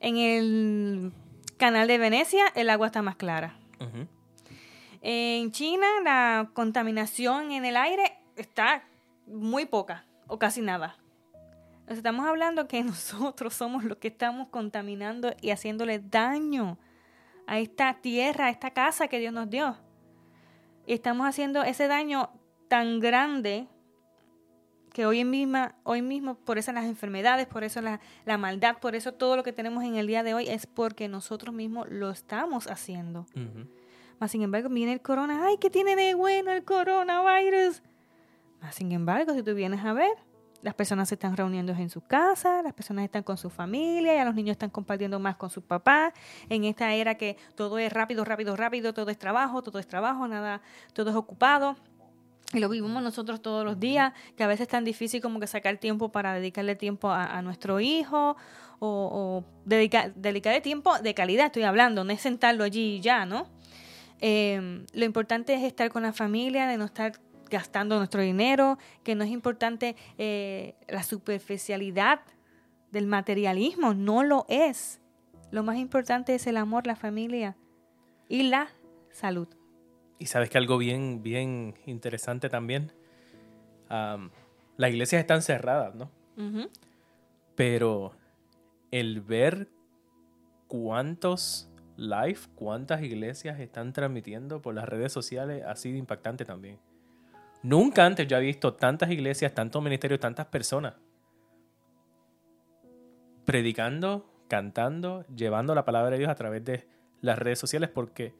En 0.00 0.16
el 0.16 1.12
canal 1.58 1.86
de 1.86 1.98
Venecia 1.98 2.46
el 2.54 2.70
agua 2.70 2.86
está 2.86 3.02
más 3.02 3.16
clara. 3.16 3.56
En 5.02 5.52
China 5.52 5.86
la 6.02 6.50
contaminación 6.52 7.52
en 7.52 7.64
el 7.64 7.76
aire 7.76 8.18
está 8.36 8.82
muy 9.26 9.66
poca 9.66 10.04
o 10.26 10.38
casi 10.38 10.62
nada. 10.62 10.96
Nos 11.86 11.98
estamos 11.98 12.26
hablando 12.26 12.66
que 12.66 12.82
nosotros 12.84 13.54
somos 13.54 13.84
los 13.84 13.98
que 13.98 14.08
estamos 14.08 14.48
contaminando 14.48 15.34
y 15.40 15.50
haciéndole 15.50 15.98
daño 15.98 16.78
a 17.46 17.58
esta 17.58 17.94
tierra, 18.00 18.46
a 18.46 18.50
esta 18.50 18.70
casa 18.70 19.08
que 19.08 19.18
Dios 19.18 19.32
nos 19.32 19.50
dio. 19.50 19.76
Y 20.86 20.94
estamos 20.94 21.26
haciendo 21.26 21.62
ese 21.62 21.88
daño 21.88 22.30
tan 22.68 23.00
grande 23.00 23.66
que 24.92 25.06
hoy, 25.06 25.20
en 25.20 25.30
misma, 25.30 25.74
hoy 25.84 26.02
mismo, 26.02 26.34
por 26.34 26.58
eso 26.58 26.72
las 26.72 26.84
enfermedades, 26.84 27.46
por 27.46 27.64
eso 27.64 27.80
la, 27.80 28.00
la 28.24 28.38
maldad, 28.38 28.78
por 28.78 28.94
eso 28.94 29.12
todo 29.12 29.36
lo 29.36 29.42
que 29.42 29.52
tenemos 29.52 29.84
en 29.84 29.96
el 29.96 30.06
día 30.06 30.22
de 30.22 30.34
hoy 30.34 30.48
es 30.48 30.66
porque 30.66 31.08
nosotros 31.08 31.54
mismos 31.54 31.88
lo 31.88 32.10
estamos 32.10 32.66
haciendo. 32.66 33.26
Mas 34.18 34.30
sin 34.32 34.42
embargo, 34.42 34.68
viene 34.68 34.92
el 34.92 35.00
corona. 35.00 35.46
¡Ay, 35.46 35.56
qué 35.58 35.70
tiene 35.70 35.96
de 35.96 36.14
bueno 36.14 36.52
el 36.52 36.64
coronavirus! 36.64 37.82
Mas 38.60 38.74
sin 38.74 38.92
embargo, 38.92 39.32
si 39.32 39.42
tú 39.42 39.54
vienes 39.54 39.82
a 39.84 39.94
ver, 39.94 40.10
las 40.62 40.74
personas 40.74 41.08
se 41.08 41.14
están 41.14 41.36
reuniendo 41.36 41.72
en 41.72 41.88
sus 41.88 42.02
casas, 42.04 42.62
las 42.62 42.74
personas 42.74 43.04
están 43.04 43.22
con 43.22 43.38
su 43.38 43.48
familia, 43.48 44.14
ya 44.14 44.24
los 44.24 44.34
niños 44.34 44.52
están 44.52 44.70
compartiendo 44.70 45.18
más 45.18 45.36
con 45.36 45.48
sus 45.48 45.64
papás. 45.64 46.12
En 46.48 46.64
esta 46.64 46.92
era 46.92 47.14
que 47.14 47.36
todo 47.54 47.78
es 47.78 47.92
rápido, 47.92 48.24
rápido, 48.24 48.56
rápido, 48.56 48.92
todo 48.92 49.10
es 49.10 49.18
trabajo, 49.18 49.62
todo 49.62 49.78
es 49.78 49.86
trabajo, 49.86 50.28
nada, 50.28 50.60
todo 50.92 51.10
es 51.10 51.16
ocupado. 51.16 51.76
Y 52.52 52.58
lo 52.58 52.68
vivimos 52.68 53.02
nosotros 53.02 53.40
todos 53.40 53.64
los 53.64 53.78
días, 53.78 54.12
que 54.36 54.42
a 54.42 54.46
veces 54.48 54.62
es 54.62 54.68
tan 54.68 54.84
difícil 54.84 55.20
como 55.20 55.38
que 55.38 55.46
sacar 55.46 55.76
tiempo 55.78 56.10
para 56.10 56.34
dedicarle 56.34 56.74
tiempo 56.74 57.10
a, 57.10 57.38
a 57.38 57.42
nuestro 57.42 57.78
hijo 57.78 58.36
o, 58.80 58.88
o 58.88 59.44
dedicar, 59.64 60.14
dedicarle 60.14 60.60
tiempo 60.60 60.98
de 60.98 61.14
calidad, 61.14 61.46
estoy 61.46 61.62
hablando, 61.62 62.02
no 62.02 62.12
es 62.12 62.20
sentarlo 62.20 62.64
allí 62.64 62.96
y 62.96 63.00
ya, 63.00 63.24
¿no? 63.24 63.46
Eh, 64.20 64.84
lo 64.92 65.04
importante 65.04 65.54
es 65.54 65.62
estar 65.62 65.90
con 65.90 66.02
la 66.02 66.12
familia, 66.12 66.66
de 66.66 66.76
no 66.76 66.84
estar 66.84 67.12
gastando 67.50 67.98
nuestro 67.98 68.20
dinero, 68.20 68.78
que 69.02 69.14
no 69.14 69.24
es 69.24 69.30
importante 69.30 69.96
eh, 70.18 70.74
la 70.88 71.02
superficialidad 71.02 72.20
del 72.90 73.06
materialismo, 73.06 73.94
no 73.94 74.22
lo 74.22 74.46
es. 74.48 75.00
Lo 75.50 75.62
más 75.62 75.76
importante 75.76 76.34
es 76.34 76.46
el 76.46 76.56
amor, 76.56 76.86
la 76.86 76.96
familia 76.96 77.56
y 78.28 78.44
la 78.44 78.68
salud. 79.10 79.48
Y 80.20 80.26
sabes 80.26 80.50
que 80.50 80.58
algo 80.58 80.78
bien, 80.78 81.24
bien 81.24 81.74
interesante 81.86 82.48
también. 82.48 82.92
Am, 83.88 84.30
las 84.76 84.90
iglesias 84.90 85.18
están 85.20 85.42
cerradas, 85.42 85.96
¿no? 85.96 86.08
Pero 87.56 88.12
el 88.92 89.20
ver 89.20 89.68
cuántos 90.68 91.68
live, 91.96 92.38
cuántas 92.54 93.02
iglesias 93.02 93.58
están 93.58 93.92
transmitiendo 93.92 94.62
por 94.62 94.74
las 94.74 94.88
redes 94.88 95.12
sociales 95.12 95.64
ha 95.66 95.74
sido 95.74 95.98
impactante 95.98 96.44
también. 96.44 96.78
Nunca 97.62 98.06
antes 98.06 98.28
yo 98.28 98.36
había 98.36 98.46
visto 98.46 98.74
tantas 98.74 99.10
iglesias, 99.10 99.52
tantos 99.52 99.82
ministerios, 99.82 100.20
tantas 100.20 100.46
personas 100.46 100.94
predicando, 103.44 104.30
cantando, 104.48 105.24
llevando 105.34 105.74
la 105.74 105.84
palabra 105.84 106.12
de 106.12 106.18
Dios 106.18 106.30
a 106.30 106.36
través 106.36 106.64
de 106.64 106.86
las 107.20 107.36
redes 107.36 107.58
sociales 107.58 107.90
porque, 107.90 108.32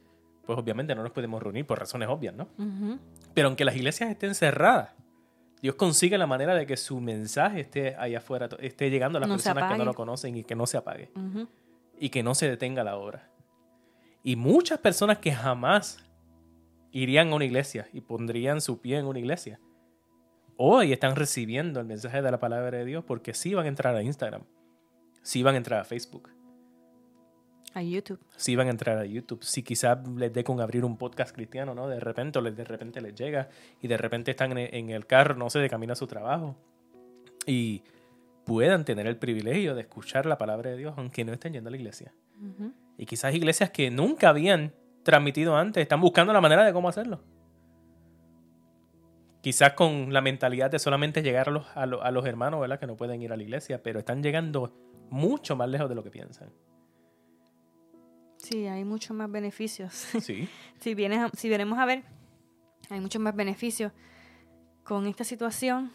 pues 0.45 0.59
obviamente 0.59 0.95
no 0.95 1.03
nos 1.03 1.13
podemos 1.13 1.43
reunir 1.43 1.67
por 1.67 1.79
razones 1.79 2.09
obvias, 2.09 2.35
¿no? 2.35 2.49
Pero 3.35 3.49
aunque 3.49 3.65
las 3.65 3.77
iglesias 3.77 4.11
estén 4.11 4.35
cerradas, 4.35 4.95
Dios 5.63 5.75
consigue 5.75 6.17
la 6.17 6.27
manera 6.27 6.55
de 6.55 6.67
que 6.67 6.77
su 6.77 7.01
mensaje 7.01 7.61
esté 7.61 7.95
allá 7.97 8.19
afuera, 8.19 8.49
esté 8.61 8.91
llegando 8.91 9.19
a 9.19 9.21
las 9.21 9.29
No 9.29 9.35
personas 9.35 9.71
que 9.71 9.79
no 9.79 9.85
lo 9.85 9.95
conocen 9.95 10.37
y 10.37 10.45
que 10.45 10.55
no 10.55 10.67
se 10.67 10.77
apague. 10.77 11.11
Y 11.99 12.09
que 12.09 12.23
no 12.23 12.35
se 12.35 12.49
detenga 12.49 12.83
la 12.83 12.97
obra. 12.97 13.31
Y 14.23 14.37
muchas 14.37 14.79
personas 14.79 15.19
que 15.19 15.33
jamás 15.33 15.99
irían 16.93 17.31
a 17.33 17.35
una 17.37 17.45
iglesia 17.45 17.89
y 17.93 18.01
pondrían 18.01 18.61
su 18.61 18.81
pie 18.81 18.99
en 18.99 19.07
una 19.07 19.19
iglesia, 19.19 19.61
hoy 20.57 20.93
están 20.93 21.17
recibiendo 21.17 21.81
el 21.81 21.87
mensaje 21.87 22.21
de 22.23 22.31
la 22.31 22.39
palabra 22.39 22.79
de 22.79 22.85
Dios 22.85 23.05
porque 23.05 23.35
sí 23.35 23.55
van 23.55 23.67
a 23.67 23.69
entrar 23.69 23.95
a 23.95 24.03
Instagram, 24.03 24.43
sí 25.23 25.43
van 25.43 25.55
a 25.55 25.59
entrar 25.59 25.81
a 25.81 25.85
Facebook, 25.85 26.31
A 27.73 27.83
YouTube. 27.83 28.19
si 28.37 28.57
van 28.57 28.67
a 28.67 28.71
entrar 28.71 28.99
a 28.99 29.05
YouTube, 29.05 29.45
si 29.45 29.63
quizás 29.63 29.99
les 30.17 30.33
dé 30.33 30.43
con 30.43 30.61
abrir 30.61 30.85
un 30.85 30.97
podcast 30.97 31.35
cristiano, 31.35 31.75
¿no? 31.75 31.89
De 31.89 32.01
repente, 32.01 32.39
o 32.41 32.43
les, 32.43 32.57
de 32.57 32.65
repente 32.65 33.01
les 33.01 33.15
llega 33.15 33.49
y 33.81 33.87
de 33.87 33.97
repente 33.97 34.33
están 34.33 34.59
en, 34.59 34.91
el 34.91 35.07
carro, 35.07 35.37
no 35.37 35.49
sé, 35.51 35.61
de 35.61 35.71
camino 35.71 35.93
a 35.93 35.97
su 35.97 36.09
trabajo 36.09 36.57
y 37.47 37.83
puedan 38.45 38.85
tener 38.85 39.07
el 39.07 39.17
privilegio 39.17 39.77
de 39.77 39.83
escuchar 39.83 40.27
la 40.27 40.37
palabra 40.37 40.71
de 40.71 40.77
Dios 40.77 40.95
aunque 40.97 41.25
no 41.25 41.33
estén 41.33 41.53
yendo 41.53 41.69
a 41.69 41.71
la 41.71 41.77
iglesia. 41.77 42.13
Y 42.99 43.07
quizás 43.07 43.35
iglesias 43.35 43.71
que 43.71 43.91
nunca 43.91 44.31
habían 44.31 44.73
transmitido 45.03 45.57
antes. 45.57 45.83
Están 45.83 46.01
buscando 46.01 46.33
la 46.33 46.41
manera 46.41 46.65
de 46.65 46.73
cómo 46.73 46.89
hacerlo. 46.89 47.23
Quizás 49.43 49.73
con 49.73 50.13
la 50.13 50.21
mentalidad 50.21 50.71
de 50.71 50.79
solamente 50.79 51.23
llegar 51.23 51.49
a 51.49 51.53
los, 51.53 51.67
a, 51.75 51.87
los, 51.87 52.03
a 52.03 52.11
los 52.11 52.27
hermanos, 52.27 52.61
¿verdad? 52.61 52.79
Que 52.79 52.87
no 52.87 52.97
pueden 52.97 53.23
ir 53.23 53.33
a 53.33 53.37
la 53.37 53.43
iglesia, 53.43 53.83
pero 53.83 53.99
están 54.01 54.23
llegando 54.23 54.73
mucho 55.09 55.57
más 55.57 55.69
lejos 55.69 55.89
de 55.89 55.95
lo 55.95 56.05
que 56.05 56.11
piensan. 56.11 56.51
Sí, 58.43 58.67
hay 58.67 58.85
muchos 58.85 59.17
más 59.17 59.31
beneficios. 59.31 59.93
Sí. 60.21 60.49
si, 60.81 60.95
vienes 60.95 61.19
a- 61.21 61.31
si 61.37 61.49
veremos 61.49 61.79
a 61.79 61.85
ver, 61.85 62.03
hay 62.89 63.01
muchos 63.01 63.21
más 63.21 63.35
beneficios 63.35 63.93
con 64.85 65.07
esta 65.07 65.25
situación 65.25 65.93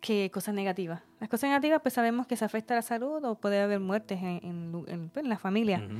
que 0.00 0.30
cosas 0.32 0.54
negativas. 0.54 1.00
Las 1.20 1.28
cosas 1.28 1.48
negativas, 1.48 1.80
pues 1.80 1.94
sabemos 1.94 2.26
que 2.26 2.36
se 2.36 2.44
afecta 2.44 2.74
a 2.74 2.78
la 2.78 2.82
salud 2.82 3.24
o 3.24 3.36
puede 3.36 3.60
haber 3.60 3.78
muertes 3.80 4.20
en, 4.20 4.40
en 4.88 5.08
pues, 5.10 5.22
en 5.24 5.28
la 5.28 5.38
familia. 5.38 5.78
Ujú. 5.78 5.98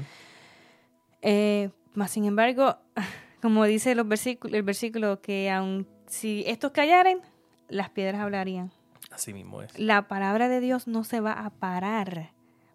Eh, 1.23 1.71
más 1.95 2.11
sin 2.11 2.25
embargo, 2.25 2.77
como 3.43 3.65
dice 3.65 3.95
los 3.95 4.09
versículos, 4.09 4.55
el 4.57 4.63
versículo, 4.65 5.21
que 5.21 5.51
aun 5.51 5.87
si 6.09 6.43
estos 6.47 6.73
callaren, 6.73 7.21
las 7.69 7.91
piedras 7.91 8.21
hablarían. 8.21 8.73
Así 9.11 9.33
mismo 9.33 9.63
es. 9.63 9.79
La 9.79 10.09
palabra 10.09 10.49
de 10.49 10.61
Dios 10.61 10.89
no 10.89 11.05
se 11.05 11.21
va 11.21 11.33
a 11.33 11.51
parar. 11.51 12.33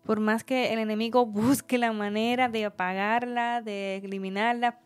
Por 0.08 0.22
más 0.22 0.45
que 0.45 0.72
el 0.72 0.80
enemigo 0.80 1.26
busque 1.26 1.78
la 1.78 1.91
manera 1.91 2.47
de 2.47 2.64
apagarla, 2.64 3.62
de 3.62 3.97
eliminarla, 3.97 4.80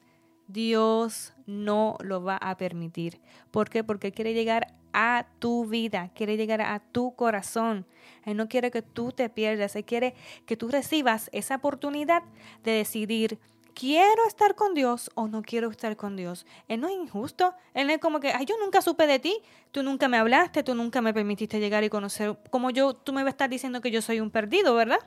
Dios 0.47 1.35
no 1.45 1.95
lo 2.01 2.23
va 2.23 2.37
a 2.37 2.57
permitir. 2.57 3.21
¿Por 3.51 3.69
qué? 3.69 3.83
Porque 3.83 4.11
quiere 4.11 4.33
llegar 4.33 4.73
a 4.93 5.27
tu 5.37 5.67
vida, 5.67 6.09
quiere 6.15 6.37
llegar 6.37 6.61
a 6.61 6.79
tu 6.79 7.13
corazón. 7.15 7.85
Él 8.25 8.35
no 8.35 8.47
quiere 8.47 8.71
que 8.71 8.81
tú 8.81 9.11
te 9.11 9.29
pierdas, 9.29 9.75
Él 9.75 9.85
quiere 9.85 10.15
que 10.47 10.57
tú 10.57 10.69
recibas 10.69 11.29
esa 11.33 11.57
oportunidad 11.57 12.23
de 12.63 12.71
decidir, 12.71 13.37
quiero 13.73 14.25
estar 14.27 14.55
con 14.55 14.73
Dios 14.73 15.11
o 15.15 15.27
no 15.27 15.41
quiero 15.41 15.69
estar 15.69 15.95
con 15.95 16.15
Dios. 16.15 16.45
Él 16.67 16.81
no 16.81 16.87
es 16.87 16.95
injusto, 16.95 17.53
Él 17.73 17.87
no 17.87 17.93
es 17.93 17.99
como 17.99 18.19
que, 18.19 18.31
ay, 18.31 18.45
yo 18.45 18.55
nunca 18.63 18.81
supe 18.81 19.07
de 19.07 19.19
ti, 19.19 19.41
tú 19.71 19.83
nunca 19.83 20.07
me 20.07 20.17
hablaste, 20.17 20.63
tú 20.63 20.75
nunca 20.75 21.01
me 21.01 21.13
permitiste 21.13 21.59
llegar 21.59 21.83
y 21.83 21.89
conocer, 21.89 22.37
como 22.49 22.69
yo, 22.69 22.93
tú 22.93 23.13
me 23.13 23.23
vas 23.23 23.29
a 23.29 23.31
estar 23.31 23.49
diciendo 23.49 23.81
que 23.81 23.91
yo 23.91 24.01
soy 24.01 24.19
un 24.19 24.31
perdido, 24.31 24.75
¿verdad? 24.75 24.99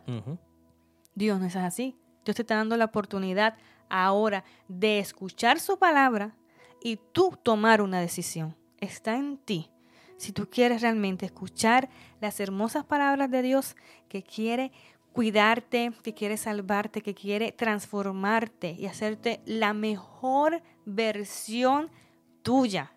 Dios 1.15 1.39
no 1.41 1.47
es 1.47 1.57
así. 1.57 1.97
Dios 2.25 2.37
te 2.37 2.43
está 2.43 2.57
dando 2.57 2.77
la 2.77 2.87
oportunidad 2.87 3.57
ahora 3.89 4.45
de 4.69 4.99
escuchar 4.99 5.61
su 5.61 5.79
palabra 5.79 6.35
y 6.83 6.99
tú 7.12 7.39
tomar 7.43 7.83
una 7.83 8.01
decisión. 8.01 8.57
Está 8.79 9.17
en 9.17 9.39
ti. 9.39 9.71
Si 10.17 10.33
tú 10.33 10.49
quieres 10.49 10.83
realmente 10.83 11.27
escuchar 11.27 11.89
las 12.21 12.41
hermosas 12.41 12.85
palabras 12.85 13.31
de 13.31 13.43
Dios 13.43 13.77
que 14.09 14.23
quiere 14.23 14.73
cuidarte, 15.15 15.93
que 16.03 16.12
quiere 16.12 16.37
salvarte, 16.37 17.01
que 17.01 17.15
quiere 17.15 17.53
transformarte 17.53 18.73
y 18.73 18.87
hacerte 18.87 19.41
la 19.47 19.73
mejor 19.73 20.61
versión 20.85 21.89
tuya 22.43 22.93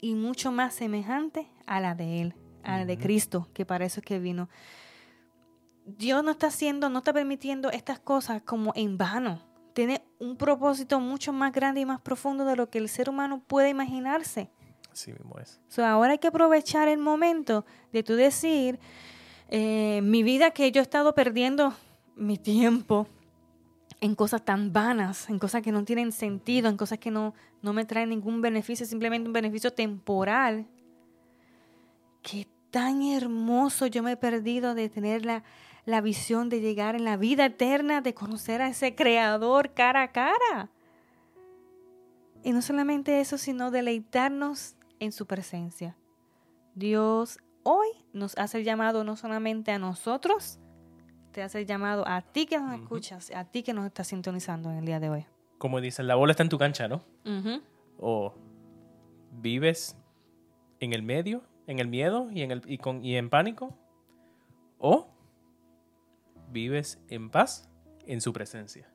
y 0.00 0.16
mucho 0.16 0.50
más 0.50 0.74
semejante 0.74 1.46
a 1.64 1.80
la 1.80 1.94
de 1.94 2.20
Él, 2.20 2.34
a 2.64 2.78
la 2.78 2.84
de. 2.84 2.98
Cristo, 2.98 3.48
que 3.54 3.64
para 3.64 3.86
eso 3.86 4.00
es 4.00 4.04
que 4.04 4.18
vino. 4.18 4.50
Dios 5.86 6.24
no 6.24 6.32
está 6.32 6.48
haciendo, 6.48 6.90
no 6.90 6.98
está 6.98 7.12
permitiendo 7.12 7.70
estas 7.70 8.00
cosas 8.00 8.42
como 8.42 8.72
en 8.74 8.98
vano. 8.98 9.40
Tiene 9.74 10.02
un 10.18 10.36
propósito 10.36 10.98
mucho 10.98 11.32
más 11.32 11.52
grande 11.52 11.80
y 11.80 11.86
más 11.86 12.00
profundo 12.00 12.44
de 12.44 12.56
lo 12.56 12.68
que 12.68 12.78
el 12.78 12.88
ser 12.88 13.08
humano 13.08 13.42
puede 13.46 13.68
imaginarse. 13.68 14.50
Así 14.90 15.12
mismo 15.12 15.38
es. 15.38 15.60
So, 15.68 15.86
ahora 15.86 16.12
hay 16.12 16.18
que 16.18 16.28
aprovechar 16.28 16.88
el 16.88 16.98
momento 16.98 17.64
de 17.92 18.02
tú 18.02 18.14
decir, 18.16 18.80
eh, 19.54 20.00
mi 20.00 20.22
vida 20.22 20.52
que 20.52 20.72
yo 20.72 20.80
he 20.80 20.82
estado 20.82 21.14
perdiendo 21.14 21.74
mi 22.16 22.38
tiempo 22.38 23.06
en 24.00 24.14
cosas 24.14 24.42
tan 24.42 24.72
vanas, 24.72 25.28
en 25.28 25.38
cosas 25.38 25.60
que 25.60 25.72
no 25.72 25.84
tienen 25.84 26.10
sentido, 26.10 26.70
en 26.70 26.78
cosas 26.78 26.98
que 26.98 27.10
no, 27.10 27.34
no 27.60 27.74
me 27.74 27.84
traen 27.84 28.08
ningún 28.08 28.40
beneficio, 28.40 28.86
simplemente 28.86 29.28
un 29.28 29.34
beneficio 29.34 29.70
temporal. 29.70 30.66
Qué 32.22 32.48
tan 32.70 33.02
hermoso 33.02 33.86
yo 33.88 34.02
me 34.02 34.12
he 34.12 34.16
perdido 34.16 34.74
de 34.74 34.88
tener 34.88 35.26
la, 35.26 35.44
la 35.84 36.00
visión 36.00 36.48
de 36.48 36.62
llegar 36.62 36.94
en 36.94 37.04
la 37.04 37.18
vida 37.18 37.44
eterna, 37.44 38.00
de 38.00 38.14
conocer 38.14 38.62
a 38.62 38.68
ese 38.68 38.94
creador 38.94 39.74
cara 39.74 40.00
a 40.00 40.12
cara. 40.12 40.70
Y 42.42 42.52
no 42.52 42.62
solamente 42.62 43.20
eso, 43.20 43.36
sino 43.36 43.70
deleitarnos 43.70 44.76
en 44.98 45.12
su 45.12 45.26
presencia. 45.26 45.94
Dios 46.74 47.38
hoy 47.62 47.88
nos 48.12 48.36
hace 48.38 48.58
el 48.58 48.64
llamado 48.64 49.04
no 49.04 49.16
solamente 49.16 49.72
a 49.72 49.78
nosotros, 49.78 50.58
te 51.32 51.42
hace 51.42 51.60
el 51.60 51.66
llamado 51.66 52.06
a 52.06 52.22
ti 52.22 52.46
que 52.46 52.58
nos 52.58 52.74
escuchas, 52.74 53.30
a 53.34 53.44
ti 53.44 53.62
que 53.62 53.72
nos 53.72 53.86
estás 53.86 54.08
sintonizando 54.08 54.70
en 54.70 54.78
el 54.78 54.84
día 54.84 55.00
de 55.00 55.10
hoy. 55.10 55.26
Como 55.58 55.80
dicen, 55.80 56.06
la 56.06 56.14
bola 56.14 56.32
está 56.32 56.42
en 56.42 56.48
tu 56.48 56.58
cancha, 56.58 56.88
¿no? 56.88 57.02
O 57.98 58.34
vives 59.30 59.96
en 60.80 60.92
el 60.92 61.02
medio, 61.02 61.42
en 61.66 61.78
el 61.78 61.88
miedo 61.88 62.28
y 62.30 62.42
en, 62.42 62.50
el, 62.50 62.62
y 62.66 62.78
con, 62.78 63.04
y 63.04 63.16
en 63.16 63.30
pánico. 63.30 63.74
O 64.78 65.08
vives 66.50 67.00
en 67.08 67.30
paz 67.30 67.68
en 68.06 68.20
su 68.20 68.32
presencia. 68.32 68.88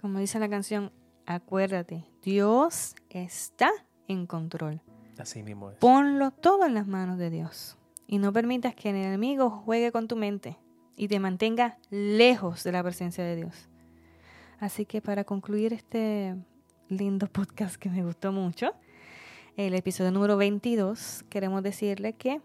Como 0.00 0.20
dice 0.20 0.38
la 0.38 0.48
canción, 0.48 0.92
acuérdate, 1.26 2.04
Dios 2.22 2.94
está 3.10 3.70
en 4.08 4.26
control. 4.26 4.80
Así 5.18 5.42
mismo 5.42 5.70
es. 5.70 5.78
Ponlo 5.78 6.30
todo 6.30 6.64
en 6.66 6.74
las 6.74 6.86
manos 6.86 7.18
de 7.18 7.30
Dios. 7.30 7.76
Y 8.06 8.18
no 8.18 8.32
permitas 8.32 8.74
que 8.74 8.90
el 8.90 8.96
enemigo 8.96 9.50
juegue 9.50 9.92
con 9.92 10.08
tu 10.08 10.16
mente 10.16 10.58
y 10.96 11.08
te 11.08 11.18
mantenga 11.20 11.78
lejos 11.90 12.62
de 12.64 12.72
la 12.72 12.82
presencia 12.82 13.24
de 13.24 13.36
Dios. 13.36 13.68
Así 14.60 14.86
que 14.86 15.00
para 15.00 15.24
concluir 15.24 15.72
este 15.72 16.34
lindo 16.88 17.26
podcast 17.26 17.76
que 17.76 17.90
me 17.90 18.04
gustó 18.04 18.32
mucho, 18.32 18.72
el 19.56 19.74
episodio 19.74 20.10
número 20.10 20.36
22, 20.36 21.24
queremos 21.28 21.62
decirle 21.62 22.12
que 22.14 22.40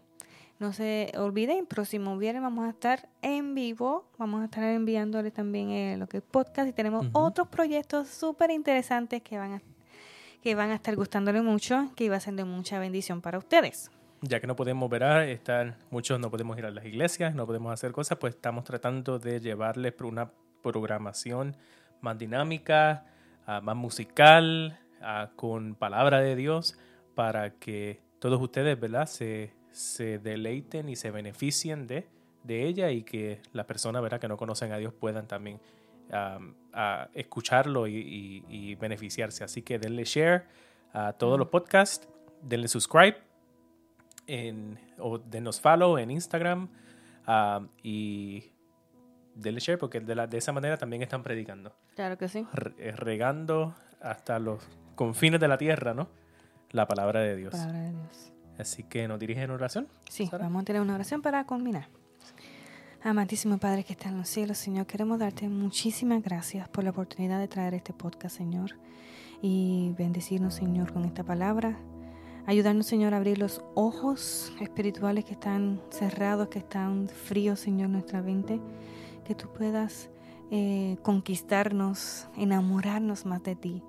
no 0.58 0.72
se 0.72 1.10
olviden, 1.16 1.66
próximo 1.66 2.18
viernes 2.18 2.42
vamos 2.42 2.66
a 2.66 2.70
estar 2.70 3.08
en 3.22 3.54
vivo, 3.54 4.04
vamos 4.18 4.42
a 4.42 4.44
estar 4.44 4.64
enviándole 4.64 5.30
también 5.30 5.70
eh, 5.70 5.96
lo 5.96 6.06
que 6.06 6.18
es 6.18 6.22
podcast 6.22 6.68
y 6.68 6.72
tenemos 6.72 7.06
otros 7.12 7.48
proyectos 7.48 8.08
súper 8.08 8.50
interesantes 8.50 9.22
que 9.22 9.38
van 9.38 9.54
a 9.54 9.62
que 10.42 10.54
van 10.54 10.70
a 10.70 10.74
estar 10.74 10.96
gustándole 10.96 11.42
mucho, 11.42 11.90
que 11.96 12.04
iba 12.04 12.16
a 12.16 12.20
ser 12.20 12.34
de 12.34 12.44
mucha 12.44 12.78
bendición 12.78 13.20
para 13.20 13.38
ustedes. 13.38 13.90
Ya 14.22 14.38
que 14.40 14.46
no 14.46 14.54
podemos 14.54 14.90
ver, 14.90 15.02
a 15.04 15.24
estar, 15.26 15.76
muchos 15.90 16.20
no 16.20 16.30
podemos 16.30 16.58
ir 16.58 16.66
a 16.66 16.70
las 16.70 16.84
iglesias, 16.84 17.34
no 17.34 17.46
podemos 17.46 17.72
hacer 17.72 17.90
cosas, 17.92 18.18
pues 18.18 18.34
estamos 18.34 18.64
tratando 18.64 19.18
de 19.18 19.40
llevarles 19.40 19.94
una 20.00 20.30
programación 20.62 21.56
más 22.02 22.18
dinámica, 22.18 23.06
ah, 23.46 23.62
más 23.62 23.76
musical, 23.76 24.78
ah, 25.00 25.30
con 25.36 25.74
palabra 25.74 26.20
de 26.20 26.36
Dios, 26.36 26.76
para 27.14 27.54
que 27.54 28.00
todos 28.18 28.40
ustedes, 28.42 28.78
¿verdad?, 28.78 29.06
se, 29.06 29.54
se 29.70 30.18
deleiten 30.18 30.90
y 30.90 30.96
se 30.96 31.10
beneficien 31.10 31.86
de, 31.86 32.06
de 32.44 32.66
ella 32.66 32.90
y 32.90 33.04
que 33.04 33.40
las 33.54 33.64
personas, 33.64 34.02
¿verdad?, 34.02 34.20
que 34.20 34.28
no 34.28 34.36
conocen 34.36 34.70
a 34.72 34.76
Dios 34.76 34.92
puedan 34.92 35.26
también 35.28 35.60
ah, 36.12 37.08
escucharlo 37.14 37.86
y, 37.86 37.96
y- 37.96 38.44
y 38.48 38.74
beneficiarse. 38.74 39.44
Así 39.44 39.62
que 39.62 39.78
denle 39.78 40.04
share 40.04 40.44
a 40.92 41.14
todos 41.14 41.38
los 41.38 41.48
podcasts, 41.48 42.06
denle 42.42 42.68
subscribe 42.68 43.29
en, 44.34 44.78
o 44.98 45.18
denos 45.18 45.60
follow 45.60 45.98
en 45.98 46.10
Instagram 46.10 46.68
ah, 47.26 47.60
y 47.82 48.44
denle 49.34 49.60
share 49.60 49.78
porque 49.78 50.00
de, 50.00 50.14
la- 50.14 50.26
de 50.26 50.38
esa 50.38 50.52
manera 50.52 50.76
también 50.76 51.02
están 51.02 51.22
predicando, 51.22 51.74
Claro 51.96 52.16
que 52.18 52.28
sí. 52.28 52.46
re- 52.52 52.74
eh, 52.78 52.92
regando 52.92 53.74
hasta 54.00 54.38
los 54.38 54.62
confines 54.94 55.40
de 55.40 55.48
la 55.48 55.56
tierra, 55.58 55.94
¿no? 55.94 56.08
La 56.70 56.86
palabra 56.86 57.20
de 57.20 57.36
Dios. 57.36 57.52
Palabra 57.52 57.80
de 57.80 57.90
Dios. 57.92 58.32
Así 58.58 58.82
que 58.84 59.08
nos 59.08 59.18
dirigen 59.18 59.44
en 59.44 59.50
oración. 59.52 59.88
Sí, 60.08 60.26
Sara. 60.26 60.44
vamos 60.44 60.62
a 60.62 60.64
tener 60.66 60.82
una 60.82 60.94
oración 60.94 61.22
para 61.22 61.44
culminar. 61.44 61.88
Amantísimo 63.02 63.56
Padre 63.58 63.82
que 63.84 63.94
está 63.94 64.10
en 64.10 64.18
los 64.18 64.28
cielos, 64.28 64.58
Señor, 64.58 64.86
queremos 64.86 65.18
darte 65.18 65.48
muchísimas 65.48 66.22
gracias 66.22 66.68
por 66.68 66.84
la 66.84 66.90
oportunidad 66.90 67.38
de 67.38 67.48
traer 67.48 67.72
este 67.72 67.94
podcast, 67.94 68.36
Señor, 68.36 68.72
y 69.40 69.94
bendecirnos, 69.96 70.54
Señor, 70.54 70.92
con 70.92 71.06
esta 71.06 71.24
palabra. 71.24 71.78
Ayudarnos, 72.46 72.86
Señor, 72.86 73.14
a 73.14 73.18
abrir 73.18 73.38
los 73.38 73.62
ojos 73.74 74.52
espirituales 74.60 75.24
que 75.24 75.32
están 75.32 75.80
cerrados, 75.90 76.48
que 76.48 76.58
están 76.58 77.08
fríos, 77.08 77.60
Señor, 77.60 77.90
nuestra 77.90 78.22
mente. 78.22 78.60
Que 79.24 79.34
tú 79.34 79.46
puedas 79.56 80.10
eh, 80.50 80.96
conquistarnos, 81.02 82.26
enamorarnos 82.36 83.24
más 83.26 83.42
de 83.42 83.54
ti. 83.54 83.82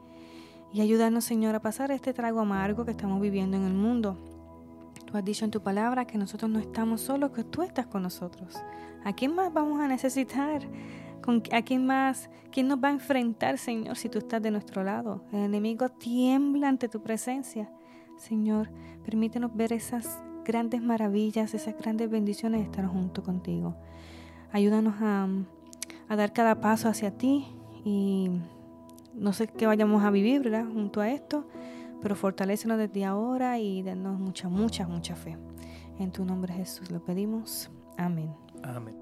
Y 0.73 0.81
ayudarnos, 0.81 1.23
Señor, 1.25 1.55
a 1.55 1.61
pasar 1.61 1.91
este 1.91 2.13
trago 2.13 2.39
amargo 2.39 2.85
que 2.85 2.91
estamos 2.91 3.19
viviendo 3.21 3.57
en 3.57 3.63
el 3.63 3.73
mundo. 3.73 4.17
Tú 5.05 5.17
has 5.17 5.25
dicho 5.25 5.43
en 5.43 5.51
tu 5.51 5.61
palabra 5.61 6.05
que 6.05 6.17
nosotros 6.17 6.49
no 6.49 6.59
estamos 6.59 7.01
solos, 7.01 7.31
que 7.31 7.43
tú 7.43 7.63
estás 7.63 7.87
con 7.87 8.03
nosotros. 8.03 8.55
¿A 9.03 9.13
quién 9.13 9.33
más 9.33 9.51
vamos 9.51 9.81
a 9.81 9.87
necesitar? 9.87 10.61
¿Con- 11.23 11.43
¿A 11.51 11.61
quién 11.63 11.85
más? 11.85 12.29
¿Quién 12.51 12.67
nos 12.67 12.77
va 12.81 12.89
a 12.89 12.91
enfrentar, 12.91 13.57
Señor, 13.57 13.97
si 13.97 14.07
tú 14.09 14.19
estás 14.19 14.41
de 14.41 14.51
nuestro 14.51 14.83
lado? 14.83 15.23
El 15.33 15.39
enemigo 15.39 15.89
tiembla 15.89 16.69
ante 16.69 16.87
tu 16.87 17.01
presencia. 17.01 17.69
Señor, 18.21 18.69
permítenos 19.03 19.55
ver 19.55 19.73
esas 19.73 20.19
grandes 20.45 20.81
maravillas, 20.83 21.55
esas 21.55 21.75
grandes 21.75 22.07
bendiciones 22.07 22.59
de 22.59 22.65
estar 22.65 22.85
junto 22.85 23.23
contigo. 23.23 23.75
Ayúdanos 24.51 24.93
a, 25.01 25.27
dar 26.15 26.33
cada 26.33 26.59
paso 26.59 26.89
hacia 26.89 27.17
ti 27.17 27.45
Y 27.83 28.29
no 29.15 29.33
sé 29.33 29.47
qué 29.47 29.65
vayamos 29.65 30.03
a 30.03 30.11
vivir, 30.11 30.43
¿verdad? 30.43 30.65
Junto 30.71 31.01
a 31.01 31.09
esto, 31.09 31.47
pero 32.01 32.15
fortalécenos 32.15 32.77
desde 32.77 33.05
ahora 33.05 33.57
y 33.57 33.81
danos 33.81 34.19
mucha, 34.19 34.49
mucha, 34.49 34.87
mucha 34.87 35.15
fe. 35.15 35.35
En 35.97 36.11
tu 36.11 36.23
nombre 36.23 36.53
Jesús 36.53 36.91
lo 36.91 37.03
pedimos. 37.03 37.71
Amén. 37.97 38.31
Amén. 38.61 39.00